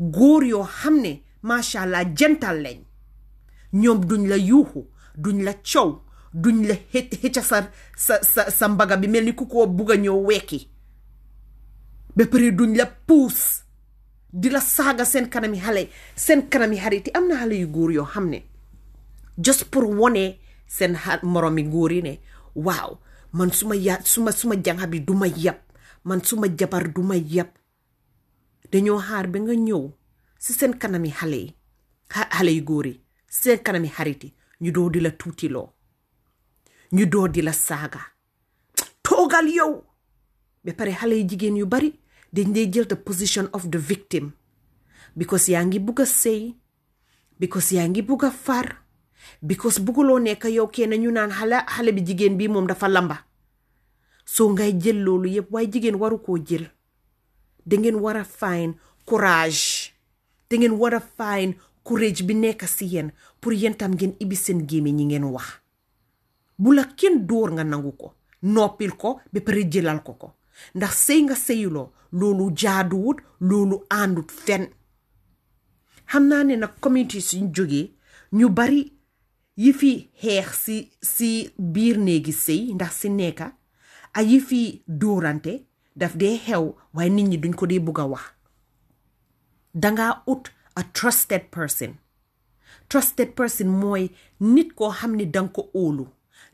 Góor 0.00 0.44
yoo 0.44 0.64
xam 0.64 1.00
ne 1.00 1.22
macha 1.42 1.80
allah 1.82 2.04
gental 2.16 2.62
lañ. 2.62 2.78
Ñoom 3.72 4.00
duñ 4.08 4.28
la 4.28 4.36
yuuxu 4.36 4.86
duñ 5.16 5.42
la 5.44 5.52
cow 5.54 6.00
duñ 6.34 6.66
la 6.68 6.74
xëcca 6.92 7.42
sa 7.42 7.68
sa 7.96 8.50
sa 8.50 8.68
mbaga 8.68 8.96
bi 8.96 9.08
mel 9.08 9.24
ni 9.24 9.34
ku 9.34 9.46
ko 9.46 9.66
bugg 9.66 9.90
a 9.92 9.96
ñëw 9.96 10.16
wekki. 10.26 10.68
Ba 12.16 12.24
duñ 12.24 12.76
la 12.76 12.86
puus. 12.86 13.62
Di 14.32 14.50
la 14.50 14.60
saaga 14.60 15.04
seen 15.04 15.28
kanami 15.28 15.58
xale 15.58 15.88
seen 16.14 16.48
kanami 16.48 16.76
xarit 16.76 17.08
am 17.16 17.28
na 17.28 17.36
xale 17.40 17.54
yu 17.58 17.66
góor 17.66 17.90
yoo 17.92 18.04
xam 18.04 18.28
ne 18.28 18.42
just 19.38 19.64
pour 19.70 19.84
wone 19.88 20.36
seen 20.66 20.96
moromi 21.22 21.62
góor 21.62 21.92
yi 21.92 22.02
ne 22.02 22.20
waaw 22.54 22.98
man 23.32 23.50
suma 23.52 23.74
ya 23.74 23.98
suma 24.04 24.32
suma 24.32 24.54
jànxa 24.62 24.86
bi 24.86 25.00
du 25.00 25.14
ma 25.14 25.26
yab. 25.26 25.56
Man 26.04 26.20
suma 26.24 26.46
jabar 26.58 26.88
du 26.94 27.02
ma 27.02 27.16
yab 27.16 27.48
dañoo 28.72 28.98
xaar 29.00 29.26
ba 29.32 29.38
nga 29.40 29.54
ñëw 29.54 29.82
si 30.38 30.52
seen 30.52 30.74
kanami 30.78 31.10
xale 31.10 31.36
yi 31.44 31.54
xale 32.08 32.50
yu 32.56 32.62
góor 32.64 32.86
yi 32.86 33.00
seen 33.28 33.58
kanami 33.62 33.88
xarit 33.88 34.22
yi 34.24 34.34
ñu 34.60 34.70
doo 34.72 34.90
di 34.90 35.00
la 35.00 35.10
tuutiloo 35.10 35.68
ñu 36.92 37.06
doo 37.06 37.28
di 37.28 37.42
la 37.42 37.52
saaga 37.52 38.00
toogal 39.02 39.48
yow 39.48 39.72
ba 40.64 40.72
pare 40.72 40.92
xale 40.94 41.14
yu 41.20 41.28
jigéen 41.28 41.56
yu 41.56 41.66
bari. 41.66 41.92
Dañ 42.32 42.52
dee 42.52 42.68
jël 42.70 42.86
the 42.86 42.96
position 42.96 43.48
of 43.52 43.70
the 43.70 43.78
victim. 43.78 44.32
Because 45.16 45.48
yaa 45.48 45.64
ngi 45.64 45.78
bugg 45.78 46.00
a 46.00 46.04
because 47.40 47.72
yaa 47.74 47.88
ngi 47.88 48.02
bugg 48.02 48.24
far. 48.32 48.84
Because 49.42 49.78
bugguloo 49.80 50.18
nekk 50.20 50.44
yow 50.44 50.66
kenn 50.68 50.90
ñu 50.92 51.10
naan 51.10 51.30
xale 51.32 51.64
xale 51.66 51.92
bi 51.92 52.02
jigéen 52.04 52.36
bi 52.36 52.48
moom 52.48 52.66
dafa 52.66 52.88
lamba 52.88 53.24
soo 54.34 54.48
ngay 54.52 54.72
jël 54.82 54.98
loolu 55.04 55.28
yëpp 55.36 55.48
waaye 55.52 55.70
jigéen 55.72 55.96
waru 56.00 56.18
koo 56.18 56.36
jël. 56.48 56.66
Dangeen 57.66 57.96
war 58.04 58.16
a 58.16 58.24
find 58.24 58.74
courage. 59.08 59.92
Dangeen 60.50 60.72
war 60.80 60.94
a 60.94 61.00
find 61.00 61.54
courage 61.84 62.22
bi 62.28 62.34
nekk 62.34 62.62
si 62.68 62.84
yéen 62.94 63.08
pour 63.40 63.52
yéen 63.52 63.74
tam 63.76 63.92
ngeen 63.94 64.14
ibbi 64.20 64.36
seen 64.36 64.66
gémmiñ 64.68 64.96
ñi 64.96 65.04
ngeen 65.04 65.24
wax. 65.24 65.48
Bu 66.58 66.72
la 66.74 66.84
kenn 66.84 67.26
dóor 67.26 67.50
nga 67.52 67.64
nangu 67.64 67.92
ko 67.96 68.14
noppil 68.42 68.92
ko 68.96 69.20
ba 69.32 69.40
pare 69.40 69.64
jëlal 69.72 70.02
ko 70.02 70.12
ko. 70.14 70.28
Ndax 70.74 70.94
sëy 71.06 71.20
nga 71.22 71.34
sëyuloo 71.36 71.88
loolu 72.12 72.50
jaaduwut 72.56 73.18
loolu 73.40 73.76
àndut 73.90 74.30
fen 74.44 74.64
xam 76.10 76.24
naa 76.28 76.44
ne 76.44 76.56
nag 76.56 76.72
community 76.80 77.20
suñ 77.20 77.50
jógee 77.54 77.86
ñu 78.32 78.48
bari 78.48 78.82
yi 79.62 79.72
fi 79.72 79.90
xeex 80.20 80.48
si 80.64 80.76
si 81.14 81.28
biir 81.58 81.96
néegi 81.98 82.32
sëy 82.44 82.72
ndax 82.74 82.92
si 83.00 83.08
nekka 83.10 83.46
ay 84.18 84.26
yi 84.32 84.38
fi 84.40 84.60
dóorante 85.00 85.52
daf 85.96 86.16
dee 86.20 86.38
xew 86.46 86.64
waaye 86.94 87.10
nit 87.10 87.26
ñi 87.30 87.38
duñ 87.38 87.54
ko 87.54 87.66
dee 87.66 87.78
bugg 87.80 87.98
a 88.00 88.04
wax. 88.06 88.24
Danga 89.74 90.22
ut 90.26 90.50
a 90.74 90.82
trusted 90.82 91.42
person. 91.50 91.92
Trusted 92.88 93.34
person 93.38 93.68
mooy 93.68 94.10
nit 94.40 94.74
koo 94.74 94.90
xam 94.90 95.14
ne 95.16 95.24
danga 95.26 95.52
ko 95.52 95.70
óolu. 95.74 96.06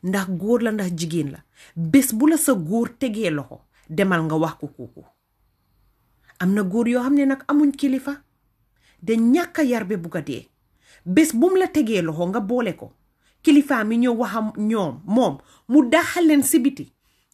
Ndax 0.03 0.27
góor 0.39 0.61
la 0.61 0.71
ndax 0.71 0.91
jigéen 0.99 1.31
la. 1.31 1.39
Bés 1.75 2.13
bu 2.13 2.37
sa 2.37 2.53
góor 2.53 2.89
tegee 2.99 3.29
loxo 3.31 3.61
demal 3.89 4.21
nga 4.23 4.35
wax 4.35 4.53
ko 4.59 4.67
kooku. 4.67 5.03
Am 6.39 6.53
na 6.53 6.61
góor 6.63 6.87
yoo 6.87 7.01
xam 7.03 7.15
ne 7.15 7.25
nag 7.25 7.43
amuñ 7.47 7.71
kilifa. 7.71 8.21
De 9.01 9.13
ñàkk 9.15 9.57
yar 9.65 9.85
be 9.85 9.95
dee. 10.25 10.47
Bés 11.05 11.33
bu 11.33 11.55
la 11.57 11.67
tegee 11.67 12.01
loxo 12.01 12.27
nga 12.27 12.39
boole 12.39 12.75
ko. 12.75 12.93
Kilifa 13.41 13.83
mi 13.83 13.97
ñëw 13.97 14.13
waxam 14.17 14.51
ñoom 14.57 15.01
moom 15.05 15.37
mu 15.67 15.89
daaxal 15.89 16.27
leen 16.27 16.43
si 16.43 16.59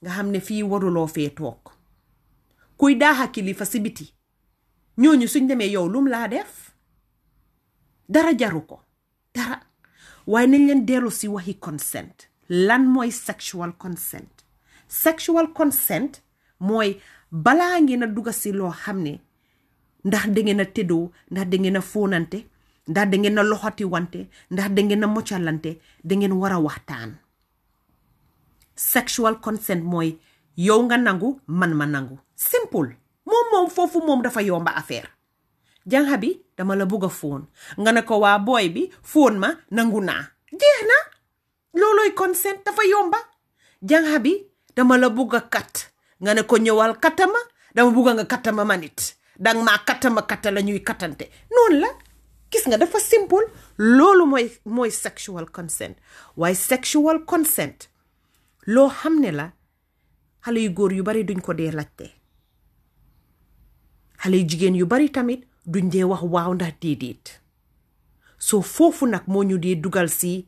nga 0.02 0.12
xam 0.16 0.30
ne 0.32 0.40
fii 0.40 0.64
waruloo 0.64 1.08
fee 1.08 1.30
toog. 1.30 1.72
Kuy 2.78 2.96
daaxa 2.96 3.28
kilifa 3.28 3.66
si 3.66 3.80
biti 3.80 4.14
ñooñu 4.98 5.28
suñ 5.28 5.48
demee 5.48 5.72
yow 5.72 5.88
lum 5.90 6.08
laa 6.08 6.28
def? 6.28 6.72
Dara 8.10 8.34
jaru 8.38 8.62
ko 8.62 8.82
dara. 9.36 9.62
Waaye 10.28 10.48
nañ 10.48 10.66
leen 10.68 10.86
dellu 10.86 11.12
si 11.12 11.28
waxi 11.28 11.54
consent. 11.60 12.28
Lan 12.50 12.86
mooy 12.88 13.12
sexual 13.12 13.72
consent? 13.78 14.46
Sexual 14.88 15.54
consent 15.54 16.22
mooy 16.60 17.00
balaa 17.32 17.80
ngeen 17.82 18.04
a 18.04 18.08
dugga 18.08 18.32
si 18.34 18.52
loo 18.52 18.72
xam 18.72 19.02
ne 19.02 19.20
ndax 20.04 20.26
dangeen 20.36 20.60
a 20.62 20.66
tëddoo 20.66 21.12
ndax 21.32 21.48
dangeen 21.52 21.78
a 21.78 21.82
fóonante 21.82 22.40
ndax 22.88 23.08
dangeen 23.12 23.38
a 23.40 23.44
loxoti 23.44 23.84
wante 23.86 24.28
ndax 24.52 24.70
dangeen 24.76 25.04
a 25.04 25.08
moccalante 25.08 25.72
dangeen 26.04 26.34
war 26.34 26.52
a 26.54 26.60
waxtaan. 26.60 27.21
Sexual 28.82 29.36
consent 29.40 29.84
mooy 29.86 30.18
yow 30.58 30.82
nga 30.90 30.98
nangu 30.98 31.40
man 31.48 31.74
ma 31.78 31.86
nangu. 31.86 32.18
Simple. 32.36 32.98
Moom 33.26 33.46
moom 33.52 33.70
foofu 33.70 34.02
moom 34.02 34.22
dafa 34.22 34.42
yomba 34.42 34.76
affaire. 34.76 35.10
Janxa 35.86 36.18
bi 36.18 36.42
dama 36.58 36.76
la 36.76 36.86
bugg 36.86 37.04
a 37.06 37.10
fóon. 37.10 37.46
Nga 37.78 37.92
ne 37.92 38.02
ko 38.02 38.20
waa 38.20 38.40
booy 38.40 38.70
bi 38.70 38.90
fóon 39.04 39.38
ma 39.38 39.54
nangu 39.72 40.02
naa. 40.02 40.24
Jeex 40.52 40.82
na. 40.90 40.98
Loolooy 41.80 42.14
consent 42.14 42.66
dafa 42.66 42.84
yomba. 42.86 43.18
Janxa 43.82 44.20
bi 44.20 44.34
dama 44.76 44.98
la 44.98 45.10
bugg 45.10 45.36
a 45.36 45.42
kat. 45.42 45.92
Nga 46.22 46.34
ne 46.34 46.42
ko 46.44 46.58
ñëwal 46.58 46.98
katama 47.00 47.40
dama 47.76 47.92
bugg 47.92 48.08
nga 48.16 48.26
katama 48.26 48.66
ma 48.66 48.78
nit. 48.78 49.16
Dang 49.40 49.64
maa 49.64 49.78
katama 49.86 50.22
kata 50.22 50.52
la 50.52 50.62
ñuy 50.62 50.84
katante 50.84 51.30
noonu 51.52 51.80
la. 51.82 51.88
Gis 52.52 52.66
nga 52.68 52.78
dafa 52.78 53.00
simple. 53.00 53.46
Loolu 53.78 54.26
mooy 54.26 54.52
mooy 54.66 54.92
sexual 54.92 55.46
consent. 55.52 55.98
Waaye 56.38 56.56
sexual 56.56 57.26
consent 57.26 57.91
loo 58.68 58.90
xam 58.90 59.20
ne 59.20 59.32
la 59.32 59.52
xale 60.46 60.58
yu 60.64 60.72
góor 60.74 60.94
yu 60.94 61.04
bari 61.04 61.24
duñ 61.24 61.42
ko 61.42 61.54
dee 61.54 61.72
laajte. 61.72 62.12
Xale 64.22 64.38
yu 64.38 64.48
jigéen 64.48 64.76
yu 64.76 64.86
bari 64.86 65.10
tamit 65.12 65.42
duñ 65.66 65.90
dee 65.90 66.04
wax 66.04 66.22
waaw 66.24 66.54
ndax 66.54 66.74
déedéet. 66.82 67.42
Soo 68.38 68.62
foofu 68.62 69.08
nag 69.08 69.24
moo 69.28 69.44
ñu 69.44 69.58
dee 69.58 69.76
dugal 69.76 70.10
si 70.10 70.48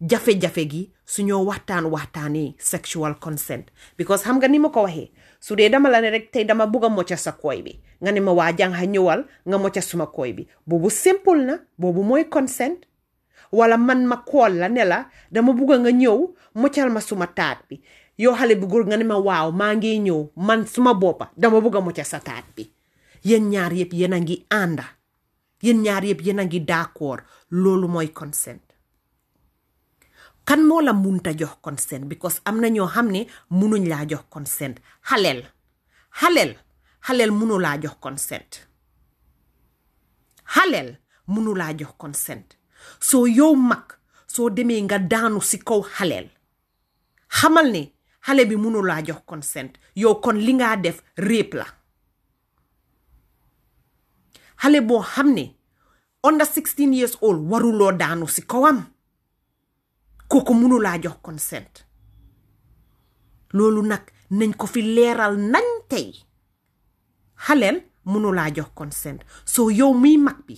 jafe-jafe 0.00 0.68
gi 0.70 0.90
suñoo 1.06 1.44
waxtaan 1.44 1.84
waxtaanee 1.86 2.54
sexual 2.58 3.14
consent. 3.18 3.64
Because 3.96 4.22
xam 4.24 4.36
nga 4.38 4.48
ni 4.48 4.58
ma 4.58 4.68
ko 4.70 4.82
waxee 4.82 5.10
su 5.40 5.54
dee 5.56 5.68
dama 5.68 5.88
la 5.90 6.00
ne 6.00 6.10
rek 6.10 6.30
tey 6.32 6.44
dama 6.44 6.66
bugg 6.66 6.84
a 6.84 6.88
mocca 6.88 7.16
sa 7.16 7.32
kooy 7.32 7.62
bi 7.62 7.80
nga 8.02 8.12
ne 8.12 8.20
ma 8.20 8.32
waa 8.32 8.52
jànxa 8.52 8.86
ñëwal 8.86 9.24
nga 9.46 9.58
mocca 9.58 9.80
suma 9.82 10.06
kooy 10.06 10.32
bi. 10.32 10.46
Boobu 10.66 10.90
simple 10.90 11.44
na 11.44 11.58
boobu 11.78 12.02
mooy 12.02 12.24
consent. 12.28 12.86
Wala 13.52 13.76
man 13.76 14.06
ma 14.06 14.16
kool 14.24 14.52
la 14.60 14.68
ne 14.68 14.84
la 14.84 14.98
dama 15.30 15.52
bugg 15.52 15.72
nga 15.80 15.90
ñëw 15.90 16.18
moccal 16.60 16.90
ma 16.90 17.00
suma 17.00 17.26
taat 17.26 17.58
bi. 17.68 17.76
Yow 18.18 18.34
xale 18.38 18.54
bu 18.56 18.66
nga 18.86 18.96
ne 18.96 19.04
ma 19.04 19.16
waaw 19.26 19.48
maa 19.52 19.74
ngi 19.76 19.98
ñëw 20.06 20.20
man 20.36 20.66
suma 20.66 20.92
boppa 20.94 21.30
dama 21.36 21.60
bugg 21.60 21.76
a 21.76 21.80
mocca 21.80 22.04
sa 22.04 22.18
taat 22.20 22.44
bi. 22.56 22.64
Yéen 23.24 23.50
ñaar 23.52 23.72
yëpp 23.72 23.92
yéen 23.98 24.12
a 24.14 24.18
ngi 24.20 24.36
ànda. 24.50 24.84
Yéen 25.62 25.82
ñaar 25.84 26.04
yëpp 26.04 26.20
yéen 26.26 26.40
a 26.40 26.44
ngi 26.44 26.60
d'accord. 26.60 27.22
Loolu 27.50 27.88
mooy 27.88 28.08
consent. 28.12 28.62
Kan 30.44 30.64
moo 30.66 30.80
la 30.80 30.92
munta 30.92 31.30
jox 31.36 31.56
consent? 31.62 32.04
Because 32.08 32.40
am 32.44 32.60
na 32.60 32.68
ñoo 32.68 32.88
xam 32.88 33.08
ne 33.10 33.26
munuñ 33.50 33.86
laa 33.88 34.04
jox 34.10 34.24
consent. 34.28 34.76
Xaleel 35.08 35.40
xaleel 36.20 36.52
xaleel 37.06 37.30
munu 37.30 37.58
laa 37.58 37.78
jox 37.82 37.94
consent. 38.00 38.50
Xaleel 40.54 40.98
munu 41.26 41.54
laa 41.54 41.72
jox 41.78 41.92
consent. 41.98 42.56
Soo 43.00 43.26
yow 43.26 43.54
mag 43.54 43.84
soo 44.26 44.50
demee 44.50 44.80
nga 44.82 44.98
daanu 44.98 45.40
si 45.40 45.58
kaw 45.58 45.82
xaleel. 45.82 46.28
Xamal 47.28 47.70
ne 47.72 47.82
xale 48.26 48.44
bi 48.48 48.56
munu 48.56 48.82
laa 48.82 49.02
jox 49.04 49.20
consent. 49.26 49.72
Yow 49.94 50.14
kon 50.20 50.38
li 50.46 50.52
ngaa 50.54 50.76
def 50.76 51.02
réep 51.16 51.54
la. 51.54 51.66
Xale 54.62 54.80
boo 54.80 55.02
xam 55.02 55.32
ne 55.34 55.44
under 56.22 56.46
16 56.46 56.92
years 56.94 57.16
old 57.20 57.40
waruloo 57.50 57.92
daanu 57.92 58.26
si 58.28 58.42
kawam. 58.42 58.84
Kooku 60.28 60.54
mënulaa 60.54 60.98
jox 61.02 61.16
consent. 61.22 61.84
Loolu 63.52 63.82
nag 63.82 64.04
nañ 64.30 64.54
ko 64.56 64.66
fi 64.66 64.82
leeral 64.82 65.36
nañ 65.36 65.66
tey. 65.88 66.12
Xaleel 67.46 67.82
mënulaa 68.06 68.50
jox 68.54 68.70
consent. 68.74 69.20
Soo 69.44 69.70
yow 69.70 69.92
muy 69.94 70.16
mag 70.18 70.38
bi 70.46 70.56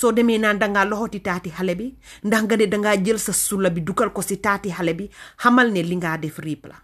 soo 0.00 0.12
demee 0.16 0.38
naan 0.42 0.58
dangaa 0.62 0.84
loxoti 0.90 1.20
taati 1.26 1.50
xale 1.56 1.74
bi 1.80 1.86
ndax 2.26 2.42
nga 2.44 2.56
ne 2.56 2.66
dangaa 2.72 2.96
jël 3.04 3.18
sa 3.26 3.32
sula 3.32 3.68
bi 3.74 3.80
dugal 3.88 4.10
ko 4.16 4.20
si 4.28 4.36
taati 4.46 4.68
xale 4.76 4.92
bi 4.98 5.04
xamal 5.42 5.68
ne 5.74 5.80
li 5.90 5.96
ngaa 6.00 6.16
def 6.22 6.38
riip 6.44 6.64
la 6.70 6.76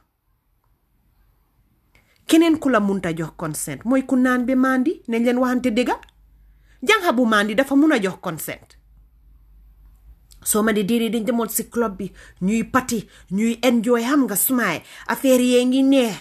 keneen 2.26 2.58
ku 2.58 2.68
munta 2.88 3.12
jox 3.14 3.32
consent. 3.36 3.80
Mooy 3.84 4.02
ku 4.02 4.16
naan 4.16 4.44
bi 4.46 4.54
mandi 4.54 4.92
nañ 5.08 5.22
leen 5.24 5.38
waxante 5.38 5.70
dëgga 5.76 5.96
jànxa 6.86 7.12
bu 7.16 7.24
mandi 7.26 7.54
dafa 7.54 7.74
mun 7.76 7.92
a 7.92 7.98
jox 8.04 8.18
consent. 8.20 8.68
Soo 10.44 10.62
ma 10.62 10.72
ne 10.72 10.82
déedéet 10.82 11.10
dañ 11.14 11.24
demoon 11.24 11.48
si 11.48 11.62
club 11.70 11.96
bi 11.98 12.12
ñuy 12.42 12.64
pati 12.64 12.98
ñuy 13.30 13.58
enjoy 13.62 14.02
xam 14.08 14.22
nga 14.26 14.36
sumaay 14.36 14.78
affaire 15.12 15.42
yee 15.50 15.64
ngi 15.64 15.82
neex 15.82 16.16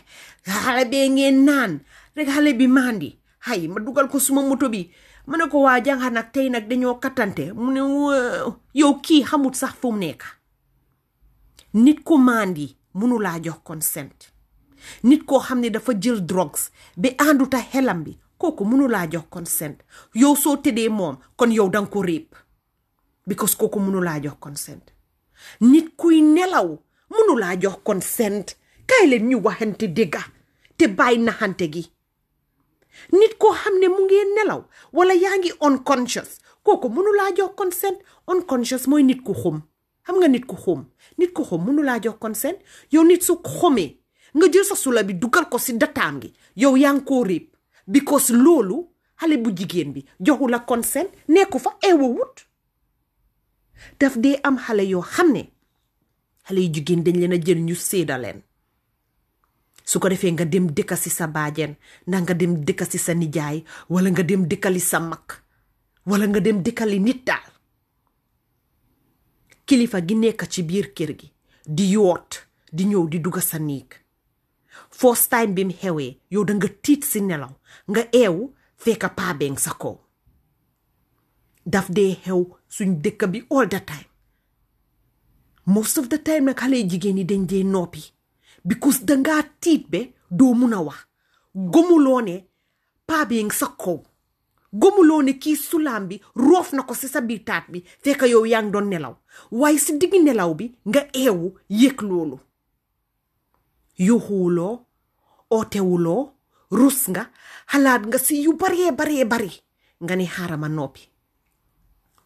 xale 0.45 0.83
bee 0.91 1.09
rek 2.15 2.59
mandi. 2.69 3.09
Hay 3.45 3.67
ma 3.67 3.79
dugal 3.79 4.07
ko 4.09 4.17
suma 4.19 4.41
moto 4.41 4.69
bi 4.69 4.89
ma 5.28 5.38
ne 5.38 5.47
ko 5.49 5.61
waa 5.65 5.80
jànxa 5.84 6.09
nag 6.09 6.32
tey 6.34 6.49
nag 6.49 6.67
dañoo 6.69 6.99
kattante 6.99 7.53
mu 7.53 7.71
ne 7.71 7.82
yow 8.73 8.93
kii 9.01 9.23
xamut 9.23 9.55
sax 9.55 9.73
fu 9.82 9.91
mu 9.91 9.97
nekk. 9.99 10.23
Nit 11.73 12.03
ku 12.03 12.17
mandi 12.17 12.76
mënulaa 12.93 13.39
jox 13.43 13.59
consent. 13.63 14.32
Nit 15.03 15.26
koo 15.26 15.39
xam 15.39 15.59
ne 15.59 15.69
dafa 15.69 15.93
jël 15.99 16.21
drugs 16.26 16.71
bi 16.97 17.09
ànduta 17.17 17.59
xelam 17.71 18.03
bi 18.03 18.17
kooku 18.38 18.65
mënulaa 18.65 19.07
jox 19.11 19.26
consent. 19.30 19.78
Yow 20.13 20.36
soo 20.36 20.55
tëddee 20.57 20.89
moom 20.89 21.17
kon 21.36 21.51
yow 21.51 21.69
danga 21.69 21.89
ko 21.89 22.01
réep 22.01 22.36
because 23.28 23.55
kooku 23.57 23.80
munu 23.80 24.01
laa 24.01 24.19
jox 24.21 24.38
consent. 24.39 24.93
Nit 25.61 25.95
kuy 25.97 26.21
nelaw 26.21 26.78
munu 27.09 27.39
laa 27.39 27.55
jox 27.59 27.78
consent. 27.84 28.55
Kaay 28.88 29.07
leen 29.09 29.28
ñu 29.30 29.41
waxante 29.43 29.88
dëgga 29.88 30.21
te 30.78 30.88
bàyyi 30.88 31.19
naxante 31.19 31.65
gi. 31.73 31.84
Nit 33.11 33.37
koo 33.37 33.53
xam 33.53 33.79
ne 33.79 33.87
mu 33.87 34.01
ngi 34.05 34.19
nelaw 34.35 34.61
wala 34.93 35.13
yaa 35.13 35.37
ngi 35.37 35.51
unconscious 35.61 36.39
kooku 36.65 36.89
mënulaa 36.89 37.31
jox 37.37 37.55
consent. 37.55 37.97
Unconscious 38.27 38.87
mooy 38.87 39.03
nit 39.03 39.21
ku 39.23 39.33
xum. 39.33 39.61
Xam 40.05 40.15
nga 40.19 40.27
nit 40.27 40.45
ku 40.45 40.55
xum? 40.55 40.85
Nit 41.17 41.33
ku 41.33 41.43
xum 41.45 41.61
mënulaa 41.65 41.99
jox 42.01 42.17
consent. 42.19 42.57
Yow 42.91 43.03
nit 43.03 43.21
su 43.23 43.35
xumee 43.43 43.97
nga 44.35 44.47
jël 44.51 44.65
sa 44.65 44.75
sula 44.75 45.03
bi 45.03 45.13
dugal 45.13 45.45
ko 45.49 45.57
si 45.57 45.73
dataam 45.77 46.19
gi. 46.21 46.33
Yow 46.55 46.75
yaa 46.77 46.93
ngi 46.93 47.03
koo 47.05 47.23
réeb. 47.23 47.45
Because 47.87 48.31
loolu 48.33 48.87
xale 49.19 49.37
bu 49.37 49.51
jigéen 49.55 49.93
bi 49.93 50.05
joxu 50.19 50.47
la 50.49 50.59
consent 50.59 51.07
nekku 51.27 51.59
fa 51.59 51.71
eewa 51.87 52.07
wut 52.07 52.35
daf 53.99 54.17
dee 54.17 54.39
am 54.43 54.57
xale 54.57 54.83
yoo 54.89 55.01
xam 55.01 55.31
ne 55.31 55.43
xale 56.47 56.59
yu 56.65 56.73
jigéen 56.73 57.03
dañ 57.03 57.15
leen 57.19 57.33
a 57.33 57.37
jël 57.39 57.61
ñu 57.63 57.75
séeda 57.75 58.17
leen. 58.17 58.41
Su 59.86 59.99
ko 60.01 60.09
defee 60.09 60.31
nga 60.33 60.45
dem 60.45 60.67
dëkka 60.73 60.95
si 60.97 61.09
sa 61.09 61.27
baajen 61.27 61.75
ndax 62.07 62.21
nga 62.25 62.33
dem 62.33 62.53
dëkka 62.65 62.86
si 62.89 62.97
sa 62.97 63.13
nijaay 63.13 63.63
wala 63.89 64.09
nga 64.09 64.23
dem 64.23 64.43
dëkkali 64.49 64.79
sa 64.81 64.99
mag 64.99 65.25
wala 66.09 66.25
nga 66.27 66.39
dem 66.41 66.61
dëkkali 66.65 66.99
nit 66.99 67.21
daal. 67.25 67.51
Kilifa 69.65 70.01
gi 70.07 70.15
nekk 70.15 70.41
ci 70.51 70.61
biir 70.63 70.88
kër 70.93 71.11
gi 71.19 71.29
di 71.65 71.86
yoot 71.93 72.31
di 72.75 72.83
ñëw 72.89 73.05
di 73.09 73.19
dugga 73.21 73.41
sa 73.41 73.57
néeg. 73.57 73.89
First 74.89 75.29
time 75.29 75.53
bi 75.53 75.63
mu 75.65 75.73
xewee 75.73 76.17
yow 76.33 76.43
da 76.45 76.53
tiit 76.83 77.03
si 77.05 77.19
nelaw 77.21 77.53
nga 77.89 78.01
eewu 78.11 78.53
fekka 78.77 79.09
paabeeng 79.09 79.57
sa 79.57 79.71
kaw. 79.81 79.95
Daf 81.65 81.89
dee 81.89 82.15
xew 82.23 82.41
suñ 82.69 83.01
dëkk 83.03 83.21
bi 83.31 83.39
all 83.49 83.67
the 83.67 83.79
time. 83.81 84.09
Most 85.65 85.97
of 85.97 86.09
the 86.09 86.17
time 86.21 86.45
nag 86.45 86.57
xale 86.59 86.86
jigéen 86.89 87.17
yi 87.17 87.25
dañ 87.25 87.45
dee 87.49 87.63
noppi. 87.63 88.14
Because 88.66 89.05
dangaa 89.05 89.43
tiit 89.61 89.89
be 89.89 90.13
doo 90.32 90.53
mun 90.53 90.74
a 90.74 90.82
wax. 90.82 90.97
Gomuloo 91.55 92.22
ne 92.22 92.45
paabeeng 93.07 93.51
sa 93.51 93.68
kaw. 93.78 94.01
Gëmuloo 94.76 95.22
ne 95.24 95.34
kii 95.39 95.55
sulaam 95.55 96.07
bi 96.07 96.20
roof 96.36 96.74
na 96.74 96.84
ko 96.84 96.93
si 96.93 97.07
sa 97.07 97.22
biir 97.22 97.43
taat 97.47 97.70
bi 97.72 97.80
fekk 98.03 98.26
yow 98.28 98.43
yaa 98.45 98.61
ngi 98.61 98.72
doon 98.72 98.89
nelaw. 98.89 99.16
Waaye 99.51 99.78
si 99.80 99.97
digg 99.97 100.13
nelaw 100.24 100.53
bi 100.53 100.68
nga 100.86 101.01
eewu 101.13 101.53
yëg 101.70 102.01
loolu. 102.01 102.39
Yuuxuwuloo 103.97 104.80
ootewuloo 105.49 106.32
rus 106.72 107.07
nga 107.09 107.30
xalaat 107.72 108.03
nga 108.07 108.18
si 108.20 108.43
yu 108.43 108.53
baree 108.57 108.91
baree 108.91 109.26
bari 109.26 109.51
nga 110.03 110.16
ni 110.16 110.26
xaaral 110.28 110.59
ma 110.59 110.68
noppi. 110.68 111.01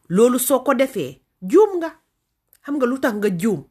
Loolu 0.09 0.39
soo 0.39 0.63
ko 0.65 0.73
defee 0.73 1.21
juum 1.41 1.77
nga. 1.77 1.89
Xam 2.65 2.75
nga 2.77 2.85
lu 2.85 2.97
tax 2.99 3.13
nga 3.15 3.29
juum? 3.29 3.61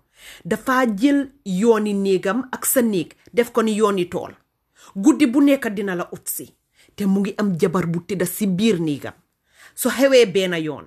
Dafa 0.44 0.86
jël 0.96 1.30
yooni 1.44 1.94
néegam 1.94 2.48
ak 2.52 2.66
sa 2.66 2.82
néeg 2.82 3.14
def 3.32 3.50
ko 3.52 3.62
ni 3.62 3.74
yooni 3.76 4.08
tool. 4.08 4.32
guddi 4.96 5.26
bu 5.26 5.40
nekk 5.44 5.68
dina 5.74 5.94
la 5.94 6.08
ut 6.12 6.26
si 6.28 6.54
te 6.96 7.04
mu 7.06 7.20
ngi 7.20 7.34
am 7.38 7.56
jabar 7.58 7.86
bu 7.86 7.98
tëdda 8.06 8.26
si 8.26 8.46
biir 8.46 8.80
néegam. 8.80 9.14
su 9.74 9.88
xewee 9.88 10.26
benn 10.26 10.54
yoon 10.62 10.86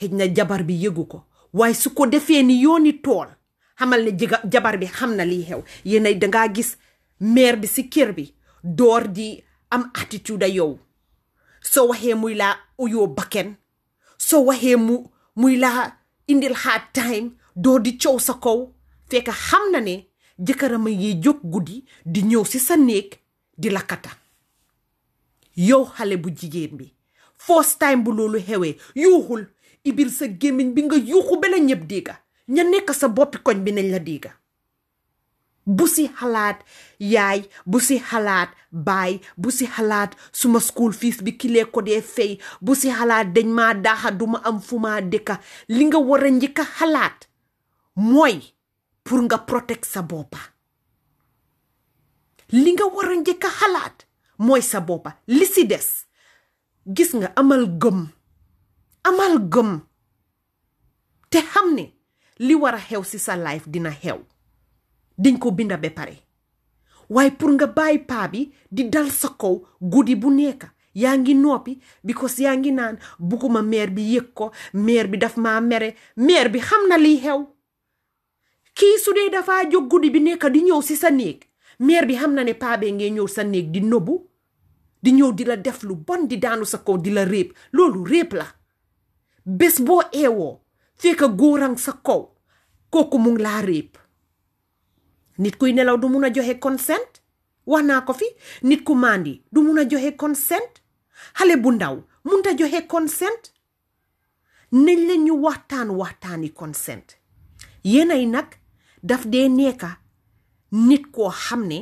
xëj 0.00 0.12
na 0.12 0.26
jabar 0.34 0.62
bi 0.64 0.74
yëgu 0.84 1.04
ko 1.06 1.24
waaye 1.52 1.74
su 1.74 1.90
ko 1.94 2.06
defee 2.06 2.42
ni 2.42 2.60
yooni 2.62 3.00
tool 3.02 3.28
xamal 3.78 4.04
ne 4.04 4.12
jabar 4.52 4.78
bi 4.78 4.86
xam 4.86 5.14
na 5.16 5.24
liy 5.24 5.44
xew. 5.44 5.62
yéenay 5.84 6.14
dangaa 6.14 6.48
gis 6.54 6.76
meer 7.20 7.56
bi 7.56 7.66
si 7.66 7.88
kër 7.88 8.12
bi 8.12 8.34
door 8.62 9.08
di 9.08 9.42
am 9.70 9.90
attitude 9.94 10.48
yow. 10.48 10.78
soo 11.62 11.86
waxee 11.88 12.14
muy 12.14 12.34
laa 12.34 12.56
uyoo 12.78 13.06
bakken 13.06 13.56
soo 14.18 14.44
waxee 14.44 14.76
mu 14.76 14.96
muy 15.36 15.56
laa 15.56 15.92
indil 16.26 16.54
hard 16.54 16.92
time 16.92 17.30
door 17.56 17.80
di 17.80 17.96
coow 17.98 18.18
sa 18.18 18.34
kaw. 18.34 18.68
Fekk 19.10 19.28
xam 19.32 19.70
na 19.72 19.80
ne 19.80 19.96
jëkkëram 20.46 20.86
a 20.86 20.90
ngi 20.90 21.10
jóg 21.24 21.38
guddi 21.52 21.84
di 22.06 22.20
ñëw 22.22 22.44
si 22.50 22.58
sa 22.58 22.76
néeg 22.76 23.18
di 23.60 23.68
la 23.70 23.82
kata 23.82 24.10
yow 25.56 25.84
xale 25.96 26.16
bu 26.16 26.30
jigéen 26.38 26.76
bi 26.78 26.86
first 27.36 27.78
time 27.78 28.02
bu 28.04 28.12
loolu 28.16 28.40
xewee 28.40 28.76
yuuxul 28.94 29.42
ibil 29.84 30.10
sa 30.10 30.26
gémmiñ 30.40 30.72
bi 30.74 30.82
nga 30.86 30.96
yuuxu 30.96 31.36
bala 31.42 31.58
ñëpp 31.58 31.82
diiga 31.90 32.14
ña 32.48 32.62
nekk 32.64 32.88
sa 32.94 33.08
boppi 33.08 33.38
koñ 33.44 33.58
bi 33.64 33.72
nañ 33.72 33.90
la 33.92 33.98
diiga 33.98 34.30
bu 35.66 35.86
si 35.86 36.08
xalaat 36.18 36.58
yaay 36.98 37.40
bu 37.66 37.78
si 37.80 37.98
xalaat 37.98 38.50
baay 38.72 39.20
bu 39.36 39.50
si 39.50 39.66
xalaat 39.66 40.10
suma 40.32 40.60
school 40.60 40.92
fees 40.92 41.20
bi 41.22 41.36
kilee 41.36 41.64
ko 41.70 41.82
dee 41.82 42.00
fay 42.00 42.38
bu 42.64 42.74
si 42.74 42.88
xalaat 42.90 43.32
dañ 43.36 43.48
maa 43.58 43.74
daaxa 43.74 44.10
duma 44.10 44.40
am 44.44 44.58
fu 44.60 44.78
maa 44.78 45.00
dëkka. 45.00 45.38
Li 45.68 45.84
nga 45.84 45.98
war 45.98 46.24
a 46.24 46.30
njëkk 46.30 46.58
xalaat 46.78 47.29
mooy 47.96 48.54
pour 49.04 49.22
nga 49.22 49.38
protect 49.38 49.84
sa 49.84 50.02
boppa. 50.02 50.38
Li 52.52 52.72
nga 52.74 52.86
war 52.86 53.10
a 53.10 53.14
njëkk 53.16 53.44
a 53.44 53.50
xalaat 53.50 54.06
mooy 54.38 54.62
sa 54.62 54.80
boppa. 54.80 55.16
Li 55.26 55.46
si 55.46 55.64
des 55.66 56.06
gis 56.86 57.12
nga 57.14 57.32
amal 57.36 57.66
gëm 57.78 58.08
amal 59.04 59.38
gëm 59.52 59.80
te 61.30 61.38
xam 61.52 61.74
ne 61.76 61.84
li 62.38 62.54
war 62.54 62.74
a 62.74 62.80
xew 62.80 63.02
si 63.04 63.18
sa 63.18 63.36
life 63.36 63.68
dina 63.70 63.90
xew. 63.90 64.18
Diñ 65.20 65.38
ko 65.38 65.50
binda 65.52 65.76
ba 65.76 65.90
pare. 65.90 66.16
Waaye 67.10 67.30
pour 67.30 67.50
nga 67.52 67.66
bàyyi 67.66 67.98
paa 67.98 68.28
bi 68.28 68.50
di 68.70 68.88
dal 68.88 69.10
sa 69.10 69.28
kaw 69.38 69.60
guddi 69.80 70.16
bu 70.16 70.30
nekk 70.30 70.64
yaa 70.94 71.16
ngi 71.18 71.34
noppi 71.34 71.78
because 72.04 72.38
yaa 72.42 72.56
ngi 72.56 72.72
naan 72.72 72.98
bugguma 73.18 73.62
meer 73.62 73.90
bi 73.90 74.02
yëg 74.14 74.32
ko 74.34 74.50
meer 74.72 75.06
bi 75.08 75.18
daf 75.18 75.36
maa 75.36 75.60
mere 75.60 75.94
meer 76.16 76.48
bi 76.50 76.58
xam 76.60 76.88
na 76.88 76.96
liy 76.96 77.18
xew. 77.20 77.46
Kii 78.80 78.96
su 79.04 79.12
dee 79.12 79.28
dafaa 79.30 79.64
jóg 79.68 79.88
guddi 79.92 80.10
bi 80.10 80.20
nekk 80.24 80.48
di 80.54 80.60
ñëw 80.64 80.80
si 80.82 80.96
sa 80.96 81.10
néeg 81.10 81.44
meer 81.84 82.06
bi 82.08 82.16
xam 82.16 82.32
na 82.34 82.42
ne 82.44 82.54
paa 82.54 82.76
bee 82.80 82.92
ngee 82.92 83.10
ñëw 83.12 83.26
sa 83.28 83.44
néeg 83.44 83.68
di 83.74 83.80
nëbbu 83.84 84.14
di 85.02 85.10
ñëw 85.16 85.30
di 85.36 85.44
la 85.44 85.56
def 85.56 85.82
lu 85.82 85.94
bon 85.96 86.26
di 86.28 86.36
daanu 86.38 86.64
sa 86.64 86.78
kaw 86.78 86.96
di 87.00 87.10
la 87.10 87.24
réeb. 87.24 87.52
Loolu 87.72 88.04
réeb 88.04 88.32
la. 88.32 88.46
Bés 89.46 89.80
boo 89.80 90.02
eewoo 90.12 90.60
fekk 90.96 91.22
góorang 91.36 91.76
sa 91.78 91.92
kaw 92.04 92.28
kooku 92.90 93.18
mu 93.18 93.30
ngi 93.32 93.42
laa 93.42 93.60
réeb. 93.60 93.96
Nit 95.38 95.56
kuy 95.56 95.72
nelaw 95.72 95.96
du 95.98 96.08
mun 96.08 96.24
a 96.24 96.30
joxe 96.32 96.58
consent? 96.60 97.22
Wax 97.66 97.84
naa 97.84 98.00
ko 98.04 98.12
fi 98.12 98.26
nit 98.62 98.84
ku 98.84 98.94
màndi 98.94 99.42
du 99.52 99.60
mun 99.62 99.78
a 99.78 99.84
joxe 99.88 100.16
consent? 100.16 100.72
Xale 101.34 101.56
bu 101.56 101.72
ndaw 101.72 101.96
munta 102.24 102.52
joxe 102.56 102.86
consent? 102.86 103.52
Nañ 104.72 104.98
leen 105.06 105.24
ñu 105.24 105.32
waxtaan 105.42 105.90
waxtaani 105.90 106.50
consent. 106.52 107.16
Yéenay 107.84 108.26
nag 108.26 108.59
daf 109.02 109.26
dee 109.26 109.48
nekka 109.48 109.90
nit 110.72 111.10
koo 111.12 111.30
xam 111.30 111.66
ne 111.66 111.78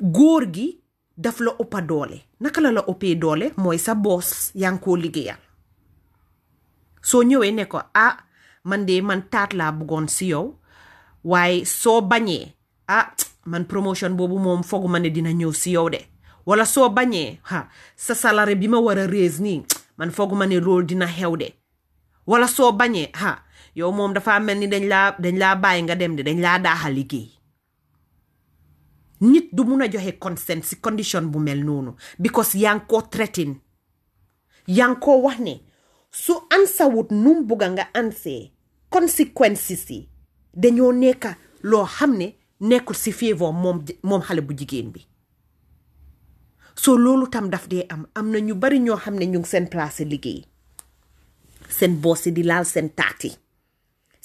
góor 0.00 0.44
gi 0.54 0.68
daf 1.16 1.40
la 1.40 1.52
ëppa 1.62 1.80
doole. 1.80 2.18
Naka 2.40 2.60
la 2.60 2.70
la 2.72 2.82
ëppee 2.88 3.14
doole? 3.16 3.52
Mooy 3.56 3.78
sa 3.78 3.94
boos 3.94 4.50
yaa 4.54 4.72
ngi 4.72 4.96
liggéeyal. 5.02 5.40
Soo 7.02 7.22
ñëwee 7.22 7.52
ne 7.54 7.64
ko 7.66 7.80
ah 7.94 8.16
man 8.64 8.84
de 8.86 9.00
man 9.02 9.22
taat 9.30 9.52
laa 9.54 9.72
bëggoon 9.72 10.08
si 10.08 10.26
yow 10.28 10.54
waaye 11.24 11.64
soo 11.64 12.00
bañee 12.02 12.54
ah 12.88 13.12
man 13.46 13.64
promotion 13.64 14.16
boobu 14.16 14.38
moom 14.38 14.62
foogu 14.62 14.88
ma 14.88 14.98
ne 14.98 15.10
dina 15.10 15.30
ñëw 15.32 15.52
si 15.52 15.70
yow 15.72 15.88
de. 15.90 16.00
Wala 16.46 16.64
soo 16.66 16.88
bañee 16.90 17.38
ha 17.42 17.68
sa 17.96 18.14
salari 18.14 18.54
bi 18.54 18.68
ma 18.68 18.78
war 18.78 18.98
a 18.98 19.06
raise 19.06 19.40
nii 19.42 19.62
man 19.98 20.10
foogu 20.10 20.34
ma 20.36 20.46
ne 20.46 20.60
loolu 20.60 20.86
dina 20.86 21.06
xew 21.06 21.36
de. 21.36 21.54
Soo 22.48 22.72
bañee 22.72 23.10
yow 23.76 23.92
moom 23.92 24.12
dafa 24.14 24.40
mel 24.40 24.58
ni 24.58 24.66
dañ 24.68 24.84
laa 24.88 25.16
dañ 25.20 25.36
laa 25.38 25.54
bàyyi 25.62 25.82
nga 25.82 25.94
dem 25.94 26.16
de 26.16 26.22
dañ 26.22 26.38
laa 26.40 26.58
daaxal 26.58 26.94
liggéey. 26.94 27.28
Nit 29.20 29.48
du 29.52 29.62
mun 29.64 29.80
a 29.82 29.88
joxe 29.90 30.18
consent 30.18 30.62
si 30.64 30.76
condition 30.80 31.22
bu 31.30 31.38
mel 31.38 31.64
noonu 31.64 31.92
because 32.18 32.54
yaa 32.58 32.74
ngi 32.74 32.84
koo 32.88 33.02
threaten. 33.10 33.56
Yaa 34.66 34.88
ngi 34.88 35.00
koo 35.00 35.22
wax 35.22 35.38
ne 35.40 35.60
su 36.10 36.32
ansawut 36.50 37.10
num 37.10 37.46
bugga 37.46 37.68
nga 37.70 37.84
ansee 37.94 38.52
consequences 38.90 39.90
yi 39.90 40.08
dañoo 40.54 40.92
nekka 40.92 41.36
loo 41.62 41.84
xam 41.86 42.16
ne 42.16 42.34
nekkul 42.60 42.96
si 42.96 43.12
favor 43.12 43.52
moom 44.02 44.22
xale 44.22 44.40
bu 44.40 44.54
jigéen 44.54 44.90
bi. 44.92 45.00
Soo 46.74 46.96
loolu 46.96 47.26
tam 47.28 47.50
daf 47.50 47.68
dee 47.68 47.86
am 47.88 48.06
am 48.14 48.30
na 48.30 48.38
ñu 48.40 48.54
bari 48.54 48.78
ñoo 48.80 48.96
xam 48.96 49.14
ne 49.18 49.26
ñu 49.26 49.38
ngi 49.38 49.48
seen 49.48 49.68
place 49.68 50.00
liggéey. 50.04 50.44
Seen 51.68 52.00
boosi 52.00 52.32
di 52.32 52.42
laal 52.42 52.64
seen 52.64 52.88
taati. 52.94 53.45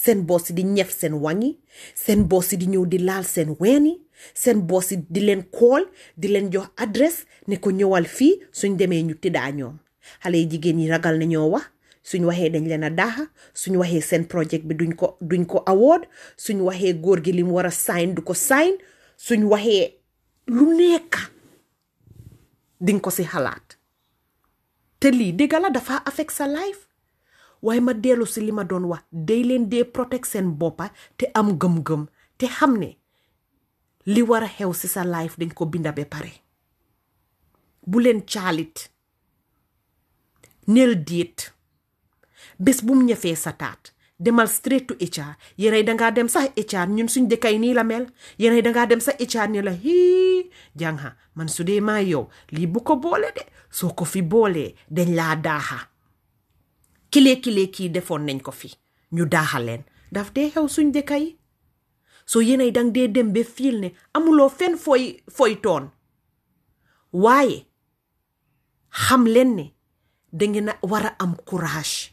Seen 0.04 0.20
boos 0.28 0.50
yi 0.50 0.54
di 0.58 0.64
ñef 0.76 0.90
seen 1.00 1.14
waŋi 1.24 1.50
seen 2.04 2.22
boos 2.30 2.48
yi 2.52 2.58
di 2.62 2.68
ñëw 2.74 2.86
di 2.92 2.98
laal 3.08 3.26
seen 3.34 3.50
weeni 3.62 3.94
seen 4.42 4.60
boos 4.70 4.88
yi 4.92 4.98
di 5.14 5.22
leen 5.28 5.44
kool 5.58 5.84
di 6.18 6.28
leen 6.34 6.48
jox 6.54 6.68
adresse 6.84 7.26
ne 7.48 7.56
ko 7.64 7.70
ñëwal 7.80 8.06
fii 8.16 8.34
suñ 8.60 8.72
demee 8.80 9.04
ñu 9.08 9.16
tiddaa 9.22 9.52
ñoom. 9.58 9.76
Xale 10.24 10.38
yi 10.42 10.48
jigéen 10.52 10.80
yi 10.82 10.88
ragal 10.94 11.16
na 11.20 11.26
ñoo 11.34 11.48
wax 11.54 11.66
suñ 12.10 12.24
waxee 12.30 12.50
dañ 12.54 12.66
leen 12.70 12.84
a 12.84 12.90
daaxa 13.00 13.24
suñ 13.62 13.74
waxee 13.82 14.02
seen 14.10 14.24
projet 14.32 14.62
bi 14.68 14.74
duñ 14.80 14.92
ko 15.00 15.08
duñ 15.30 15.44
ko 15.52 15.58
award 15.72 16.04
suñ 16.44 16.60
waxee 16.68 16.94
góor 17.04 17.20
gi 17.26 17.32
li 17.38 17.44
mu 17.44 17.54
war 17.56 17.68
a 17.68 17.72
sign 17.86 18.10
du 18.16 18.22
ko 18.28 18.34
sign 18.34 18.74
suñ 19.26 19.42
waxee 19.52 19.86
lu 20.56 20.66
nekk 20.80 21.14
dinga 22.86 23.02
ko 23.06 23.10
si 23.18 23.24
xalaat. 23.32 23.78
Te 25.00 25.10
lii 25.18 25.34
dëgg 25.38 25.54
la 25.62 25.70
dafa 25.70 25.96
affect 26.10 26.34
sa 26.34 26.46
life. 26.48 26.91
Waaye 27.62 27.82
ma 27.82 27.94
dellu 27.94 28.26
si 28.26 28.42
li 28.42 28.52
ma 28.52 28.64
doon 28.64 28.86
wax 28.92 29.04
day 29.12 29.44
leen 29.44 29.70
dee 29.70 29.86
protect 29.86 30.26
seen 30.28 30.52
boppa 30.60 30.92
te 31.18 31.26
am 31.34 31.58
gëm-gëm 31.62 32.06
te 32.38 32.48
xam 32.48 32.78
ne. 32.82 32.98
Li 34.06 34.22
war 34.22 34.44
a 34.44 34.50
xew 34.50 34.74
si 34.74 34.88
sa 34.88 35.04
life 35.06 35.38
dañ 35.38 35.54
ko 35.54 35.66
binda 35.66 35.92
ba 35.94 36.06
pare. 36.06 36.32
Bu 37.86 38.00
leen 38.02 38.22
caalit 38.26 38.90
neel 40.68 40.96
déet 41.04 41.52
bés 42.60 42.82
mu 42.86 42.94
ñëfee 43.04 43.36
sa 43.36 43.52
taat 43.54 43.94
demal 44.22 44.48
straight 44.48 44.86
to 44.88 44.94
HR 45.02 45.34
yéenay 45.58 45.84
dangaa 45.84 46.12
dem 46.14 46.30
sax 46.30 46.54
HR 46.58 46.88
ñun 46.94 47.10
suñ 47.10 47.26
dëkkay 47.30 47.58
nii 47.60 47.74
la 47.74 47.84
mel. 47.84 48.06
Yéenay 48.38 48.62
dangaa 48.62 48.86
dem 48.86 49.02
sa 49.02 49.12
HR 49.18 49.50
ni 49.50 49.62
la 49.62 49.72
hii 49.74 50.50
jànga 50.78 51.16
man 51.36 51.48
su 51.50 51.64
dee 51.64 51.82
maa 51.82 52.02
yow 52.02 52.28
lii 52.54 52.68
bu 52.68 52.82
ko 52.84 52.96
boole 52.96 53.30
de. 53.36 53.44
Soo 53.70 53.94
ko 53.94 54.06
fi 54.06 54.22
boolee 54.22 54.76
dañ 54.90 55.14
laa 55.16 55.36
daaxa 55.36 55.91
kilee 57.12 57.36
kilee 57.44 57.68
kii 57.68 57.90
defoon 57.90 58.26
nañ 58.26 58.42
ko 58.42 58.52
fi. 58.52 58.70
Ñu 59.12 59.26
daaxal 59.26 59.66
leen. 59.66 59.84
Daf 60.12 60.32
dee 60.36 60.50
xew 60.54 60.68
suñ 60.68 60.92
dëkka 60.96 61.18
yi. 61.24 61.38
Soo 62.26 62.42
yéenay 62.42 62.72
dang 62.72 62.92
dee 62.96 63.08
dem 63.12 63.32
ba 63.34 63.44
fiil 63.44 63.80
ne 63.80 63.90
amuloo 64.14 64.50
fenn 64.50 64.78
fooy 64.78 65.04
fooy 65.36 65.56
toon. 65.64 65.90
Waaye 67.12 67.66
xam 68.90 69.26
leen 69.28 69.56
ne 69.56 69.66
dangeen 70.32 70.70
a 70.70 70.74
war 70.88 71.06
a 71.06 71.16
am 71.20 71.36
courage. 71.46 72.12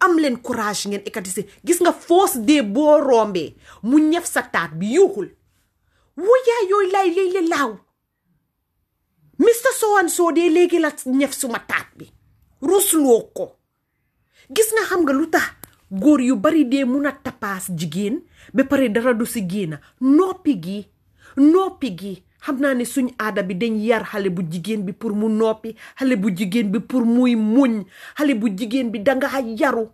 Am 0.00 0.18
leen 0.18 0.38
courage 0.42 0.86
ngeen 0.88 1.06
ekkati 1.06 1.30
si 1.30 1.42
gis 1.66 1.80
nga 1.82 1.92
foos 1.92 2.36
dee 2.48 2.62
boo 2.62 3.00
rombee 3.00 3.56
mu 3.82 3.98
ñef 4.10 4.26
sa 4.26 4.42
taat 4.42 4.72
bi 4.78 4.94
yuuxul. 4.94 5.28
Wuyaa 6.16 6.62
yooyu 6.70 6.90
lay 6.92 7.08
léeg-léeg 7.16 7.48
laaw. 7.48 7.72
Mr 9.38 9.72
so 9.78 9.96
and 9.98 10.10
dee 10.34 10.50
léegi 10.50 10.78
la 10.78 10.90
ñef 11.06 11.32
suma 11.34 11.58
taat 11.58 11.88
bi. 11.96 12.06
Rusloo 12.62 13.30
ko. 13.34 13.57
Gis 14.50 14.72
nga 14.72 14.84
xam 14.88 15.02
nga 15.04 15.12
lu 15.12 15.26
tax 15.28 15.52
góor 15.92 16.20
yu 16.20 16.36
bari 16.36 16.64
dee 16.64 16.84
mun 16.84 17.06
a 17.06 17.12
tapaas 17.12 17.68
jigéen 17.78 18.20
ba 18.54 18.64
pare 18.64 18.88
dara 18.88 19.12
du 19.14 19.24
si 19.26 19.44
génna 19.48 19.80
noppi 20.00 20.52
gi 20.62 20.78
noppi 21.36 21.88
gi 21.98 22.14
xam 22.44 22.56
naa 22.60 22.74
ne 22.74 22.84
suñ 22.84 23.08
aada 23.18 23.42
bi 23.42 23.54
dañ 23.54 23.74
yar 23.88 24.04
xale 24.10 24.30
bu 24.30 24.42
jigéen 24.50 24.84
bi 24.86 24.92
pour 24.92 25.12
mu 25.14 25.28
noppi 25.28 25.74
xale 25.98 26.16
bu 26.16 26.28
jigéen 26.36 26.70
bi 26.72 26.80
pour 26.80 27.04
muy 27.04 27.36
muñ 27.36 27.84
xale 28.16 28.34
bu 28.34 28.48
jigéen 28.56 28.90
bi 28.90 28.98
danga 29.00 29.28
yaru. 29.60 29.86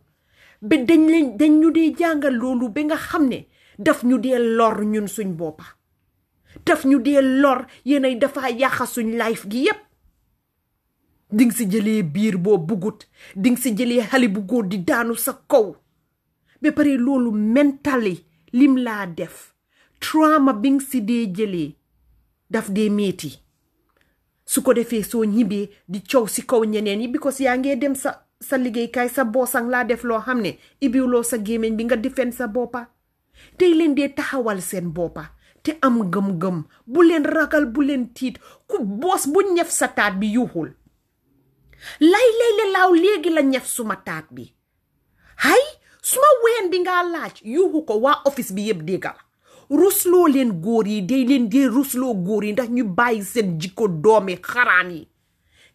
Ba 0.63 0.77
dañ 0.77 1.03
leen 1.11 1.37
dañ 1.37 1.53
ñu 1.61 1.71
dee 1.73 1.95
jàngal 1.99 2.35
loolu 2.35 2.69
ba 2.69 2.81
nga 2.85 2.97
xam 2.97 3.29
ne 3.29 3.47
daf 3.79 4.05
ñu 4.05 4.19
dee 4.19 4.39
lor 4.39 4.85
ñun 4.85 5.09
suñ 5.09 5.35
boppa. 5.37 5.65
Daf 6.67 6.85
ñu 6.85 6.99
dee 7.03 7.21
lor 7.23 7.67
yéenay 7.85 8.17
dafa 8.17 8.51
yàqa 8.51 8.87
suñ 8.87 9.19
life 9.19 9.45
gi 9.51 9.65
yépp 9.67 9.84
ding 11.33 11.51
si 11.53 11.67
jëlee 11.67 12.03
biir 12.03 12.37
boo 12.39 12.59
bugut 12.59 13.07
ding 13.37 13.57
si 13.57 13.73
jëlee 13.77 14.05
xale 14.11 14.29
bu 14.29 14.41
góor 14.41 14.67
di 14.69 14.79
daanu 14.79 15.15
sa 15.17 15.33
kaw. 15.49 15.75
Ba 16.63 16.73
pare 16.73 16.97
loolu 16.97 17.31
mentali 17.33 18.17
lim 18.53 18.77
laa 18.79 19.07
def. 19.07 19.55
Trauma 20.01 20.53
bi 20.53 20.71
nga 20.71 20.85
si 20.85 21.01
dee 21.01 21.27
jëlee 21.33 21.75
daf 22.51 22.71
dee 22.71 22.91
metti. 22.91 23.33
Su 24.47 24.63
ko 24.63 24.73
defee 24.75 25.03
soo 25.03 25.25
ñibbee 25.25 25.71
di 25.89 26.03
coow 26.03 26.27
si 26.29 26.43
kaw 26.47 26.65
ñeneen 26.65 27.01
yi 27.01 27.09
because 27.09 27.41
yaa 27.41 27.57
ngee 27.57 27.77
dem 27.77 27.95
sa 27.95 28.21
sa 28.41 28.57
liggéeykaay 28.57 29.09
sa 29.09 29.25
boosang 29.25 29.69
laa 29.73 29.85
def 29.85 30.05
loo 30.05 30.21
xam 30.21 30.41
ne 30.43 30.59
ibiwloo 30.81 31.23
sa 31.23 31.37
gémmiñ 31.39 31.77
bi 31.77 31.85
nga 31.85 31.97
difen 31.97 32.33
sa 32.33 32.47
boppa. 32.47 32.89
Tey 33.59 33.75
leen 33.75 33.95
dee 33.95 34.09
taxawal 34.15 34.61
seen 34.63 34.93
boppa 34.93 35.31
te 35.65 35.73
am 35.81 36.03
gëm-gëm. 36.13 36.63
Bu 36.87 37.03
leen 37.03 37.25
ragal 37.25 37.67
bu 37.67 37.81
leen 37.83 38.13
tiit. 38.13 38.37
Ku 38.69 38.85
boos 38.85 39.25
bu 39.33 39.41
ñef 39.55 39.71
sa 39.71 39.89
taat 39.89 40.19
bi 40.21 40.29
yuuxul. 40.37 40.75
Lay 42.01 42.29
lay 42.39 42.53
le 42.59 42.65
laaw 42.73 42.93
léegi 42.95 43.31
la 43.31 43.43
ñef 43.43 43.67
suma 43.67 43.97
taat 43.97 44.27
bi. 44.31 44.53
Hay 45.37 45.63
suma 46.03 46.27
ween 46.45 46.71
bi 46.71 46.79
nga 46.81 47.03
laaj 47.03 47.43
yuuxu 47.43 47.85
ko 47.87 47.95
waa 48.05 48.21
office 48.25 48.53
bi 48.55 48.69
yëpp 48.69 48.83
déggal 48.85 49.17
rusloo 49.71 50.27
leen 50.29 50.53
góor 50.61 50.87
yi 50.89 51.03
day 51.03 51.25
leen 51.25 51.49
dee 51.49 51.67
rusloo 51.69 52.15
góor 52.15 52.45
yi 52.45 52.53
ndax 52.53 52.69
ñu 52.71 52.85
bàyyi 52.85 53.23
seen 53.25 53.59
jikko 53.61 53.89
doomi 53.89 54.37
xaraan 54.43 54.91
yi. 54.91 55.09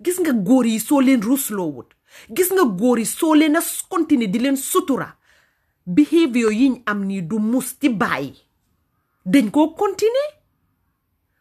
Gis 0.04 0.20
nga 0.20 0.32
góor 0.34 0.66
yi 0.66 0.80
soo 0.80 1.02
leen 1.02 1.22
rusloo 1.22 1.72
wut. 1.76 1.90
Gis 2.36 2.52
nga 2.54 2.64
góor 2.64 3.00
yi 3.00 3.06
soo 3.06 3.34
leen 3.36 3.56
a 3.58 3.62
continuer 3.90 4.30
di 4.32 4.40
leen 4.40 4.56
sutura. 4.58 5.16
Behavior 5.86 6.52
yiñ 6.54 6.82
am 6.86 7.04
nii 7.06 7.22
du 7.22 7.40
mus 7.40 7.78
ti 7.80 7.90
bàyyi. 7.90 8.34
Dañ 9.26 9.50
koo 9.52 9.74
continuer 9.76 10.30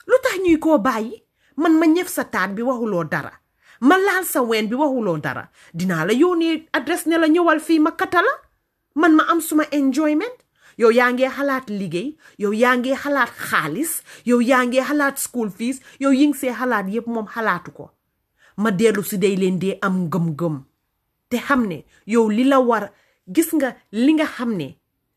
lu 0.09 0.16
tax 0.23 0.37
ñuy 0.45 0.59
koo 0.59 0.79
bàyyi? 0.79 1.23
Man 1.57 1.79
ma 1.79 1.87
ñëf 1.87 2.09
sa 2.09 2.25
taat 2.25 2.55
bi 2.55 2.62
waxuloo 2.62 3.05
dara. 3.05 3.33
Ma 3.81 3.97
laal 3.99 4.24
sa 4.24 4.43
ween 4.43 4.68
bi 4.68 4.74
waxuloo 4.74 5.18
dara. 5.20 5.49
Dinaa 5.74 6.05
la 6.07 6.12
yónnee 6.12 6.66
adresse 6.72 7.07
ne 7.07 7.16
la 7.18 7.26
ñëwal 7.29 7.61
fii 7.61 7.79
ma 7.81 7.93
kata 7.93 8.22
la. 8.22 8.35
Man 8.95 9.14
ma 9.14 9.24
am 9.31 9.41
suma 9.41 9.64
enjoyment. 9.70 10.37
Yow 10.79 10.91
yaa 10.91 11.12
ngi 11.12 11.26
xalaat 11.29 11.68
liggéey. 11.70 12.16
Yow 12.39 12.53
yaa 12.53 12.76
ngi 12.79 12.95
xalaat 12.95 13.31
xaalis. 13.51 14.03
Yow 14.24 14.41
yaa 14.41 14.64
ngi 14.66 14.81
xalaat 14.83 15.18
school 15.18 15.51
fees. 15.51 15.81
Yow 16.01 16.11
yi 16.12 16.26
ngi 16.29 16.39
see 16.39 16.53
xalaat 16.55 16.87
yépp 16.89 17.07
moom 17.07 17.26
xalaatu 17.26 17.70
ko. 17.72 17.91
Ma 18.57 18.70
dellu 18.70 19.03
si 19.03 19.18
day 19.18 19.37
leen 19.37 19.59
dee 19.59 19.79
am 19.83 20.07
ngëm-ngëm. 20.09 20.57
Te 21.29 21.39
xam 21.39 21.66
ne 21.66 21.85
yow 22.07 22.29
li 22.31 22.45
la 22.45 22.59
war 22.61 22.91
gis 23.29 23.53
nga 23.55 23.74
li 23.93 24.12
nga 24.14 24.26
xam 24.26 24.55
ne 24.57 24.68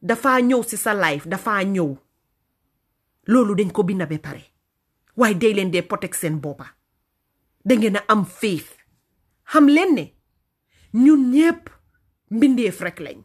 dafaa 0.01 0.41
ñëw 0.41 0.61
si 0.67 0.77
sa 0.77 0.93
life 0.93 1.25
dafaa 1.29 1.63
ñëw. 1.63 1.95
Loolu 3.31 3.55
dañ 3.55 3.71
ko 3.71 3.83
binda 3.83 4.05
ba 4.05 4.17
pare. 4.19 4.43
Waaye 5.17 5.35
day 5.37 5.53
leen 5.53 5.71
dee 5.71 5.81
protect 5.81 6.15
seen 6.15 6.39
boppa. 6.41 6.80
Dangeen 7.65 7.97
am 8.07 8.25
faith. 8.25 8.77
Xam 9.51 9.67
leen 9.67 9.93
ne 9.95 10.13
ñun 10.93 11.31
ñépp 11.31 11.69
mbindeef 12.31 12.81
rekk 12.81 12.99
lañ. 12.99 13.17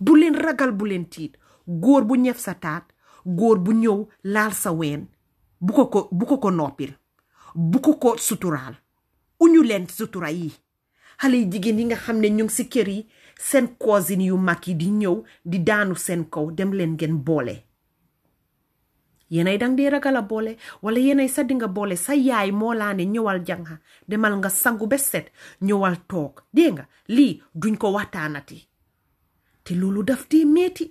Bu 0.00 0.16
leen 0.16 0.34
ragal 0.34 0.72
bu 0.72 0.84
leen 0.86 1.08
tiit. 1.08 1.36
Góor 1.66 2.04
bu 2.04 2.16
ñef 2.16 2.38
sa 2.38 2.54
taat 2.54 2.84
góor 3.26 3.58
bu 3.58 3.72
ñëw 3.72 4.06
laal 4.24 4.52
sa 4.52 4.72
ween 4.72 5.06
bu 5.60 5.72
ko 5.72 5.84
ko 5.92 6.08
bu 6.10 6.24
ko 6.26 6.38
ko 6.38 6.50
noppil 6.50 6.92
bu 7.54 7.78
ko 7.80 7.94
ko 7.98 8.16
suturaal. 8.18 8.74
Uñu 9.40 9.62
leen 9.62 9.86
sutura 9.88 10.30
yi. 10.30 10.50
Xale 11.20 11.34
yi 11.36 11.50
jigéen 11.52 11.78
yi 11.78 11.84
nga 11.84 11.96
xam 11.96 12.18
ne 12.20 12.28
ñu 12.30 12.44
ngi 12.44 12.54
si 12.54 12.64
kër 12.68 12.88
yi 12.88 13.06
seen 13.38 13.68
cousine 13.78 14.24
yu 14.24 14.36
mag 14.36 14.66
yi 14.66 14.74
di 14.74 14.88
ñëw 14.90 15.22
di 15.44 15.58
daanu 15.58 15.94
seen 15.96 16.24
kaw 16.30 16.50
dem 16.50 16.72
leen 16.72 16.92
ngeen 16.94 17.16
boole. 17.24 17.69
Yéenay 19.30 19.58
dang 19.58 19.76
dee 19.76 19.90
ragal 19.90 20.16
a 20.16 20.22
boole 20.22 20.56
wala 20.82 20.98
yéenay 21.00 21.28
sa 21.28 21.42
dinga 21.42 21.68
boole 21.68 21.96
sa 21.96 22.14
yaay 22.14 22.50
moo 22.52 22.74
laa 22.74 22.94
ne 22.94 23.04
ñëwal 23.04 23.40
jàng 23.46 23.66
demal 24.08 24.34
nga 24.38 24.50
sangu 24.50 24.86
ba 24.86 24.98
set 24.98 25.26
ñëwal 25.62 25.96
toog 26.10 26.42
dégg 26.54 26.72
nga 26.74 26.84
lii 27.08 27.42
duñ 27.54 27.76
ko 27.78 27.92
waxtaanati 27.96 28.58
te 29.64 29.74
loolu 29.74 30.02
daf 30.02 30.28
dee 30.30 30.44
metti 30.44 30.86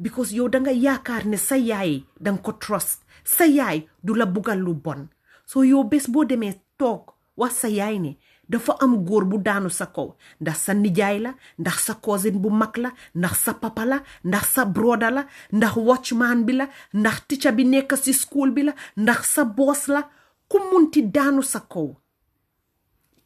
because 0.00 0.32
yow 0.36 0.48
danga 0.48 0.72
yaakaar 0.72 1.24
ne 1.26 1.36
sa 1.36 1.56
yaay 1.56 2.04
danga 2.20 2.42
ko 2.42 2.52
trust. 2.52 3.00
Sa 3.24 3.44
yaay 3.48 3.88
du 4.04 4.14
la 4.14 4.26
bugal 4.26 4.60
lu 4.60 4.74
bon 4.74 5.08
soo 5.46 5.64
yow 5.64 5.84
bés 5.84 6.06
boo 6.12 6.24
demee 6.24 6.54
toog 6.78 7.12
wax 7.36 7.52
sa 7.62 7.68
yaay 7.68 7.98
ne. 7.98 8.18
Dafa 8.48 8.76
am 8.80 9.04
góor 9.04 9.24
bu 9.24 9.38
daanu 9.38 9.70
sa 9.70 9.86
kaw 9.86 10.08
ndax 10.40 10.56
sa 10.64 10.72
nijaay 10.74 11.18
la 11.18 11.34
ndax 11.58 11.76
sa 11.86 11.94
cousin 11.94 12.36
bu 12.42 12.50
mag 12.50 12.76
la 12.76 12.90
ndax 13.14 13.34
sa 13.44 13.52
papa 13.54 13.84
la 13.84 13.98
ndax 14.24 14.44
sa 14.54 14.64
broda 14.64 15.10
la 15.10 15.26
ndax 15.52 15.76
watchman 15.76 16.44
bi 16.46 16.52
la 16.52 16.66
ndax 16.94 17.16
ticca 17.28 17.50
bi 17.52 17.64
nekk 17.64 17.94
ci 18.02 18.12
school 18.12 18.50
bi 18.50 18.62
la 18.62 18.72
ndax 18.96 19.20
sa 19.34 19.44
boos 19.44 19.88
la. 19.88 20.02
Ku 20.48 20.58
munti 20.70 21.02
daanu 21.02 21.42
sa 21.42 21.60
kaw 21.60 21.88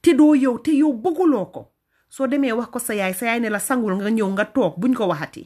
te 0.02 0.14
doo 0.14 0.34
yow 0.34 0.56
te 0.64 0.70
yow 0.80 0.92
bëgguloo 1.02 1.46
ko. 1.54 1.62
Soo 2.08 2.26
demee 2.30 2.52
wax 2.56 2.68
ko 2.72 2.78
sa 2.78 2.94
yaay 2.94 3.12
sa 3.14 3.26
yaay 3.26 3.40
ne 3.40 3.48
la 3.50 3.58
sangul 3.60 3.94
nga 3.98 4.10
ñëw 4.10 4.28
nga 4.32 4.44
toog 4.54 4.78
buñ 4.80 4.94
ko 4.96 5.04
waxati 5.10 5.42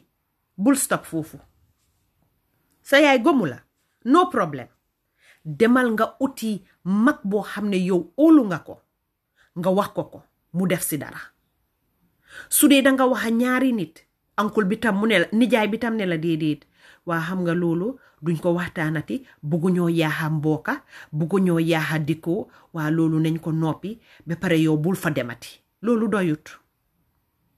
bul 0.57 0.77
stop 0.77 1.03
foofu. 1.09 1.37
Sa 2.87 2.99
yaay 3.03 3.19
gomu 3.19 3.45
la 3.51 3.57
no 4.05 4.29
problème 4.29 4.69
demal 5.45 5.91
nga 5.93 6.15
uti 6.25 6.63
mag 6.83 7.19
boo 7.23 7.41
xam 7.43 7.67
ne 7.69 7.77
yow 7.89 8.13
óolu 8.17 8.43
nga 8.47 8.59
ko. 8.59 8.79
Nga 9.59 9.69
wax 9.69 9.89
ko 9.95 10.03
ko 10.03 10.19
mu 10.53 10.67
def 10.67 10.81
si 10.83 10.97
dara. 10.97 11.19
Su 12.49 12.67
dee 12.67 12.81
danga 12.81 13.05
wax 13.05 13.25
a 13.25 13.29
ñaari 13.31 13.73
nit 13.73 13.95
ankul 14.37 14.65
bi 14.65 14.77
tam 14.79 14.95
mu 14.99 15.07
ne 15.07 15.19
la 15.19 15.27
nijaay 15.31 15.67
bi 15.67 15.77
tam 15.79 15.95
ne 15.95 16.05
la 16.05 16.17
déedéet. 16.17 16.61
Waa 17.05 17.19
xam 17.21 17.41
nga 17.43 17.53
loolu 17.53 17.99
duñ 18.23 18.37
ko 18.39 18.53
waxtaanati 18.53 19.23
bugguñoo 19.43 19.89
yaaxa 19.89 20.29
mbooka 20.29 20.83
bugguñoo 21.11 21.59
yaaxa 21.59 21.99
dikkoo 21.99 22.47
waa 22.73 22.89
loolu 22.89 23.19
nañ 23.19 23.39
ko 23.39 23.51
noppi 23.51 23.99
ba 24.25 24.35
pare 24.35 24.57
yow 24.61 24.77
bul 24.77 24.95
fa 24.95 25.09
demati. 25.11 25.59
Loolu 25.81 26.07
doyut. 26.07 26.45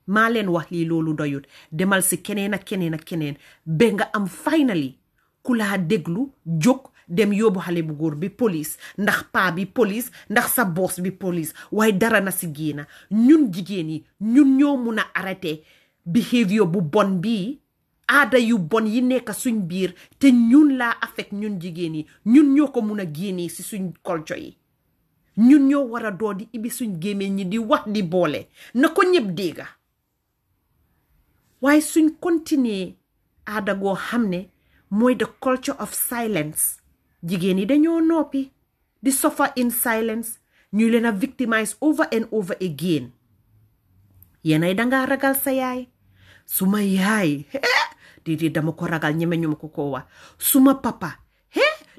Maa 0.06 0.30
leen 0.30 0.48
wax 0.48 0.70
lii 0.70 0.84
loolu 0.84 1.14
doyut. 1.14 1.44
Demal 1.72 2.02
si 2.02 2.18
keneen 2.22 2.54
ak 2.54 2.64
keneen 2.64 2.94
ak 2.94 3.04
keneen 3.04 3.36
ba 3.66 3.86
nga 3.92 4.10
am 4.12 4.26
finally 4.26 4.98
ku 5.42 5.54
laa 5.54 5.78
déglu 5.78 6.30
jóg 6.46 6.90
dem 7.08 7.32
yóbbu 7.32 7.60
xale 7.60 7.82
bu 7.82 7.94
góor 7.94 8.16
bi 8.16 8.28
police 8.30 8.78
ndax 8.98 9.24
paa 9.32 9.50
bi 9.52 9.66
police 9.66 10.10
ndax 10.30 10.46
sa 10.54 10.64
boos 10.64 11.00
bi 11.00 11.10
police 11.10 11.52
waaye 11.72 11.92
dara 11.92 12.20
na 12.20 12.30
si 12.30 12.46
génna 12.52 12.86
ñun 13.10 13.52
jigéen 13.52 13.90
yi 13.90 14.04
ñun 14.20 14.56
ñoo 14.58 14.76
mun 14.76 14.98
a 14.98 15.06
arrêté 15.14 15.62
behavior 16.06 16.66
bu 16.66 16.80
bon 16.80 17.18
bii 17.20 17.60
aada 18.08 18.38
yu 18.38 18.58
bon 18.58 18.86
yi 18.86 19.00
nekk 19.02 19.30
suñ 19.34 19.60
biir 19.68 19.94
te 20.18 20.30
ñun 20.30 20.76
laa 20.78 20.96
affect 21.00 21.32
ñun 21.32 21.60
jigéen 21.60 21.94
yi. 21.94 22.06
ñun 22.26 22.54
ñoo 22.54 22.68
ko 22.68 22.80
mun 22.82 23.00
a 23.00 23.04
génnee 23.04 23.48
si 23.48 23.62
suñ 23.62 23.92
culture 24.02 24.38
yi. 24.40 24.56
ñun 25.36 25.68
ñoo 25.68 25.84
war 25.90 26.06
a 26.06 26.10
doo 26.10 26.34
di 26.34 26.48
ibi 26.52 26.70
suñ 26.70 26.98
gémmiñ 27.02 27.34
ñi 27.36 27.44
di 27.44 27.58
wax 27.58 27.84
di 27.88 28.02
boole. 28.02 28.48
na 28.74 28.88
ko 28.88 29.02
ñëpp 29.02 29.34
dégga. 29.34 29.66
waaye 31.62 31.80
suñ 31.80 32.10
continuer 32.20 32.94
aada 33.46 33.74
goo 33.74 33.94
xam 33.94 34.28
ne 34.28 34.48
mooy 34.90 35.16
the 35.16 35.26
culture 35.40 35.76
of 35.78 35.92
silence. 35.94 36.78
Jigéen 37.28 37.58
yi 37.58 37.66
dañoo 37.66 38.00
noppi 38.00 38.50
di 39.02 39.10
suffer 39.12 39.52
in 39.56 39.70
silence. 39.70 40.38
Ñu 40.76 40.88
leen 40.90 41.06
a 41.06 41.12
victimize 41.12 41.76
over 41.80 42.06
and 42.12 42.26
over 42.32 42.56
again. 42.60 43.12
Yéenay 44.44 44.74
dangaa 44.74 45.06
ragal 45.06 45.34
sa 45.34 45.50
yaay 45.50 45.88
suma 46.46 46.82
yaay 46.82 47.46
déedéet 48.24 48.52
dama 48.54 48.72
ko 48.72 48.86
ragal 48.86 49.14
ñeme 49.14 49.38
ko 49.58 49.68
koo 49.68 49.90
wa 49.94 50.06
suma 50.38 50.74
papa. 50.74 51.18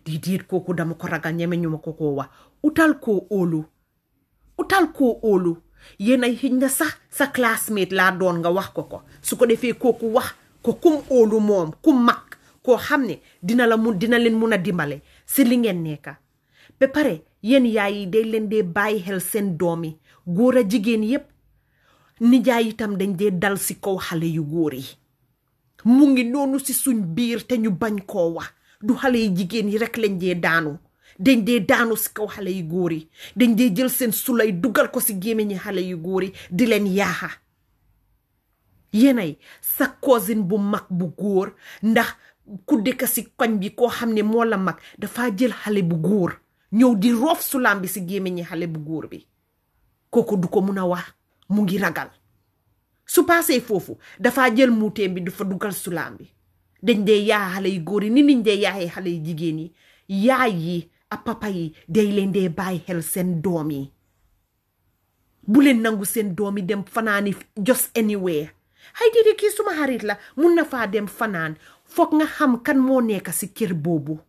Déedéet 0.06 0.48
kooku 0.48 0.74
dama 0.74 0.94
ko 0.96 1.08
ragal 1.08 1.34
ñeme 1.36 1.58
ko 1.84 1.94
koo 1.94 2.16
wa 2.16 2.30
utal 2.64 3.00
koo 3.00 3.28
óolu 3.32 3.66
utal 4.58 4.92
koo 4.94 5.20
óolu 5.24 5.58
yéenay 6.00 6.36
xëj 6.40 6.54
na 6.60 6.70
sax 6.70 6.94
sa 7.10 7.28
classmate 7.28 7.92
laa 7.92 8.12
doon 8.12 8.40
nga 8.40 8.50
wax 8.52 8.70
ko 8.76 8.84
ko 8.84 8.98
su 9.22 9.36
ko 9.38 9.46
defee 9.46 9.74
kooku 9.74 10.14
wax 10.16 10.28
ko 10.64 10.74
kum 10.74 11.02
óolu 11.10 11.40
moom 11.40 11.72
kum 11.84 11.98
mag 12.06 12.24
koo 12.64 12.78
xam 12.78 13.06
ne 13.06 13.20
dina 13.44 13.66
la 13.68 13.78
mun 13.78 13.98
dina 14.00 14.18
leen 14.20 14.36
mun 14.40 14.54
a 14.54 14.58
dimbale 14.58 15.02
si 15.32 15.44
li 15.44 15.58
ngeen 15.58 15.84
nekka. 15.84 16.14
Ba 16.80 16.88
pare 16.88 17.16
yéen 17.44 17.66
yaay 17.76 17.94
yi 18.00 18.06
day 18.14 18.24
leen 18.32 18.48
dee 18.52 18.64
bàyyi 18.64 19.04
xel 19.06 19.22
seen 19.22 19.58
doom 19.60 19.84
yi 19.84 19.92
góor 20.36 20.56
a 20.58 20.64
jigéen 20.72 21.04
yépp. 21.12 21.26
Nijaay 22.20 22.68
itam 22.72 22.98
dañ 22.98 23.12
dee 23.20 23.32
dal 23.42 23.58
si 23.66 23.74
kaw 23.84 23.98
xale 23.98 24.26
yu 24.36 24.44
góor 24.44 24.74
yi. 24.74 24.86
Mu 25.86 26.06
ngi 26.08 26.24
noonu 26.24 26.58
si 26.66 26.74
suñ 26.74 27.00
biir 27.16 27.40
te 27.48 27.56
ñu 27.58 27.70
bañ 27.72 27.96
koo 28.12 28.30
wax. 28.38 28.50
Du 28.82 28.94
xale 28.96 29.16
yi 29.18 29.30
jigéen 29.38 29.70
yi 29.72 29.78
rek 29.78 29.96
lañ 29.98 30.18
dee 30.22 30.36
daanu. 30.36 30.78
Dañ 31.20 31.40
daanu 31.70 31.96
si 31.96 32.10
kaw 32.14 32.28
xale 32.28 32.48
yu 32.58 32.64
góor 32.72 32.92
yi. 32.94 33.08
Dañ 33.36 33.52
dee 33.58 33.70
jël 33.76 33.90
seen 33.90 34.12
sulay 34.12 34.52
dugal 34.52 34.90
ko 34.92 35.00
si 35.00 35.14
gémmiñi 35.22 35.58
xale 35.64 35.80
yu 35.82 35.98
góor 35.98 36.24
yi 36.24 36.32
di 36.52 36.66
leen 36.66 36.88
yaaxa. 36.88 37.30
Yéenay 38.94 39.38
sa 39.62 39.96
bu 40.50 40.58
mag 40.58 40.86
bu 40.90 41.06
góor 41.18 41.54
ndax 41.84 42.08
ku 42.66 42.76
dëkk 42.82 43.02
si 43.08 43.22
koñ 43.38 43.58
bi 43.60 43.70
koo 43.76 43.90
xam 43.90 44.14
ne 44.14 44.22
moo 44.24 44.44
la 44.44 44.58
mag 44.58 44.78
dafa 44.98 45.30
jël 45.38 45.54
xale 45.54 45.82
bu 45.84 45.96
góor 45.96 46.32
ñëw 46.72 46.92
di 47.02 47.12
roof 47.12 47.42
sulaam 47.42 47.80
bi 47.82 47.88
si 47.88 48.02
gémmiñi 48.08 48.44
xale 48.44 48.68
bu 48.68 48.80
góor 48.80 49.08
bi. 49.08 49.20
Kooku 50.12 50.36
du 50.38 50.48
ko 50.48 50.62
mun 50.62 50.78
a 50.78 50.86
wax 50.86 51.06
mu 51.50 51.62
ngi 51.64 51.78
ragal. 51.78 52.10
Su 53.06 53.24
paasee 53.26 53.60
foofu 53.62 53.98
dafa 54.20 54.50
jël 54.56 54.72
muuteem 54.72 55.14
bi 55.14 55.22
du 55.22 55.32
fa 55.32 55.44
dugal 55.44 55.74
sulaam 55.74 56.16
bi. 56.18 56.26
Dañ 56.84 57.04
dee 57.06 57.24
yaa 57.26 57.52
xale 57.54 57.68
yu 57.70 57.82
góor 57.84 58.04
yi 58.04 58.10
ni 58.12 58.22
niñ 58.24 58.42
dee 58.44 58.88
xale 58.94 59.08
yu 59.10 59.24
jigéen 59.26 59.60
yi 59.60 59.72
yi 60.08 60.90
ak 61.10 61.24
papa 61.24 61.50
yi 61.50 61.74
day 61.88 62.12
leen 62.12 62.32
dee 62.32 62.50
bàyyi 62.50 62.80
xel 62.88 63.02
seen 63.04 63.42
doom 63.42 63.72
yi. 63.72 63.92
Bu 65.48 65.62
leen 65.62 65.82
nangu 65.82 66.06
seen 66.06 66.36
doom 66.36 66.58
yi 66.58 66.64
dem 66.64 66.84
fanaani 66.84 67.36
just 67.68 67.98
anywhere. 67.98 68.52
Xay 68.98 69.10
déedéet 69.14 69.38
kii 69.40 69.52
suma 69.56 69.74
xarit 69.78 70.04
la 70.04 70.16
mun 70.38 70.56
na 70.56 70.64
faa 70.66 70.88
dem 70.88 71.08
fanaan 71.08 71.56
foog 71.94 72.12
nga 72.18 72.26
xam 72.36 72.54
kan 72.66 72.78
moo 72.88 73.02
nekk 73.02 73.28
si 73.34 73.48
kër 73.58 73.74
boobu. 73.74 74.20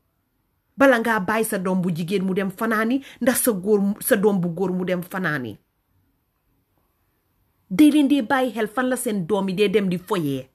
Bala 0.78 0.98
ngaa 0.98 1.20
bàyyi 1.20 1.44
sa 1.50 1.58
doom 1.58 1.80
bu 1.82 1.90
jigéen 1.96 2.24
mu 2.26 2.34
dem 2.34 2.50
fanaani 2.50 2.96
ndax 3.20 3.38
sa 3.44 3.50
sa 4.08 4.16
doom 4.16 4.40
bu 4.40 4.48
góor 4.56 4.72
mu 4.72 4.84
dem 4.84 5.02
fanaani. 5.02 5.58
Day 7.70 7.90
leen 7.90 8.08
dee 8.08 8.22
bàyyi 8.22 8.52
xel 8.54 8.68
fan 8.74 8.88
la 8.88 8.96
seen 8.96 9.26
doom 9.28 9.48
yi 9.48 9.54
dee 9.54 9.68
dem 9.68 9.88
di 9.88 9.98
foyee. 9.98 10.48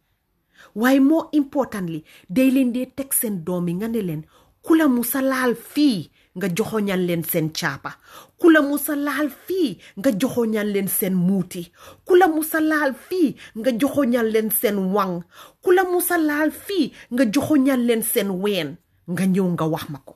Waaye 0.75 0.99
more 0.99 1.27
importantly 1.31 2.03
day 2.29 2.49
leen 2.51 2.71
dee 2.73 2.85
teg 2.95 3.13
seen 3.13 3.43
doom 3.45 3.67
yi 3.67 3.73
nga 3.75 3.87
ne 3.87 4.01
leen 4.01 4.23
ku 4.63 4.73
la 4.75 4.87
musa 4.87 5.21
laal 5.21 5.53
fii 5.55 6.09
nga 6.37 6.47
joxoñal 6.57 7.01
leen 7.07 7.23
seen 7.31 7.47
caapa. 7.57 7.91
Ku 8.39 8.49
la 8.53 8.61
musa 8.61 8.95
laal 8.95 9.29
fii 9.45 9.69
nga 9.99 10.09
joxoñal 10.21 10.67
leen 10.73 10.87
seen 10.97 11.13
muuti. 11.27 11.63
Ku 12.05 12.13
musa 12.35 12.59
laal 12.61 12.93
fii 13.07 13.29
nga 13.59 13.71
joxoñal 13.81 14.27
leen 14.33 14.49
seen 14.59 14.77
wang. 14.95 15.15
Ku 15.63 15.69
la 15.71 15.83
musa 15.91 16.17
laal 16.17 16.51
fii 16.65 16.85
nga 17.13 17.23
joxoñal 17.33 17.81
leen 17.87 18.03
seen 18.11 18.29
ween. 18.43 18.69
Nga 19.11 19.23
ñëw 19.33 19.47
nga 19.53 19.65
wax 19.73 19.85
ma 19.93 19.99
ko. 20.07 20.15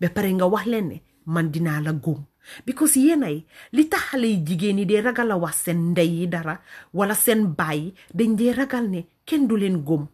Ba 0.00 0.08
pare 0.14 0.30
nga 0.36 0.46
wax 0.54 0.66
leen 0.72 0.86
ne 0.92 0.98
man 1.26 1.48
dinaa 1.52 1.80
la 1.80 1.92
góom 1.92 2.20
because 2.66 2.96
yéenay 3.00 3.44
li 3.72 3.84
tax 3.88 4.02
xale 4.12 4.28
yi 4.28 4.38
jigéen 4.46 4.78
yi 4.78 4.86
dee 4.86 5.00
ragal 5.00 5.30
a 5.32 5.36
wax 5.40 5.56
seen 5.64 5.80
ndey 5.92 6.10
yi 6.20 6.26
dara 6.28 6.60
wala 6.92 7.14
seen 7.14 7.42
baay 7.58 7.80
dañ 8.18 8.30
dee 8.38 8.52
ragal 8.52 8.86
ne 8.90 9.00
kenn 9.28 9.48
du 9.48 9.56
leen 9.56 9.78
góom 9.88 10.04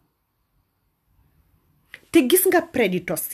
te 2.11 2.19
gis 2.29 2.43
nga 2.47 2.61
predators 2.73 3.27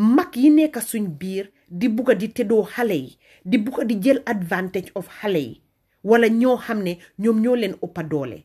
mag 0.00 0.32
yi 0.36 0.48
nekk 0.50 0.80
suñ 0.80 1.06
biir 1.20 1.50
di 1.68 1.88
bugga 1.92 2.14
di 2.16 2.28
teddoo 2.32 2.64
xale 2.72 2.96
yi 3.04 3.18
di 3.44 3.56
bugga 3.58 3.84
di 3.84 3.94
jël 4.00 4.22
advantage 4.32 4.90
of 4.96 5.06
xale 5.20 5.36
yi 5.48 5.60
wala 6.08 6.28
ñoo 6.40 6.56
xam 6.64 6.80
ne 6.86 6.92
ñoom 7.22 7.38
ñoo 7.44 7.56
leen 7.56 7.74
ëppa 7.84 8.02
doole. 8.02 8.38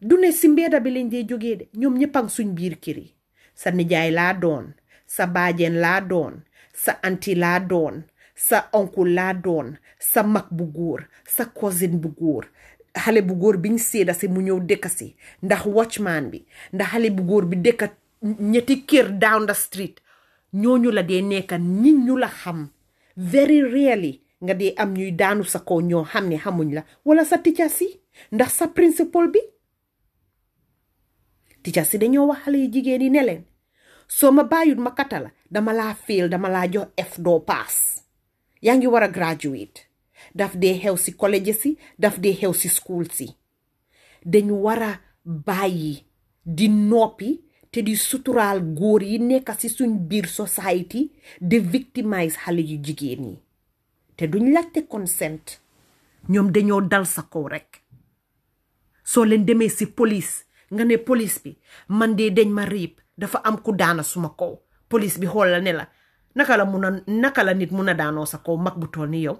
Du 0.00 0.16
ne 0.18 0.30
si 0.32 0.48
mbeeda 0.48 0.78
bi 0.80 0.90
lañ 0.94 1.08
dee 1.10 1.24
jógee 1.28 1.56
de 1.56 1.64
ñoom 1.80 1.94
ak 2.18 2.30
suñ 2.30 2.48
biir 2.56 2.74
kër 2.84 2.98
yi. 2.98 3.08
Sa 3.54 3.70
nijaay 3.70 4.10
laa 4.10 4.34
doon 4.34 4.66
sa 5.06 5.26
baajeen 5.26 5.76
laa 5.84 6.00
doon 6.00 6.34
sa 6.82 6.92
anti 7.02 7.34
laa 7.34 7.58
doon 7.60 8.04
sa 8.34 8.68
oncle 8.72 9.10
laa 9.18 9.34
doon 9.34 9.68
sa 9.98 10.22
mag 10.22 10.46
bu 10.50 10.64
góor 10.76 11.00
sa 11.26 11.44
cousin 11.46 11.98
bu 12.02 12.08
góor. 12.20 12.44
Xale 12.94 13.22
bu 13.22 13.34
góor 13.34 13.56
biñ 13.58 13.78
séeda 13.78 14.14
si 14.14 14.28
mu 14.28 14.40
ñëw 14.42 14.60
dëkk 14.68 14.84
si 14.96 15.16
ndax 15.42 15.62
watchman 15.66 16.30
bi 16.30 16.38
ndax 16.72 16.88
xale 16.92 17.10
bu 17.10 17.22
góor 17.22 17.44
bi 17.50 17.56
dëkka 17.56 17.86
ñetti 18.52 18.84
kër 18.88 19.06
down 19.18 19.46
the 19.46 19.54
street 19.54 19.96
ñooñu 20.54 20.90
la 20.90 21.02
dee 21.02 21.22
nekka 21.22 21.58
nit 21.58 21.96
ñu 22.06 22.16
la 22.16 22.28
xam. 22.28 22.68
Very 23.16 23.60
rarely 23.62 24.22
nga 24.42 24.54
dee 24.54 24.74
am 24.76 24.92
ñuy 24.96 25.12
daanu 25.12 25.44
sa 25.44 25.58
kaw 25.60 25.80
ñoo 25.80 26.04
xam 26.04 26.28
ne 26.28 26.36
xamuñ 26.38 26.68
la. 26.74 26.84
Wala 27.04 27.24
sa 27.24 27.38
ticca 27.38 27.68
si 27.68 27.88
ndax 28.32 28.50
sa 28.58 28.66
principal 28.68 29.28
bi. 29.30 29.38
Ticca 31.62 31.84
si 31.84 31.98
dañoo 31.98 32.26
wax 32.30 32.40
xale 32.44 32.58
yu 32.58 32.68
jigéen 32.72 33.02
yi 33.02 33.10
ne 33.10 33.22
leen 33.22 33.42
soo 34.08 34.32
ma 34.32 34.42
bàyyut 34.44 34.78
ma 34.78 34.90
kata 34.98 35.18
la 35.20 35.30
dama 35.50 35.72
laa 35.72 35.94
fail 35.94 36.28
dama 36.28 36.48
laa 36.48 36.66
jox 36.72 36.88
F 36.96 37.18
doo 37.24 37.40
paas. 37.40 38.02
Yaa 38.62 38.76
ngi 38.76 38.86
war 38.86 39.02
a 39.02 39.08
graduate. 39.08 39.78
Daf 40.34 40.56
dee 40.56 40.78
xew 40.82 40.96
si 40.96 41.12
college 41.16 41.52
si 41.52 41.70
daf 41.98 42.18
dee 42.20 42.34
xew 42.40 42.52
si 42.54 42.68
school 42.68 43.06
si. 43.10 43.26
Dañu 44.24 44.54
war 44.64 44.82
a 44.82 45.00
bàyyi 45.24 46.04
di 46.44 46.68
noppi 46.68 47.40
te 47.72 47.80
di 47.82 47.94
suturaal 47.96 48.60
góor 48.76 49.00
yi 49.02 49.16
nekk 49.18 49.48
ci 49.56 49.68
suñ 49.72 49.92
biir 50.08 50.26
society 50.28 51.06
de 51.40 51.58
victimize 51.58 52.36
xale 52.36 52.60
yu 52.60 52.76
jigéen 52.84 53.24
yi 53.30 53.36
te 54.16 54.26
duñ 54.28 54.52
laajte 54.52 54.86
consent. 54.88 55.58
Ñoom 56.28 56.52
dañoo 56.54 56.80
dal 56.82 57.06
sa 57.06 57.22
kaw 57.32 57.48
rekk 57.48 57.80
soo 59.04 59.24
leen 59.24 59.44
demee 59.44 59.70
ci 59.70 59.86
police 59.86 60.44
nga 60.70 60.84
ne 60.84 60.96
police 60.98 61.40
bi 61.44 61.56
man 61.88 62.14
de 62.16 62.28
dañ 62.30 62.48
ma 62.52 62.64
riib 62.64 63.00
dafa 63.18 63.38
am 63.44 63.56
ku 63.64 63.72
daana 63.72 64.02
suma 64.02 64.28
kaw. 64.38 64.52
Police 64.88 65.18
bi 65.18 65.26
xool 65.26 65.48
la 65.50 65.60
ne 65.60 65.72
la 65.72 65.88
naka 66.34 66.56
la 66.56 66.64
mun 66.64 67.02
la 67.44 67.54
nit 67.54 67.70
mun 67.72 67.88
a 67.88 67.94
daanoo 67.94 68.26
sa 68.26 68.38
kaw 68.38 68.56
mag 68.56 68.76
bu 68.76 68.86
toll 68.92 69.08
ni 69.08 69.22
yow? 69.24 69.38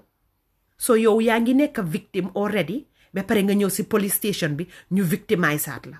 Soo 0.77 0.95
yow 0.95 1.21
yaa 1.21 1.39
ngi 1.39 1.53
nekk 1.53 1.79
victime 1.85 2.29
already 2.35 2.87
ba 3.13 3.23
pare 3.23 3.43
nga 3.43 3.53
ñëw 3.53 3.69
ci 3.69 3.83
police 3.83 4.15
station 4.17 4.55
bi 4.57 4.67
ñu 4.91 5.03
victimisaat 5.03 5.85
la. 5.85 5.97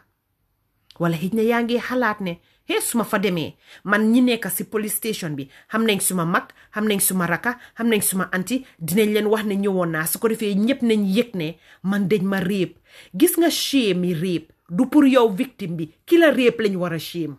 Wala 1.00 1.18
xëj 1.18 1.34
na 1.36 1.42
yaa 1.44 1.64
ngi 1.64 1.78
xalaat 1.80 2.20
ne 2.22 2.34
hé 2.70 2.80
su 2.82 2.98
ma 2.98 3.04
fa 3.04 3.20
demee. 3.20 3.56
Man 3.84 4.12
ñi 4.12 4.22
nekk 4.22 4.48
si 4.52 4.64
police 4.64 4.96
station 4.96 5.36
bi 5.36 5.50
xam 5.72 5.84
nañ 5.86 6.00
suma 6.02 6.26
mag 6.26 6.48
xam 6.74 6.86
nañ 6.88 7.00
suma 7.00 7.26
raka 7.28 7.58
xam 7.78 7.88
nañ 7.90 8.02
suma 8.02 8.30
anti 8.32 8.66
dinañ 8.80 9.10
leen 9.14 9.28
wax 9.28 9.44
ne 9.46 9.56
ñëwoon 9.56 9.92
naa. 9.92 10.06
Su 10.08 10.20
ko 10.20 10.28
defee 10.28 10.56
ñépp 10.56 10.82
nañ 10.82 11.02
yëg 11.16 11.36
ne 11.36 11.58
man 11.84 12.08
dañ 12.08 12.24
ma 12.24 12.40
réeb 12.40 12.72
gis 13.20 13.34
nga 13.38 13.50
shame 13.50 14.06
yi 14.08 14.14
réeb 14.14 14.44
du 14.70 14.84
yow 15.08 15.30
victime 15.30 15.76
bi 15.78 15.86
ki 16.06 16.18
la 16.18 16.30
réeb 16.32 16.56
war 16.78 16.94
a 16.94 17.00
shame. 17.00 17.36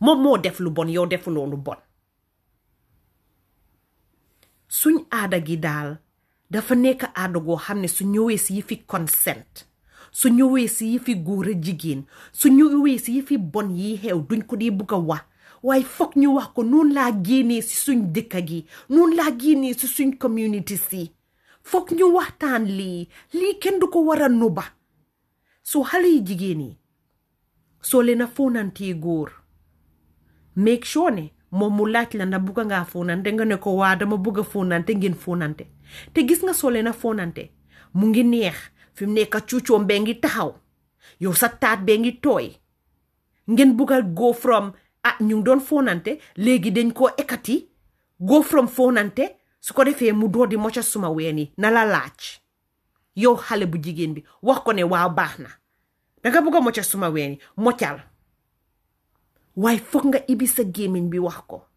Moom 0.00 0.22
moo 0.22 0.38
def 0.38 0.60
lu 0.60 0.70
bon 0.70 0.88
yow 0.88 1.06
defuloo 1.06 1.46
lu 1.46 1.56
bon. 1.56 1.76
Suñ 4.68 5.06
aada 5.10 5.40
gi 5.46 5.56
daal 5.56 5.98
dafa 6.50 6.74
nekk 6.74 7.02
aada 7.14 7.38
goo 7.40 7.56
xam 7.56 7.80
ne 7.80 7.88
su 7.88 8.04
ñëwee 8.04 8.36
si 8.38 8.54
yi 8.56 8.62
fi 8.62 8.76
consent. 8.86 9.67
Su 10.12 10.28
ñëwee 10.28 10.68
si 10.68 10.92
yi 10.92 10.98
fi 10.98 11.14
góor 11.14 11.46
a 11.48 11.52
jigéen 11.54 12.02
su 12.32 12.48
ñëwee 12.48 12.98
yi 13.14 13.22
fi 13.22 13.36
bon 13.38 13.70
yi 13.76 13.96
xew 14.02 14.18
duñ 14.28 14.42
ko 14.46 14.56
dee 14.56 14.70
bugg 14.70 14.92
a 14.92 14.96
wax. 14.98 15.22
Waaye 15.62 15.84
foog 15.84 16.12
ñu 16.16 16.34
wax 16.36 16.48
ko 16.54 16.62
noonu 16.62 16.94
laa 16.94 17.10
génnee 17.26 17.62
si 17.62 17.74
suñ 17.84 18.00
dëkk 18.14 18.34
gi 18.48 18.64
noonu 18.90 19.14
laa 19.16 19.30
génnee 19.40 19.74
si 19.74 19.86
suñ 19.86 20.10
community 20.18 20.76
si. 20.76 21.02
Foog 21.62 21.90
ñu 21.98 22.14
waxtaan 22.14 22.64
lii 22.78 23.08
lii 23.32 23.58
kenn 23.62 23.78
du 23.80 23.88
ko 23.88 23.98
war 24.04 24.22
a 24.22 24.28
nuba. 24.28 24.64
Soo 25.62 25.82
xale 25.84 26.08
yi 26.08 26.20
jigéen 26.26 26.60
yi 26.60 26.76
soo 27.82 28.02
leen 28.02 28.22
a 28.22 28.26
fóonantee 28.26 28.94
góor 28.94 29.30
make 30.56 30.84
sure 30.84 31.10
ne 31.10 31.32
moom 31.50 31.74
mu 31.76 31.86
laaj 31.86 32.14
la 32.14 32.24
na 32.26 32.38
bugga 32.38 32.64
ngaa 32.64 32.84
foonante 32.84 33.32
nga 33.32 33.44
ne 33.44 33.56
ko 33.56 33.76
waa 33.76 33.96
dama 33.96 34.16
bugg 34.16 34.38
a 34.38 34.42
fóonante 34.44 34.94
ngeen 34.94 35.14
foonante. 35.14 35.64
Te 36.12 36.20
gis 36.28 36.42
nga 36.42 36.54
soo 36.54 36.70
leen 36.70 36.86
a 36.86 36.92
foonante 36.92 37.50
mu 37.94 38.06
ngi 38.06 38.22
neex. 38.24 38.56
Fi 38.98 39.06
mu 39.06 39.12
nekk 39.14 39.34
cuucoom 39.48 39.86
bee 39.86 40.00
ngi 40.00 40.14
taxaw 40.20 40.50
yow 41.22 41.32
sa 41.40 41.48
taat 41.48 41.80
bee 41.86 41.98
ngi 41.98 42.12
tooy 42.24 42.46
ngeen 43.50 43.76
bugga 43.76 44.02
go 44.02 44.32
from 44.32 44.72
ah 45.08 45.16
ñu 45.20 45.36
ngi 45.36 45.44
doon 45.46 45.60
foonante 45.60 46.18
léegi 46.36 46.70
dañ 46.76 46.92
koo 46.92 47.08
ekkati 47.16 47.56
go 48.20 48.42
from 48.42 48.66
foonante 48.68 49.24
su 49.60 49.74
ko 49.74 49.84
defee 49.84 50.12
mu 50.12 50.28
doo 50.28 50.46
di 50.46 50.56
mocca 50.56 50.82
suma 50.82 51.08
ween 51.10 51.38
yi 51.38 51.52
na 51.56 51.70
la 51.70 51.84
laaj 51.84 52.18
yow 53.16 53.36
xale 53.36 53.66
bu 53.66 53.78
jigéen 53.78 54.14
bi 54.14 54.24
wax 54.42 54.58
ko 54.64 54.72
ne 54.72 54.82
waaw 54.84 55.10
baax 55.14 55.38
na 55.38 55.50
danga 56.22 56.40
bugg 56.42 56.56
a 56.56 56.60
mocca 56.60 56.82
suma 56.82 57.08
ween 57.08 57.30
yi 57.32 57.38
moccal 57.56 58.00
waaye 59.56 59.78
foog 59.78 60.06
nga 60.06 60.20
ibi 60.26 60.46
sa 60.46 60.62
gémmiñ 60.62 61.08
bi 61.08 61.18
wax 61.18 61.38
ko 61.46 61.67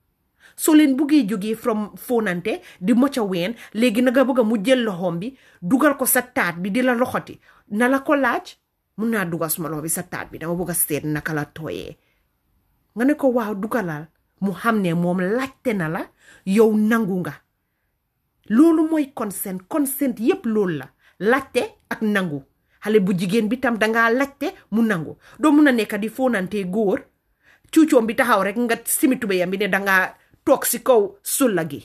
soo 0.55 0.73
leen 0.75 0.95
buggee 0.95 1.25
jógee 1.27 1.55
from 1.55 1.95
fonante 1.97 2.61
di 2.79 2.93
mocca 2.93 3.21
ween 3.23 3.53
léegi 3.73 4.01
na 4.01 4.11
nga 4.11 4.23
bëgg 4.23 4.39
mu 4.45 4.57
jël 4.63 4.83
loxoom 4.83 5.19
bi 5.19 5.37
dugal 5.61 5.95
ko 5.97 6.05
sa 6.05 6.21
taat 6.21 6.55
bi 6.61 6.71
di 6.71 6.81
la 6.81 6.93
loxoti. 6.93 7.39
Na 7.71 7.87
la 7.87 7.99
ko 7.99 8.15
laaj 8.15 8.55
mun 8.97 9.09
naa 9.11 9.25
dugal 9.25 9.49
suma 9.49 9.69
loxo 9.69 9.81
bi 9.81 9.89
sa 9.89 10.03
taat 10.03 10.31
bi 10.31 10.37
dama 10.37 10.55
bëgg 10.55 10.69
a 10.69 10.73
seet 10.73 11.03
naka 11.03 11.33
la 11.33 11.45
tooyee. 11.45 11.97
Nga 12.95 13.05
ne 13.05 13.13
ko 13.15 13.27
waaw 13.31 13.55
dugalal. 13.55 14.07
Mu 14.41 14.51
xam 14.53 14.81
ne 14.81 14.93
moom 14.93 15.19
laajte 15.21 15.73
na 15.73 15.87
la 15.87 16.01
yow 16.45 16.73
nangu 16.75 17.19
nga. 17.21 17.33
Loolu 18.49 18.87
mooy 18.89 19.11
consent 19.13 19.61
consent 19.69 20.15
yépp 20.19 20.45
loolu 20.45 20.77
la. 20.77 20.87
Laajte 21.19 21.61
ak 21.89 22.01
nangu. 22.01 22.41
Xale 22.83 22.99
bu 22.99 23.13
jigéen 23.13 23.47
bi 23.47 23.59
tam 23.59 23.77
dangaa 23.77 24.09
laajte 24.09 24.51
mu 24.71 24.81
nangu. 24.81 25.15
Doo 25.39 25.51
mun 25.51 25.67
a 25.67 25.71
nekk 25.71 25.95
di 26.01 26.09
fóonante 26.09 26.63
góor 26.65 26.99
cuucoom 27.71 28.05
bi 28.07 28.15
taxaw 28.15 28.43
rek 28.43 28.57
nga 28.57 28.75
simi 28.85 29.15
tubéyam 29.19 29.49
bi 29.49 29.57
ne 29.57 29.67
dangaa 29.67 30.13
toog 30.45 30.65
si 30.65 30.79
kaw 30.87 31.01
sulla 31.23 31.63
gi 31.71 31.81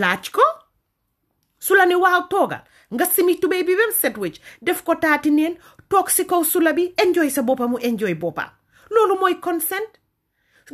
laaj 0.00 0.30
ko 0.30 0.44
su 1.58 1.74
la 1.74 1.84
ne 1.86 1.94
waaw 1.94 2.28
toogal. 2.30 2.62
Nga 2.94 3.04
simi 3.04 3.36
tubéy 3.40 3.64
bi 3.66 3.74
bem 3.76 3.92
set 3.92 4.16
wecc 4.16 4.40
def 4.64 4.82
ko 4.86 4.94
taati 4.96 5.30
neen 5.30 5.56
toog 5.90 6.08
si 6.10 6.24
kaw 6.24 6.40
sula 6.44 6.72
bi 6.72 6.92
enjoy 7.02 7.28
sa 7.30 7.42
boppa 7.42 7.66
mu 7.68 7.76
enjoy 7.82 8.14
boppam 8.14 8.50
loolu 8.90 9.18
mooy 9.20 9.36
consent. 9.40 9.90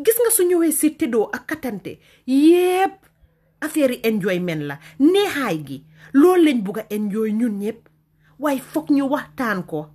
Gis 0.05 0.19
nga 0.21 0.31
su 0.31 0.43
ñëwee 0.47 0.73
si 0.73 0.91
tëddoo 0.99 1.31
ak 1.35 1.47
katante 1.47 1.99
yépp 2.27 2.95
affaire 3.61 3.95
yi 3.95 4.01
enjoyment 4.11 4.62
la 4.69 4.79
neexaay 4.99 5.59
gi. 5.67 5.79
Loolu 6.12 6.45
lañ 6.45 6.59
bugg 6.62 6.79
a 6.79 6.85
enjoy 6.91 7.33
ñun 7.33 7.59
ñëpp 7.62 7.81
waaye 8.39 8.61
foog 8.61 8.91
ñu 8.91 9.09
waxtaan 9.11 9.62
ko. 9.67 9.91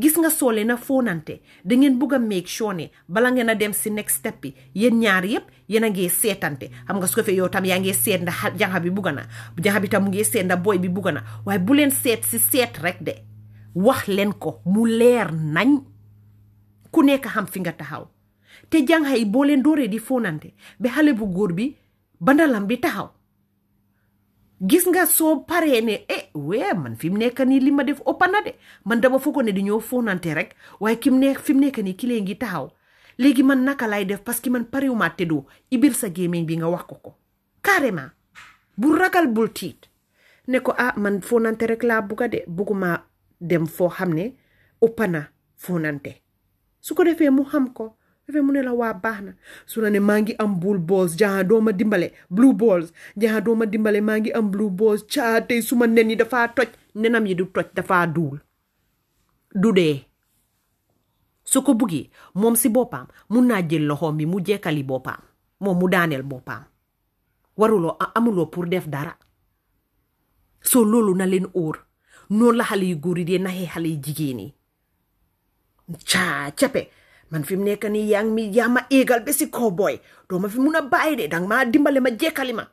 Gis 0.00 0.16
nga 0.16 0.30
soo 0.32 0.50
leen 0.52 0.70
a 0.72 0.76
fóonante 0.80 1.34
da 1.64 1.76
ngeen 1.76 1.98
bugg 2.00 2.14
a 2.14 2.18
make 2.18 2.48
sure 2.48 2.74
ne 2.74 2.86
bala 3.08 3.30
ngeen 3.30 3.50
a 3.50 3.54
dem 3.54 3.72
si 3.72 3.90
next 3.90 4.16
step 4.18 4.40
bi 4.40 4.54
yéen 4.74 4.96
ñaar 5.00 5.24
yëpp 5.28 5.46
yéen 5.68 5.84
a 5.84 5.88
ngee 5.90 6.08
seetante. 6.08 6.70
Xam 6.86 6.96
nga 6.98 7.06
su 7.06 7.22
fee 7.22 7.36
yow 7.36 7.48
tam 7.48 7.64
yaa 7.64 7.78
ngee 7.78 7.92
seet 7.92 8.22
ndax 8.22 8.56
janxa 8.58 8.80
bi 8.80 8.90
bugga 8.90 9.12
na 9.12 9.22
janxa 9.60 9.80
bi 9.80 9.88
tam 9.88 10.04
mu 10.04 10.10
ngee 10.10 10.24
seet 10.24 10.44
ndax 10.44 10.60
boy 10.62 10.78
bi 10.78 10.88
bugga 10.88 11.12
na. 11.12 11.22
Waaye 11.46 11.58
bu 11.60 11.74
leen 11.74 11.90
seet 11.90 12.24
si 12.24 12.38
seet 12.38 12.78
rek 12.82 13.02
de 13.02 13.14
wax 13.74 14.06
leen 14.08 14.32
ko 14.32 14.60
mu 14.64 14.86
leer 14.88 15.30
nañ. 15.32 15.80
Ku 16.90 17.02
nekk 17.02 17.26
xam 17.28 17.46
fi 17.46 17.60
nga 17.60 17.72
taxaw. 17.72 18.08
Te 18.70 18.82
janxa 18.86 19.16
yi 19.16 19.24
boo 19.26 19.44
leen 19.44 19.62
dooree 19.62 19.88
di 19.88 19.98
fóonante 19.98 20.54
ba 20.80 20.88
xale 20.88 21.12
bu 21.14 21.26
góor 21.26 21.52
bi 21.52 21.76
bandalam 22.20 22.66
bi 22.66 22.80
taxaw. 22.80 23.19
Gis 24.60 24.84
nga 24.88 25.06
soo 25.08 25.40
paree 25.48 25.80
ne 25.80 26.04
eh 26.08 26.28
wee 26.34 26.74
man 26.76 26.96
fi 26.96 27.08
mu 27.10 27.16
nekk 27.18 27.40
nii 27.40 27.60
li 27.60 27.70
ma 27.72 27.84
def 27.84 28.00
ëpp 28.04 28.20
na 28.30 28.40
de. 28.44 28.52
Man 28.84 29.00
dama 29.00 29.18
foog 29.18 29.42
ne 29.42 29.52
di 29.52 29.62
ñëw 29.62 29.80
fóonante 29.80 30.34
rek 30.34 30.54
waaye 30.80 30.98
ki 31.00 31.10
mu 31.10 31.18
nekk 31.18 31.40
fi 31.40 31.52
mu 31.54 31.60
nekk 31.60 31.78
nii 31.80 31.96
ki 31.96 32.06
lee 32.06 32.20
ngi 32.20 32.36
taxaw. 32.36 32.68
Léegi 33.18 33.42
man 33.42 33.64
naka 33.64 33.86
lay 33.88 34.04
def 34.04 34.20
parce 34.24 34.40
que 34.40 34.50
man 34.50 34.64
parewuma 34.64 35.10
tëddoo 35.10 35.44
ibil 35.70 35.94
sa 35.94 36.08
gémmiñ 36.08 36.44
bi 36.46 36.56
nga 36.56 36.68
wax 36.68 36.84
ko 36.84 36.94
ko. 36.94 37.14
Carrément. 37.62 38.10
Bu 38.76 38.92
ragal 38.96 39.28
bul 39.28 39.52
tiit. 39.52 39.88
Ne 40.48 40.60
ko 40.60 40.74
ah 40.76 40.92
man 40.96 41.20
foonante 41.22 41.62
rek 41.66 41.82
laa 41.82 42.02
bugga 42.02 42.28
de. 42.28 42.44
Bugguma 42.46 43.06
dem 43.40 43.66
foo 43.66 43.88
xam 43.88 44.12
ne 44.14 44.34
ëpp 44.82 45.00
na 45.08 45.28
fóonante 45.56 46.20
su 46.80 46.94
ko 46.94 47.04
defee 47.04 47.30
mu 47.30 47.44
xam 47.44 47.72
ko. 47.72 47.96
Defee 48.26 48.40
mu 48.42 48.52
ne 48.52 48.62
la 48.62 48.72
waa 48.72 48.94
baax 48.94 49.20
na. 49.22 49.32
Su 49.66 49.80
la 49.80 49.90
ne 49.90 50.00
maa 50.00 50.20
ngi 50.20 50.34
am 50.38 50.60
blue 50.60 50.78
balls 50.78 51.16
jaa 51.16 51.42
doo 51.44 51.60
ma 51.60 51.72
dimbale. 51.72 52.12
Blue 52.30 52.52
balls 52.54 52.92
jaa 53.16 53.40
doo 53.40 53.54
ma 53.54 53.66
dimbale 53.66 54.00
maa 54.00 54.18
ngi 54.18 54.32
am 54.32 54.50
blue 54.50 54.70
balls. 54.70 55.04
Caa 55.14 55.40
tey 55.40 55.60
su 55.62 55.76
ma 55.76 55.86
nen 55.86 56.10
yi 56.10 56.16
dafaa 56.16 56.48
toj. 56.48 56.68
Nenam 56.94 57.26
yi 57.26 57.34
du 57.34 57.44
toj 57.46 57.66
dafaa 57.74 58.06
duul. 58.06 58.38
Du 59.54 59.72
dee. 59.72 60.04
Su 61.44 61.62
ko 61.62 61.74
buggee 61.74 62.10
moom 62.34 62.54
si 62.56 62.68
boppam 62.68 63.06
mun 63.30 63.46
naa 63.46 63.62
jël 63.62 63.86
loxoom 63.86 64.16
bi 64.16 64.26
mu 64.26 64.40
jekkali 64.46 64.82
boppam. 64.84 65.20
Moom 65.60 65.78
mu 65.78 65.88
daaneel 65.88 66.22
boppam. 66.22 66.62
Waruloo 67.56 67.96
amuloo 68.14 68.46
pour 68.46 68.66
def 68.66 68.86
dara. 68.88 69.16
Soo 70.62 70.84
loolu 70.84 71.14
na 71.16 71.26
leen 71.26 71.46
óor. 71.54 71.76
Noonu 72.30 72.52
la 72.56 72.64
xale 72.64 72.84
yu 72.86 72.96
góor 72.96 73.18
yi 73.18 73.24
dee 73.24 73.38
naxee 73.38 73.66
xale 73.66 73.86
yu 73.88 73.98
jigéen 74.04 74.38
yi. 74.40 74.54
Caa 76.06 76.50
cape 76.52 76.88
man 77.30 77.44
fi 77.44 77.56
mu 77.56 77.64
nekk 77.64 77.84
nii 77.90 78.10
yaa 78.12 78.22
ngi 78.24 78.32
mi 78.34 78.44
yaa 78.56 78.68
ma 78.68 78.80
éegal 78.90 79.20
ba 79.24 79.32
si 79.32 79.50
kaw 79.50 79.70
booy 79.70 79.96
doo 80.28 80.38
ma 80.38 80.48
fi 80.48 80.58
mun 80.58 80.76
a 80.76 80.80
bàyyi 80.82 81.16
de 81.16 81.28
danga 81.28 81.48
maa 81.48 81.64
dimbale 81.64 82.00
ma 82.00 82.10
ma. 82.54 82.64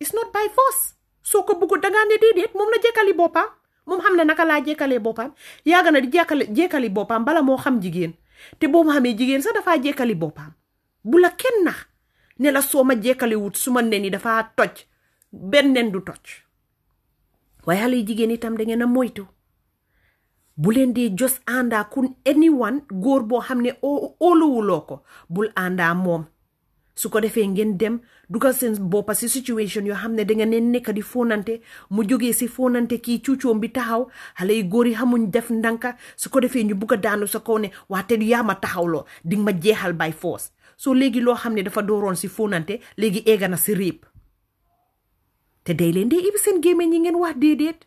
It's 0.00 0.14
not 0.14 0.30
by 0.32 0.46
force. 0.54 0.94
Soo 1.26 1.42
ko 1.42 1.58
bëggoon 1.58 1.80
dangaa 1.82 2.06
ne 2.08 2.16
déedéet 2.22 2.54
moom 2.54 2.70
na 2.70 2.78
jekkali 2.80 3.12
boppam 3.12 3.48
moom 3.86 4.00
xam 4.00 4.16
ne 4.16 4.24
naka 4.24 4.44
laa 4.46 4.60
jekkalee 4.64 4.98
boppam 5.02 5.32
yaaga 5.66 5.90
na 5.90 6.00
di 6.00 6.08
jekkali 6.08 6.46
jekkali 6.56 6.88
boppam 6.88 7.24
bala 7.26 7.42
moo 7.42 7.58
xam 7.58 7.80
jigéen 7.82 8.14
te 8.58 8.66
boo 8.70 8.84
ma 8.84 8.94
xamee 8.94 9.12
jigéen 9.18 9.42
sax 9.42 9.52
dafaa 9.58 9.76
jekkali 9.82 10.14
boppam 10.14 10.54
bu 11.04 11.18
la 11.18 11.30
ne 12.38 12.50
la 12.50 12.62
soo 12.62 12.84
ma 12.84 12.94
jekkali 12.94 13.34
wut 13.36 13.56
su 13.56 13.70
ma 13.72 13.82
nen 13.82 14.08
toj. 14.56 14.86
Du 15.92 16.00
toj. 16.00 16.24
Waaye 17.66 17.80
xale 17.80 17.96
yu 17.98 18.06
jigéen 18.06 18.30
itam 18.30 18.56
da 18.56 18.64
ngeen 18.64 18.86
moytu 18.86 19.26
bu 20.58 20.70
leen 20.74 20.92
dee 20.96 21.08
jos 21.18 21.34
àndaa 21.46 21.84
kun 21.92 22.08
anyone 22.26 22.80
góor 22.90 23.22
boo 23.30 23.40
xam 23.40 23.60
ne 23.62 23.70
óoluwuloo 23.82 24.80
ko 24.88 25.02
bul 25.30 25.48
àndaa 25.54 25.94
moom. 25.94 26.24
Su 26.98 27.08
ko 27.10 27.20
defee 27.20 27.46
ngeen 27.46 27.76
dem 27.78 27.98
dugal 28.28 28.52
seen 28.54 28.74
boppa 28.90 29.14
si 29.14 29.28
situation 29.28 29.86
yoo 29.86 29.94
xam 29.96 30.14
ne 30.18 30.24
da 30.24 30.34
nga 30.34 30.46
ne 30.46 30.58
nekk 30.60 30.90
di 30.90 31.02
fóonante 31.02 31.60
mu 31.90 32.02
jógee 32.02 32.32
si 32.34 32.48
foonante 32.48 32.98
kii 32.98 33.22
cuucoom 33.22 33.60
bi 33.60 33.68
taxaw 33.70 34.08
xale 34.38 34.50
yi 34.56 34.64
góor 34.72 34.86
yi 34.86 34.94
xamuñ 34.98 35.30
def 35.30 35.50
ndanka 35.50 35.94
su 36.16 36.28
ko 36.30 36.40
defee 36.40 36.64
ñu 36.66 36.74
bugg 36.74 36.92
a 36.92 36.96
daanu 36.96 37.26
sa 37.26 37.38
kaw 37.40 37.58
ne 37.58 37.70
waate 37.88 38.18
du 38.18 38.26
yaa 38.26 38.54
taxawloo 38.62 39.04
di 39.24 39.36
ma 39.36 39.52
jeexal 39.52 39.92
by 39.92 40.10
force. 40.12 40.50
Soo 40.76 40.94
léegi 40.94 41.20
loo 41.20 41.36
xam 41.36 41.54
ne 41.54 41.62
dafa 41.62 41.82
dooroon 41.82 42.16
si 42.16 42.28
foonante 42.28 42.80
léegi 42.96 43.22
eega 43.26 43.48
na 43.48 43.56
si 43.56 43.74
réep 43.74 44.04
te 45.64 45.72
day 45.74 45.92
leen 45.92 46.08
dee 46.08 46.18
ibi 46.28 46.38
seen 46.38 46.60
gémmiñ 46.62 46.88
ñi 46.90 46.98
ngeen 47.00 47.16
wax 47.16 47.36
déedéet. 47.38 47.86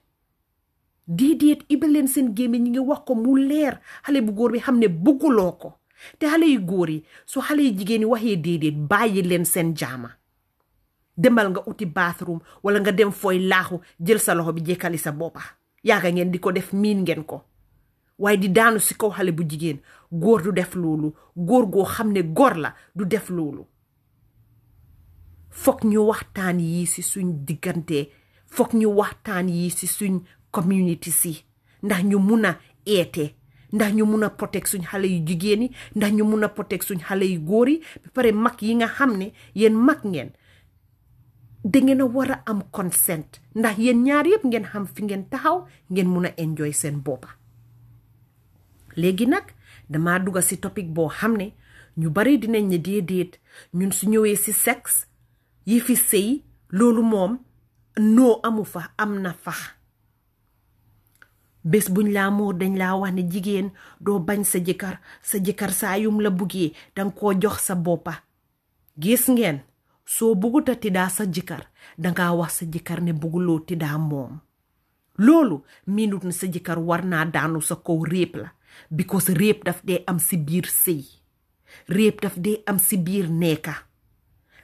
Déedéet 1.07 1.65
ibi 1.69 1.87
leen 1.87 2.07
seen 2.07 2.33
gémmiñ 2.35 2.63
ñi 2.63 2.69
ngi 2.69 2.79
wax 2.79 3.01
ko 3.05 3.15
mu 3.15 3.35
leer. 3.39 3.79
Xale 4.05 4.21
bu 4.21 4.31
góor 4.33 4.51
bi 4.51 4.59
xam 4.59 4.77
ne 4.79 4.87
bugguloo 4.87 5.51
ko. 5.57 5.73
Te 6.19 6.25
xale 6.27 6.43
yu 6.45 6.59
góor 6.61 6.89
yi 6.89 7.03
su 7.25 7.41
xale 7.41 7.59
yu 7.63 7.77
jigéen 7.77 8.01
yi 8.01 8.05
waxee 8.05 8.37
déedéet 8.37 8.75
bàyyi 8.87 9.21
leen 9.23 9.45
seen 9.45 9.75
jaama. 9.75 10.09
Demal 11.17 11.49
nga 11.51 11.61
uti 11.67 11.85
bathroom 11.85 12.39
wala 12.63 12.79
nga 12.79 12.91
dem 12.91 13.11
fooy 13.11 13.39
laaxu 13.39 13.75
jël 13.99 14.19
sa 14.19 14.33
loxo 14.35 14.53
bi 14.53 14.61
jekkali 14.65 14.97
sa 14.97 15.11
boppa. 15.11 15.41
Yaaga 15.83 16.11
ngeen 16.11 16.31
di 16.31 16.39
ko 16.39 16.51
def 16.51 16.73
miin 16.73 17.01
ngeen 17.03 17.23
ko. 17.25 17.43
Waaye 18.19 18.37
di 18.37 18.49
daanu 18.49 18.79
si 18.79 18.93
kaw 18.95 19.09
xale 19.11 19.31
bu 19.31 19.43
jigéen. 19.43 19.79
Góor 20.11 20.41
du 20.43 20.51
def 20.51 20.75
loolu. 20.75 21.13
Góor 21.35 21.65
goo 21.69 21.83
xam 21.85 22.11
ne 22.11 22.21
góor 22.23 22.55
la 22.55 22.73
du 22.95 23.05
def 23.05 23.29
loolu. 23.29 23.65
Foog 25.49 25.83
ñu 25.83 25.97
waxtaan 26.07 26.59
yi 26.59 26.85
si 26.85 27.01
suñ 27.01 27.43
diggante. 27.45 28.09
Foog 28.45 28.73
ñu 28.73 28.87
waxtaan 28.95 29.49
yi 29.49 29.69
si 29.69 29.87
suñ 29.87 30.21
community 30.51 31.11
si. 31.11 31.43
Ndax 31.83 32.03
ñu 32.03 32.17
mun 32.19 32.45
a 32.45 32.59
eete 32.85 33.35
ndax 33.73 33.91
ñu 33.93 34.05
mun 34.05 34.23
a 34.23 34.29
protect 34.29 34.67
suñ 34.67 34.83
xale 34.89 35.05
yu 35.07 35.19
jigéen 35.27 35.61
yi 35.63 35.69
ndax 35.95 36.11
ñu 36.17 36.23
mun 36.25 36.43
a 36.43 36.49
protect 36.49 36.83
suñ 36.87 36.99
xale 37.07 37.23
yu 37.33 37.39
góor 37.39 37.67
yi 37.69 37.81
ba 38.13 38.21
mag 38.33 38.55
yi 38.61 38.75
nga 38.75 38.87
xam 38.87 39.17
ne 39.17 39.27
yéen 39.55 39.73
mag 39.75 39.99
ngeen. 40.05 40.29
Dangeen 41.63 42.01
a 42.01 42.05
war 42.05 42.31
a 42.31 42.41
am 42.45 42.61
consent. 42.71 43.39
Ndax 43.55 43.77
yéen 43.77 44.03
ñaar 44.03 44.25
yëpp 44.27 44.43
ngeen 44.45 44.65
xam 44.71 44.85
fi 44.93 45.03
ngeen 45.03 45.23
taxaw 45.31 45.57
ngeen 45.91 46.07
mun 46.09 46.25
a 46.25 46.31
enjoy 46.37 46.71
seen 46.73 46.97
boppa. 47.05 47.27
Léegi 48.95 49.25
nag 49.27 49.43
dama 49.89 50.19
dugga 50.19 50.41
si 50.41 50.57
topic 50.57 50.87
boo 50.95 51.09
xam 51.09 51.33
ne 51.37 51.47
ñu 51.97 52.09
bari 52.09 52.37
dinañ 52.41 52.65
ne 52.67 52.77
déedéet 52.77 53.39
ñun 53.73 53.91
su 53.91 54.05
ñëwee 54.09 54.35
si 54.35 54.51
sexe 54.53 55.05
yi 55.65 55.79
fi 55.79 55.95
sëy 55.95 56.43
loolu 56.69 57.03
moom 57.03 57.39
noo 58.15 58.39
amu 58.43 58.63
fa 58.65 58.81
am 58.97 59.21
na 59.21 59.33
fa. 59.33 59.53
Bés 61.63 61.89
buñ 61.93 62.11
laa 62.13 62.29
moo 62.31 62.53
dañ 62.53 62.77
laa 62.77 62.95
wax 62.95 63.13
ne 63.13 63.23
jigéen 63.31 63.69
doo 63.99 64.19
bañ 64.19 64.43
sa 64.43 64.59
jëkkër 64.59 64.95
sa 65.21 65.37
jëkkër 65.37 65.71
saa 65.73 65.97
yum 65.97 66.19
la 66.21 66.29
buggee 66.29 66.73
danga 66.95 67.13
koo 67.17 67.33
jox 67.41 67.57
sa 67.67 67.75
boppa. 67.75 68.13
Gis 68.99 69.27
ngeen 69.29 69.59
soo 70.05 70.35
bugguta 70.35 70.75
tiddaa 70.75 71.09
sa 71.09 71.23
jëkkër 71.25 71.63
danga 71.97 72.31
wax 72.33 72.51
sa 72.59 72.65
jëkkër 72.65 73.01
ne 73.01 73.13
bugguloo 73.13 73.59
tiddaa 73.59 73.97
moom. 73.97 74.39
Loolu 75.17 75.61
minut 75.87 76.23
na 76.23 76.31
sa 76.31 76.47
jëkkër 76.47 76.79
war 76.79 77.05
naa 77.05 77.25
daanu 77.25 77.61
sa 77.61 77.75
kaw 77.75 78.03
réep 78.03 78.35
la 78.35 78.49
because 78.89 79.29
réep 79.29 79.63
daf 79.65 79.81
dee 79.85 80.03
am 80.07 80.19
si 80.19 80.37
biir 80.37 80.65
sëy. 80.65 81.03
Réep 81.87 82.21
daf 82.21 82.35
dee 82.39 82.63
am 82.65 82.79
si 82.79 82.97
biir 82.97 83.29
nekka. 83.29 83.75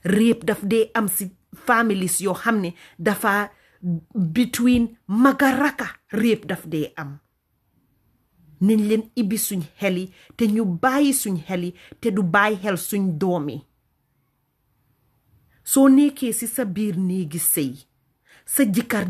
Réep 0.04 0.44
daf 0.46 0.62
dee 0.64 0.90
am 0.94 1.08
si 1.08 1.32
families 1.66 2.20
yoo 2.22 2.34
xam 2.34 2.60
ne 2.62 2.74
dafa 3.00 3.50
between 4.14 4.98
magaraka 5.08 5.88
réeb 6.12 6.46
daf 6.46 6.66
dee 6.68 6.92
am. 6.96 7.18
Nañ 8.62 8.80
leen 8.90 9.04
ibbi 9.16 9.38
suñ 9.38 9.62
xel 9.80 9.98
yi 9.98 10.06
te 10.38 10.46
ñu 10.48 10.64
bàyyi 10.66 11.14
suñ 11.14 11.38
xel 11.48 11.74
te 12.02 12.10
du 12.12 12.22
bàyyi 12.24 12.58
xel 12.64 12.78
suñ 12.78 13.04
doom 13.20 13.48
soo 15.64 15.90
nekkee 15.90 16.34
ci 16.34 16.48
sa 16.48 16.64
biir 16.66 16.96
néegi 16.98 17.40
sëy 17.40 17.74
sa 18.46 18.64
jëkkër 18.64 19.06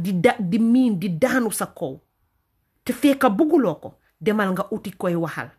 di 0.50 0.60
miin 0.60 0.98
di 1.00 1.10
daanu 1.22 1.52
sa 1.52 1.68
kaw 1.78 1.94
te 2.84 2.92
fekka 2.94 3.30
bugguloo 3.30 3.76
ko 3.84 3.90
demal 4.20 4.52
nga 4.52 4.66
uti 4.72 4.92
koy 4.98 5.16
waxal. 5.16 5.50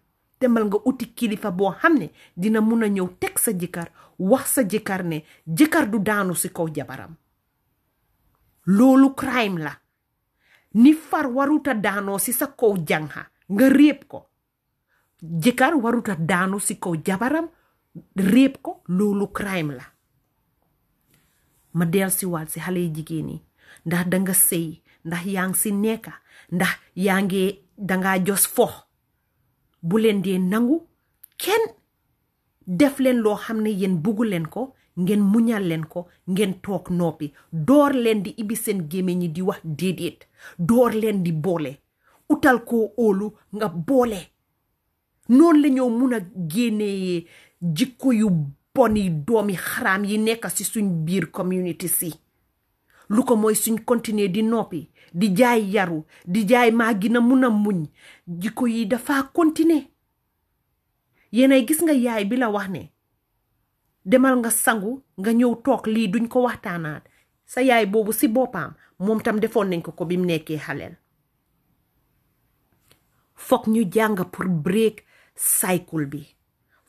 Demal 0.40 0.64
nga 0.70 0.78
uti 0.86 1.06
kilifa 1.14 1.50
boo 1.50 1.72
xam 1.80 1.94
ne 1.98 2.08
dina 2.36 2.60
mun 2.60 2.82
a 2.82 2.88
ñëw 2.88 3.08
teg 3.20 3.38
sa 3.38 3.50
jëkkër 3.52 3.88
wax 4.30 4.46
sa 4.54 4.62
jëkkër 4.62 5.02
ne 5.04 5.18
jëkkër 5.46 5.86
du 5.90 5.98
daanu 5.98 6.34
ci 6.34 6.48
kaw 6.56 6.66
jabaram. 6.74 7.14
Loolu 8.76 9.14
crime 9.14 9.58
la. 9.64 9.72
Ni 10.74 10.92
far 10.94 11.26
waruta 11.36 11.74
daanoo 11.74 12.18
ci 12.18 12.32
sa 12.32 12.46
kaw 12.46 12.76
janxa 12.88 13.22
nga 13.48 13.66
réeb 13.68 14.04
ko. 14.08 14.18
Jëkkër 15.22 15.74
waruta 15.82 16.14
daanu 16.16 16.60
ci 16.60 16.78
kaw 16.78 16.94
jabaram 17.06 17.48
réeb 18.16 18.58
ko 18.62 18.82
loolu 18.88 19.26
crime 19.32 19.72
la. 19.78 19.84
Ma 21.72 21.84
del 21.86 22.10
si 22.10 22.26
waat 22.26 22.48
si 22.52 22.60
xale 22.60 22.78
yi 22.80 22.90
jigéen 22.94 23.28
yi 23.32 23.38
ndax 23.86 24.04
danga 24.08 24.34
sëy 24.34 24.68
ndax 25.04 25.24
yaa 25.34 25.46
ngi 25.48 25.58
si 25.62 25.70
nekka 25.72 26.12
ndax 26.52 26.72
yaa 27.04 27.20
ngi 27.22 27.42
danga 27.88 28.18
jos 28.26 28.44
fox 28.54 28.72
bu 29.82 29.96
leen 29.98 30.22
dee 30.22 30.38
nangu 30.38 30.76
kenn 31.42 31.64
def 32.66 32.98
leen 32.98 33.18
loo 33.24 33.36
xam 33.36 33.60
ne 33.62 33.70
yéen 33.70 33.96
buggu 34.02 34.24
leen 34.24 34.46
ko 34.54 34.74
ngeen 34.98 35.20
muñal 35.22 35.64
leen 35.68 35.84
ko 35.86 36.06
ngeen 36.28 36.54
toog 36.62 36.90
noppi. 36.90 37.32
Door 37.52 37.92
leen 37.92 38.22
di 38.22 38.34
ibi 38.36 38.56
seen 38.56 38.88
gémmiñ 38.90 39.18
ñi 39.18 39.28
di 39.32 39.42
wax 39.42 39.60
déedéet. 39.64 40.26
Door 40.58 40.90
leen 40.92 41.22
di 41.22 41.32
boole. 41.32 41.72
Utal 42.28 42.64
koo 42.64 42.92
óolu 42.96 43.32
nga 43.54 43.68
boole. 43.68 44.20
Noonu 45.28 45.60
la 45.62 45.68
ñoo 45.68 45.90
mun 45.90 46.14
a 46.14 46.20
génnee 46.48 47.26
jikko 47.60 48.12
yu 48.12 48.28
boni 48.74 49.10
doomi 49.10 49.54
xaraam 49.56 50.04
yi 50.04 50.18
nekk 50.18 50.46
ci 50.54 50.64
suñ 50.64 50.88
biir 51.04 51.30
community 51.30 51.88
si. 51.88 52.14
Lu 53.08 53.22
ko 53.24 53.36
mooy 53.36 53.54
suñ 53.54 53.78
continuer 53.84 54.28
di 54.28 54.42
noppi 54.42 54.88
di 55.14 55.28
jaay 55.34 55.70
yaru 55.74 56.04
di 56.26 56.44
jaay 56.46 56.70
maa 56.70 56.94
gina 57.00 57.20
mun 57.20 57.44
a 57.44 57.48
muñ. 57.50 57.86
Jikko 58.26 58.66
yi 58.66 58.86
dafa 58.86 59.22
continuer. 59.32 59.84
Yéenay 61.32 61.66
gis 61.66 61.82
nga 61.82 61.92
yaay 61.92 62.24
bi 62.24 62.36
la 62.36 62.48
wax 62.50 62.68
ne 62.70 62.90
demal 64.10 64.34
nga 64.40 64.50
sangu 64.64 64.92
nga 65.20 65.30
ñëw 65.38 65.52
toog 65.64 65.84
lii 65.94 66.08
duñ 66.12 66.26
ko 66.32 66.38
waxtaanaat. 66.48 67.04
Sa 67.52 67.60
yaay 67.68 67.86
boobu 67.92 68.12
si 68.12 68.26
boppam 68.28 68.72
moom 69.04 69.20
tam 69.24 69.36
defoon 69.40 69.68
nañ 69.70 69.80
ko 69.84 69.92
ko 69.92 70.04
bi 70.08 70.16
mu 70.20 70.24
nekkee 70.26 70.58
xaleel. 70.66 70.94
Foog 73.46 73.64
ñu 73.72 73.82
jàng 73.94 74.16
pour 74.32 74.48
break 74.48 75.04
cycle 75.36 76.06
bi. 76.12 76.22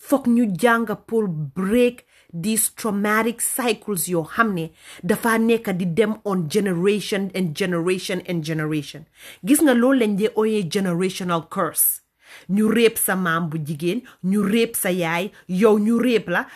Foog 0.08 0.28
ñu 0.28 0.44
jàng 0.62 0.88
pour 1.08 1.28
break 1.28 2.06
these 2.34 2.70
traumatic 2.76 3.42
cycles 3.42 4.08
yoo 4.08 4.24
xam 4.24 4.54
ne 4.54 4.66
dafa 5.04 5.38
nekk 5.38 5.70
di 5.80 5.86
dem 5.86 6.14
on 6.26 6.48
generation 6.50 7.30
and 7.36 7.56
generation 7.56 8.22
and 8.30 8.44
generation. 8.44 9.06
Gis 9.46 9.62
nga 9.62 9.74
loolu 9.74 10.00
lañ 10.00 10.16
dee 10.20 10.32
ooyee 10.36 10.64
generational 10.76 11.44
curse. 11.50 12.02
Ñu 12.50 12.64
réeb 12.68 12.96
sa 12.98 13.16
maam 13.16 13.50
bu 13.50 13.58
jigéen 13.66 14.02
ñu 14.24 14.40
réeb 14.42 14.76
sa 14.76 14.92
yaay 14.92 15.32
yow 15.48 15.80
ñu 15.80 15.94
réeb 16.00 16.30
la 16.30 16.48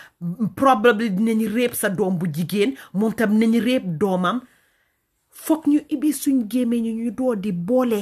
probably 0.56 1.10
dinañ 1.10 1.48
réeb 1.56 1.74
sa 1.74 1.90
doom 1.90 2.18
bu 2.18 2.26
jigéen 2.34 2.74
moom 2.94 3.14
tam 3.14 3.38
nañ 3.38 3.60
réeb 3.60 3.98
doomam. 3.98 4.42
Foog 5.34 5.62
ñu 5.68 5.80
ibi 5.94 6.10
suñ 6.22 6.38
gémmee 6.52 6.82
ñu 6.86 6.92
ñu 7.00 7.12
doo 7.18 7.34
di 7.44 7.52
boole. 7.68 8.00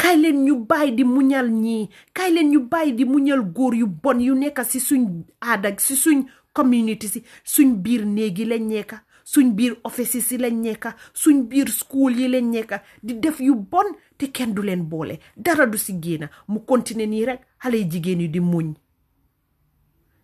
Kaay 0.00 0.16
ñu 0.46 0.54
bàyyi 0.68 0.90
di 0.96 1.04
muñal 1.14 1.46
ñii 1.62 1.84
kaay 2.16 2.30
ñu 2.52 2.58
bàyyi 2.72 2.92
di 2.98 3.04
muñal 3.12 3.42
góor 3.56 3.74
yu 3.80 3.86
bon 4.02 4.18
yu 4.26 4.32
nekk 4.40 4.58
si 4.70 4.78
suñ 4.88 5.02
aada 5.48 5.68
si 5.86 5.94
suñ 6.04 6.18
community 6.56 7.06
si 7.14 7.20
suñ 7.52 7.68
biir 7.84 8.02
néegi 8.16 8.44
lañ 8.50 8.64
nekka 8.72 8.96
suñ 9.32 9.48
biir 9.56 9.72
office 9.88 10.18
si 10.28 10.36
lañ 10.42 10.54
nekka 10.64 10.90
suñ 11.22 11.36
biir 11.50 11.68
school 11.80 12.12
yi 12.20 12.26
lañ 12.34 12.46
nekka 12.54 12.76
di 13.06 13.12
def 13.22 13.36
yu 13.46 13.54
bon. 13.72 13.88
Te 14.18 14.26
kenn 14.26 14.52
du 14.54 14.62
leen 14.62 14.82
boole 14.88 15.18
dara 15.36 15.66
du 15.66 15.78
si 15.78 15.94
génna 16.02 16.28
mu 16.48 16.58
continuer 16.66 17.06
nii 17.08 17.24
rek 17.24 17.40
xale 17.62 17.78
jigéen 17.90 18.20
yi 18.20 18.28
di 18.28 18.40
muñ. 18.40 18.74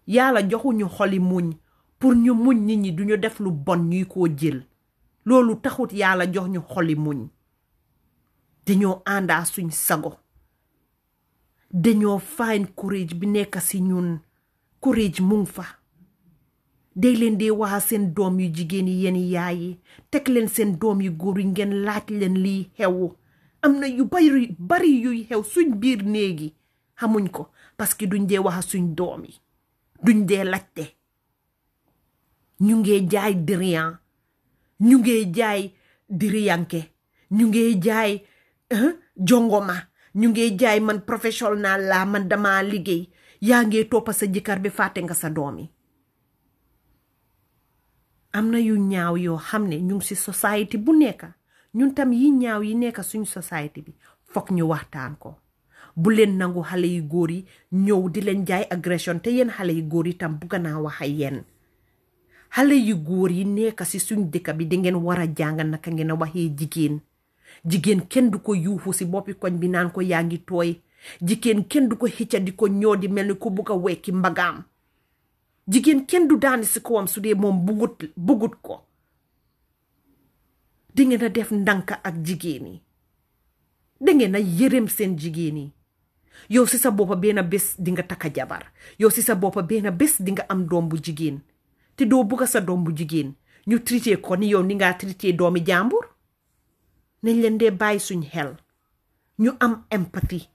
Yàlla 0.07 0.43
joxuñu 0.51 0.87
xoli 0.89 1.19
muñ 1.21 1.53
pour 1.99 2.15
ñu 2.15 2.35
muñ 2.35 2.59
nit 2.67 2.77
ñi 2.77 2.93
duñu 2.93 3.17
def 3.17 3.39
lu 3.41 3.51
bon 3.51 3.79
ñuy 3.91 4.05
koo 4.07 4.27
jël. 4.39 4.67
Loolu 5.25 5.57
taxut 5.63 5.93
yàlla 5.93 6.27
jox 6.33 6.49
ñu 6.49 6.61
xoli 6.61 6.95
muñ. 6.97 7.29
Dañoo 8.67 9.03
àndaa 9.07 9.45
suñ 9.45 9.71
sago. 9.71 10.13
Dañoo 11.73 12.19
find 12.19 12.67
courage 12.77 13.15
bi 13.15 13.27
nekk 13.27 13.61
si 13.61 13.81
ñun. 13.81 14.21
Courage 14.81 15.21
mu 15.23 15.47
fa. 15.47 15.65
Day 16.97 17.17
leen 17.17 17.37
dee 17.39 17.51
waxa 17.51 17.81
seen 17.81 18.13
doom 18.15 18.39
yu 18.41 18.53
jigéen 18.55 18.89
yi 18.89 19.03
yéen 19.03 19.17
yaay 19.17 19.57
yi. 19.63 19.81
Teg 20.11 20.29
leen 20.29 20.49
seen 20.49 20.77
doom 20.79 21.01
yu 21.01 21.11
góor 21.13 21.39
yi 21.39 21.45
ngeen 21.47 21.73
laaj 21.85 22.05
leen 22.11 22.37
lii 22.45 22.71
xew. 22.77 23.13
Am 23.65 23.81
na 23.81 23.87
yu 23.89 24.05
bari 24.13 24.45
bari 24.71 24.93
xew 25.29 25.43
suñ 25.53 25.69
biir 25.81 26.01
néegi. 26.05 26.49
Xamuñ 27.01 27.27
ko 27.35 27.43
parce 27.77 27.95
que 27.99 28.07
duñ 28.07 28.25
dee 28.29 28.39
waxa 28.47 28.63
suñ 28.71 28.95
doom 28.99 29.23
yi. 29.25 29.35
Duñ 30.05 30.19
dee 30.29 30.45
laajte. 30.45 30.85
Ñu 32.67 32.75
ngee 32.81 33.01
jaay 33.13 33.35
diriyan 33.47 33.91
ñu 34.89 34.97
ngee 34.99 35.25
jaay 35.37 35.61
diriyanke 36.21 36.81
ñu 37.37 37.45
ngee 37.49 37.73
jaay 37.85 38.13
jongoma. 39.29 39.77
Ñu 40.21 40.29
ngee 40.31 40.51
jaay 40.61 40.79
man 40.81 41.01
professionnel 41.09 41.81
la 41.91 42.05
man 42.13 42.29
dama 42.31 42.63
liggéey. 42.71 43.03
Yaa 43.49 43.63
ngee 43.67 43.85
toppa 43.91 44.13
sa 44.13 44.27
jëkkër 44.27 44.59
bi 44.63 44.71
fàtte 44.71 44.99
nga 45.03 45.15
sa 45.15 45.29
doom 45.37 45.57
yi. 45.59 45.67
Am 48.37 48.47
na 48.51 48.59
yu 48.59 48.75
ñaaw 48.91 49.15
yoo 49.25 49.39
xam 49.49 49.65
ne 49.69 49.77
ñu 49.87 49.95
ngi 49.97 50.05
si 50.09 50.15
society 50.27 50.77
bu 50.85 50.93
nekk 50.93 51.23
ñun 51.75 51.95
tam 51.95 52.13
yi 52.13 52.31
ñaaw 52.31 52.63
yi 52.63 52.75
nekk 52.75 52.99
suñ 53.05 53.25
society 53.27 53.81
bi 53.83 53.93
foog 54.33 54.51
ñu 54.57 54.65
waxtaan 54.73 55.17
ko. 55.23 55.31
Bu 55.97 56.11
leen 56.11 56.37
nangu 56.39 56.63
xale 56.63 56.87
yu 56.97 57.03
góor 57.13 57.31
yi 57.31 57.45
ñëw 57.73 58.03
di 58.13 58.21
leen 58.21 58.45
jaay 58.49 58.65
agression 58.71 59.19
te 59.21 59.31
yéen 59.31 59.51
xale 59.51 59.73
yu 59.73 59.83
góor 59.89 60.07
yi 60.07 60.15
tam 60.17 60.39
bugg 60.41 60.55
naa 60.63 60.79
wax 60.85 60.97
ak 61.03 61.09
yéen. 61.09 61.39
Xale 62.55 62.75
yu 62.89 62.97
góor 62.97 63.31
yi 63.31 63.45
nekk 63.45 63.85
si 63.85 63.99
suñ 63.99 64.31
dëkk 64.33 64.49
bi 64.57 64.65
da 64.67 64.77
ngeen 64.77 64.97
war 64.97 65.19
a 65.21 65.27
jàng 65.37 65.63
naka 65.71 65.91
ngeen 65.91 66.11
a 66.11 66.15
waxee 66.15 66.49
jigéen. 66.59 67.01
Jigéen 67.65 68.01
kenn 68.09 68.31
du 68.31 68.39
ko 68.39 68.55
yuuxu 68.55 68.93
si 68.93 69.05
boppi 69.05 69.33
koñ 69.35 69.59
bi 69.61 69.69
naan 69.69 69.91
ko 69.91 70.01
yaa 70.01 70.23
ngi 70.23 70.39
tooy. 70.47 70.81
Jigéen 71.21 71.65
kenn 71.69 71.89
du 71.89 71.97
ko 71.97 72.07
xicca 72.07 72.39
di 72.41 72.53
ko 72.53 72.67
ñoo 72.69 72.97
di 72.97 73.09
mel 73.09 73.27
ni 73.29 73.35
ko 73.35 73.51
bugg 73.51 73.71
a 73.71 73.75
wekki 73.75 74.13
mbagaam. 74.13 74.63
Jigéen 75.69 76.07
kenn 76.07 76.29
du 76.29 76.37
daani 76.37 76.65
si 76.65 76.81
kawam 76.81 77.07
su 77.07 77.21
dee 77.21 77.35
moom 77.35 77.65
bugut 78.17 78.55
ko. 78.63 78.81
Dangeen 80.95 81.23
a 81.25 81.29
def 81.29 81.51
ndànk 81.51 81.91
ak 82.03 82.15
jigéen 82.25 82.67
yi. 82.67 82.83
Dangeen 84.01 84.35
a 84.35 84.39
yërëm 84.41 84.89
seen 84.89 85.19
jigéen 85.19 85.57
yi. 85.59 85.73
Yow 86.49 86.67
si 86.67 86.79
sa 86.79 86.91
boppa 86.91 87.17
benn 87.17 87.43
bés 87.43 87.75
di 87.79 87.91
nga 87.93 88.03
takka 88.03 88.29
jabar. 88.33 88.73
Yow 88.99 89.11
si 89.11 89.23
sa 89.23 89.35
boppa 89.35 89.63
benn 89.63 89.91
bés 89.91 90.21
di 90.23 90.33
nga 90.33 90.45
am 90.49 90.67
doom 90.67 90.89
bu 90.89 90.97
jigéen. 91.03 91.41
Te 91.97 92.05
doo 92.07 92.25
bugga 92.25 92.47
sa 92.47 92.61
doom 92.61 92.85
bu 92.85 92.93
jigéen. 92.97 93.35
Ñu 93.67 93.81
traité 93.81 94.17
ko 94.21 94.37
ni 94.37 94.49
yow 94.49 94.63
ni 94.63 94.75
ngaa 94.75 94.95
traité 94.95 95.33
doomi 95.33 95.65
jàmbur. 95.67 96.05
Nañ 97.23 97.41
leen 97.41 97.59
dee 97.59 97.71
bàyyi 97.71 98.01
suñ 98.01 98.23
xel. 98.33 98.57
Ñu 99.39 99.51
am 99.61 99.85
empathie. 99.91 100.49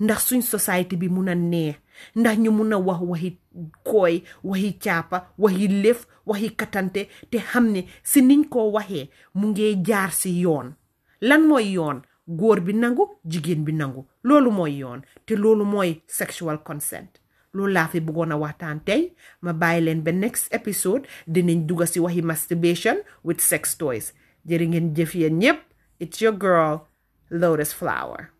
Ndax 0.00 0.20
suñ 0.28 0.42
société 0.42 0.96
bi 0.96 1.08
mun 1.08 1.28
a 1.28 1.34
neex 1.34 1.76
ndax 2.16 2.36
ñu 2.38 2.50
mun 2.50 2.72
a 2.72 2.78
wax 2.78 3.00
waxi 3.10 3.30
kooy 3.88 4.22
waxi 4.42 4.70
caapa 4.84 5.18
waxi 5.38 5.68
lëf 5.82 6.06
waxi 6.26 6.48
katante 6.60 7.08
te 7.30 7.38
xam 7.38 7.66
ne 7.72 7.80
si 8.02 8.20
niñ 8.22 8.44
ko 8.52 8.70
waxee 8.76 9.10
mu 9.34 9.46
ngee 9.52 9.74
jaar 9.86 10.10
si 10.12 10.40
yoon. 10.44 10.74
Lan 11.20 11.42
mooy 11.48 11.72
yoon? 11.76 12.02
Góor 12.26 12.60
bi 12.60 12.72
nangu 12.72 13.04
jigéen 13.24 13.64
bi 13.64 13.72
nangu. 13.72 14.04
Loolu 14.24 14.50
mooy 14.50 14.78
yoon 14.80 15.00
te 15.26 15.36
loolu 15.36 15.64
mooy 15.64 16.02
sexual 16.06 16.58
consent. 16.64 17.20
Loolu 17.54 17.72
laa 17.72 17.88
fi 17.88 18.00
bëggoon 18.00 18.32
a 18.32 18.36
waxtaan 18.36 18.80
tey. 18.84 19.12
Ma 19.42 19.52
bàyyi 19.52 19.84
leen 19.84 20.02
ba 20.02 20.12
next 20.12 20.52
episode 20.54 21.06
dinañ 21.28 21.66
dugga 21.68 21.86
si 21.86 22.00
waxi 22.00 22.22
masturbation 22.22 22.96
with 23.24 23.40
sex 23.40 23.76
toys. 23.78 24.12
Jërë 24.48 24.66
ngeen 24.68 24.94
jëf 24.96 25.14
yéen 25.14 25.38
ñépp. 25.38 25.60
It's 26.00 26.20
your 26.20 26.32
girl 26.36 26.88
Lotus 27.30 27.72
Flower. 27.72 28.33